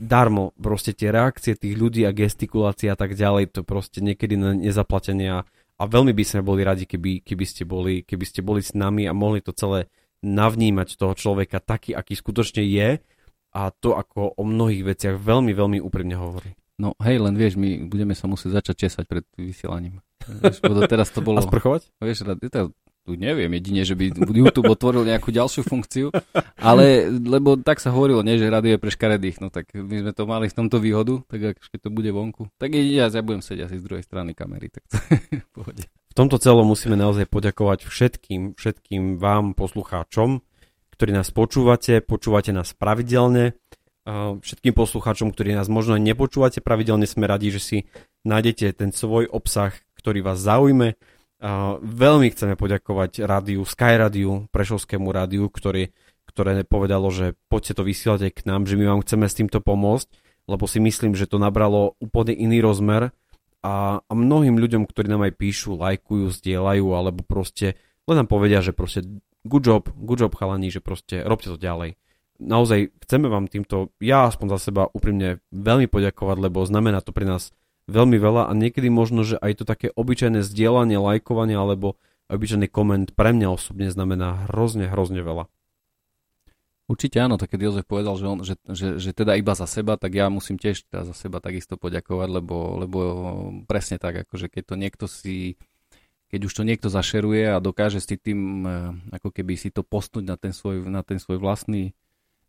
darmo, 0.00 0.56
proste 0.56 0.96
tie 0.96 1.12
reakcie 1.12 1.52
tých 1.52 1.76
ľudí 1.76 2.08
a 2.08 2.16
gestikulácia 2.16 2.96
a 2.96 2.98
tak 2.98 3.12
ďalej, 3.12 3.52
to 3.52 3.60
proste 3.60 4.00
niekedy 4.00 4.40
na 4.40 4.56
nezaplatenia 4.56 5.44
a 5.76 5.82
veľmi 5.84 6.16
by 6.16 6.24
sme 6.24 6.40
boli 6.40 6.64
radi, 6.64 6.88
keby, 6.88 7.20
keby, 7.20 7.44
ste 7.44 7.68
boli, 7.68 8.00
keby 8.00 8.24
ste 8.24 8.40
boli 8.40 8.64
s 8.64 8.72
nami 8.72 9.04
a 9.04 9.12
mohli 9.12 9.44
to 9.44 9.52
celé 9.52 9.92
navnímať 10.24 10.96
toho 10.96 11.12
človeka 11.12 11.60
taký, 11.60 11.92
aký 11.92 12.16
skutočne 12.16 12.64
je 12.64 13.00
a 13.52 13.62
to 13.76 13.92
ako 13.92 14.40
o 14.40 14.42
mnohých 14.44 14.88
veciach 14.88 15.16
veľmi, 15.20 15.52
veľmi 15.52 15.78
úprimne 15.84 16.16
hovorí. 16.16 16.56
No 16.80 16.96
hej, 17.04 17.20
len 17.20 17.36
vieš, 17.36 17.60
my 17.60 17.84
budeme 17.92 18.16
sa 18.16 18.24
musieť 18.24 18.64
začať 18.64 18.88
česať 18.88 19.04
pred 19.04 19.24
vysielaním. 19.36 20.00
Vieš, 20.28 20.60
teraz 20.90 21.08
to 21.14 21.24
bolo... 21.24 21.40
A 21.40 21.46
sprchovať? 21.46 21.88
Vieš, 22.02 22.28
to, 22.52 22.74
tu 23.08 23.16
neviem 23.16 23.48
jedine, 23.56 23.82
že 23.82 23.96
by 23.96 24.12
YouTube 24.28 24.68
otvoril 24.68 25.08
nejakú 25.08 25.32
ďalšiu 25.32 25.64
funkciu, 25.64 26.12
ale 26.60 27.08
lebo 27.08 27.56
tak 27.56 27.80
sa 27.80 27.88
hovorilo, 27.90 28.20
nie, 28.20 28.36
že 28.36 28.52
radio 28.52 28.76
je 28.76 28.82
pre 28.82 28.92
škaredých, 28.92 29.40
no 29.40 29.48
tak 29.48 29.72
my 29.72 30.04
sme 30.04 30.12
to 30.12 30.24
mali 30.28 30.46
v 30.52 30.56
tomto 30.56 30.76
výhodu, 30.76 31.24
tak 31.24 31.56
keď 31.56 31.80
to 31.80 31.90
bude 31.90 32.10
vonku, 32.12 32.52
tak 32.60 32.76
ja, 32.76 33.08
ja 33.08 33.22
budem 33.24 33.40
sedieť 33.40 33.72
asi 33.72 33.76
z 33.80 33.84
druhej 33.88 34.04
strany 34.04 34.36
kamery, 34.36 34.68
tak 34.68 34.84
to 34.86 34.96
je 35.00 35.40
v 35.48 35.50
pohode. 35.50 35.82
V 35.88 36.14
tomto 36.14 36.36
celom 36.36 36.66
musíme 36.68 36.98
naozaj 36.98 37.24
poďakovať 37.30 37.88
všetkým, 37.88 38.58
všetkým 38.58 39.16
vám, 39.16 39.56
poslucháčom, 39.56 40.44
ktorí 40.92 41.10
nás 41.16 41.32
počúvate, 41.32 42.04
počúvate 42.04 42.52
nás 42.52 42.76
pravidelne, 42.76 43.56
všetkým 44.40 44.74
poslucháčom, 44.74 45.30
ktorí 45.32 45.54
nás 45.54 45.68
možno 45.68 45.96
nepočúvate 45.96 46.60
pravidelne, 46.60 47.04
sme 47.04 47.28
radi, 47.28 47.52
že 47.52 47.60
si 47.60 47.78
nájdete 48.24 48.76
ten 48.76 48.90
svoj 48.92 49.28
obsah, 49.30 49.72
ktorý 50.00 50.24
vás 50.24 50.40
zaujme. 50.40 50.96
Veľmi 51.80 52.28
chceme 52.32 52.56
poďakovať 52.56 53.24
rádiu, 53.24 53.64
Sky 53.68 54.00
rádiu, 54.00 54.48
Prešovskému 54.48 55.08
rádiu, 55.12 55.48
ktorý, 55.52 55.92
ktoré 56.24 56.64
povedalo, 56.64 57.12
že 57.12 57.36
poďte 57.52 57.80
to 57.80 57.82
vysielať 57.84 58.20
aj 58.28 58.32
k 58.32 58.40
nám, 58.48 58.64
že 58.64 58.76
my 58.80 58.84
vám 58.88 59.04
chceme 59.04 59.28
s 59.28 59.36
týmto 59.36 59.60
pomôcť, 59.60 60.08
lebo 60.48 60.64
si 60.64 60.80
myslím, 60.80 61.12
že 61.16 61.28
to 61.28 61.36
nabralo 61.36 61.96
úplne 62.00 62.32
iný 62.32 62.64
rozmer 62.64 63.12
a, 63.60 64.00
a 64.00 64.12
mnohým 64.12 64.56
ľuďom, 64.56 64.88
ktorí 64.88 65.08
nám 65.08 65.28
aj 65.28 65.36
píšu, 65.36 65.76
lajkujú, 65.76 66.32
zdieľajú, 66.32 66.86
alebo 66.92 67.20
proste 67.24 67.76
len 68.08 68.24
nám 68.24 68.28
povedia, 68.28 68.64
že 68.64 68.76
proste 68.76 69.04
good 69.44 69.64
job, 69.64 69.88
good 69.96 70.20
job 70.20 70.32
chalani, 70.36 70.68
že 70.68 70.84
proste 70.84 71.24
robte 71.24 71.48
to 71.48 71.60
ďalej 71.60 72.00
naozaj 72.40 72.90
chceme 73.04 73.28
vám 73.28 73.46
týmto, 73.46 73.92
ja 74.00 74.26
aspoň 74.26 74.56
za 74.56 74.72
seba 74.72 74.88
úprimne 74.90 75.44
veľmi 75.52 75.86
poďakovať, 75.86 76.36
lebo 76.40 76.64
znamená 76.64 77.04
to 77.04 77.12
pre 77.12 77.28
nás 77.28 77.52
veľmi 77.90 78.16
veľa 78.16 78.48
a 78.48 78.52
niekedy 78.54 78.88
možno, 78.88 79.26
že 79.26 79.36
aj 79.36 79.62
to 79.62 79.64
také 79.66 79.90
obyčajné 79.92 80.46
zdieľanie, 80.46 80.96
lajkovanie 80.96 81.58
alebo 81.58 81.98
obyčajný 82.30 82.70
koment 82.70 83.10
pre 83.12 83.34
mňa 83.34 83.48
osobne 83.50 83.90
znamená 83.90 84.46
hrozne, 84.48 84.86
hrozne 84.86 85.20
veľa. 85.20 85.50
Určite 86.90 87.22
áno, 87.22 87.38
tak 87.38 87.54
keď 87.54 87.70
Jozef 87.70 87.86
povedal, 87.86 88.18
že, 88.18 88.26
on, 88.26 88.38
že, 88.42 88.58
že, 88.66 88.98
že 88.98 89.10
teda 89.14 89.38
iba 89.38 89.54
za 89.54 89.70
seba, 89.70 89.94
tak 89.94 90.10
ja 90.10 90.26
musím 90.26 90.58
tiež 90.58 90.90
teda 90.90 91.06
za 91.06 91.14
seba 91.14 91.38
takisto 91.38 91.78
poďakovať, 91.78 92.28
lebo, 92.42 92.82
lebo 92.82 92.98
presne 93.70 94.02
tak, 94.02 94.26
akože 94.26 94.50
keď 94.50 94.62
to 94.66 94.74
niekto 94.74 95.06
si, 95.06 95.54
keď 96.34 96.50
už 96.50 96.52
to 96.58 96.66
niekto 96.66 96.90
zašeruje 96.90 97.54
a 97.54 97.62
dokáže 97.62 98.02
si 98.02 98.18
tým 98.18 98.66
eh, 98.66 98.74
ako 99.14 99.30
keby 99.30 99.54
si 99.54 99.70
to 99.70 99.86
postnúť 99.86 100.24
na 100.26 100.34
ten 100.34 100.50
svoj, 100.50 100.90
na 100.90 101.06
ten 101.06 101.22
svoj 101.22 101.38
vlastný 101.38 101.94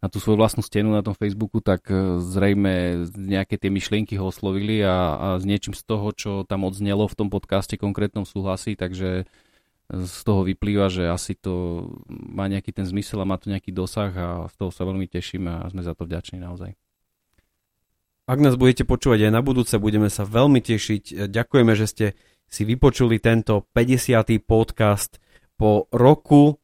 na 0.02 0.10
tú 0.10 0.18
svoju 0.18 0.42
vlastnú 0.42 0.66
stenu 0.66 0.90
na 0.90 1.06
tom 1.06 1.14
Facebooku, 1.14 1.62
tak 1.62 1.86
e, 1.94 2.18
zrejme 2.18 3.06
nejaké 3.14 3.62
tie 3.62 3.70
myšlienky 3.70 4.18
ho 4.18 4.34
oslovili 4.34 4.82
a, 4.82 5.14
a 5.14 5.28
s 5.38 5.46
niečím 5.46 5.78
z 5.78 5.86
toho, 5.86 6.10
čo 6.10 6.32
tam 6.42 6.66
odznelo 6.66 7.06
v 7.06 7.18
tom 7.18 7.30
podcaste 7.30 7.78
konkrétnom 7.78 8.26
súhlasí, 8.26 8.74
takže 8.74 9.30
z 9.92 10.20
toho 10.24 10.42
vyplýva, 10.42 10.88
že 10.88 11.06
asi 11.06 11.36
to 11.38 11.86
má 12.10 12.48
nejaký 12.48 12.72
ten 12.72 12.88
zmysel 12.88 13.22
a 13.22 13.30
má 13.30 13.36
to 13.38 13.52
nejaký 13.52 13.76
dosah 13.76 14.12
a 14.16 14.28
z 14.50 14.56
toho 14.56 14.72
sa 14.74 14.88
veľmi 14.88 15.06
tešíme 15.06 15.52
a 15.52 15.70
sme 15.70 15.84
za 15.84 15.94
to 15.94 16.08
vďační 16.08 16.40
naozaj. 16.42 16.74
Ak 18.26 18.40
nás 18.40 18.56
budete 18.56 18.88
počúvať 18.88 19.28
aj 19.28 19.34
na 19.36 19.44
budúce, 19.44 19.76
budeme 19.76 20.08
sa 20.08 20.24
veľmi 20.24 20.64
tešiť. 20.64 21.28
Ďakujeme, 21.28 21.74
že 21.76 21.86
ste 21.90 22.06
si 22.48 22.64
vypočuli 22.64 23.20
tento 23.20 23.68
50. 23.76 24.40
podcast 24.40 25.20
po 25.60 25.92
roku, 25.92 26.56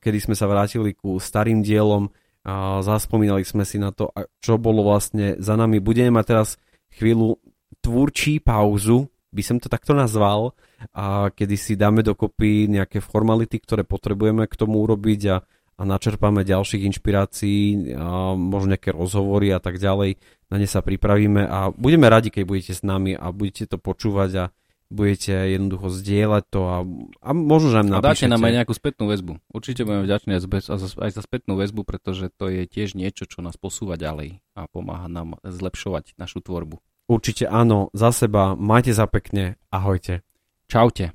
kedy 0.00 0.18
sme 0.18 0.32
sa 0.32 0.48
vrátili 0.48 0.96
ku 0.96 1.20
starým 1.20 1.60
dielom 1.60 2.08
a 2.46 2.78
zaspomínali 2.78 3.42
sme 3.42 3.66
si 3.66 3.82
na 3.82 3.90
to, 3.90 4.14
čo 4.38 4.54
bolo 4.54 4.86
vlastne 4.86 5.34
za 5.42 5.58
nami. 5.58 5.82
Budeme 5.82 6.14
mať 6.14 6.24
teraz 6.30 6.48
chvíľu 6.94 7.42
tvúrčí 7.82 8.38
pauzu, 8.38 9.10
by 9.34 9.42
som 9.42 9.58
to 9.58 9.66
takto 9.66 9.98
nazval, 9.98 10.54
a 10.94 11.34
kedy 11.34 11.58
si 11.58 11.74
dáme 11.74 12.06
dokopy 12.06 12.70
nejaké 12.70 13.02
formality, 13.02 13.58
ktoré 13.58 13.82
potrebujeme 13.82 14.46
k 14.46 14.54
tomu 14.54 14.78
urobiť 14.86 15.20
a, 15.26 15.36
a 15.76 15.82
načerpáme 15.82 16.46
ďalších 16.46 16.86
inšpirácií, 16.86 17.92
a 17.98 18.38
možno 18.38 18.78
nejaké 18.78 18.94
rozhovory 18.94 19.50
a 19.50 19.58
tak 19.58 19.82
ďalej. 19.82 20.14
Na 20.46 20.62
ne 20.62 20.70
sa 20.70 20.86
pripravíme 20.86 21.42
a 21.42 21.74
budeme 21.74 22.06
radi, 22.06 22.30
keď 22.30 22.42
budete 22.46 22.72
s 22.78 22.86
nami 22.86 23.18
a 23.18 23.34
budete 23.34 23.66
to 23.66 23.76
počúvať 23.82 24.30
a 24.38 24.44
budete 24.88 25.34
jednoducho 25.52 25.90
zdieľať 25.90 26.44
to 26.46 26.60
a, 26.64 26.78
a 27.22 27.30
možno, 27.34 27.74
že 27.74 27.76
nám 27.82 27.98
A 27.98 28.04
dáte 28.04 28.26
napíšete. 28.26 28.32
nám 28.32 28.42
aj 28.46 28.52
nejakú 28.62 28.72
spätnú 28.74 29.04
väzbu. 29.10 29.32
Určite 29.50 29.82
budeme 29.82 30.06
vďační 30.06 30.30
aj 30.38 30.40
za, 30.46 30.88
aj 31.02 31.10
za 31.14 31.22
spätnú 31.22 31.58
väzbu, 31.58 31.82
pretože 31.82 32.30
to 32.34 32.46
je 32.46 32.64
tiež 32.70 32.94
niečo, 32.94 33.26
čo 33.26 33.42
nás 33.42 33.58
posúva 33.58 33.98
ďalej 33.98 34.38
a 34.54 34.70
pomáha 34.70 35.10
nám 35.10 35.42
zlepšovať 35.42 36.14
našu 36.16 36.42
tvorbu. 36.42 36.78
Určite 37.06 37.46
áno, 37.46 37.90
za 37.94 38.10
seba, 38.10 38.58
majte 38.58 38.90
sa 38.94 39.06
pekne, 39.06 39.58
ahojte. 39.70 40.26
Čaute. 40.66 41.14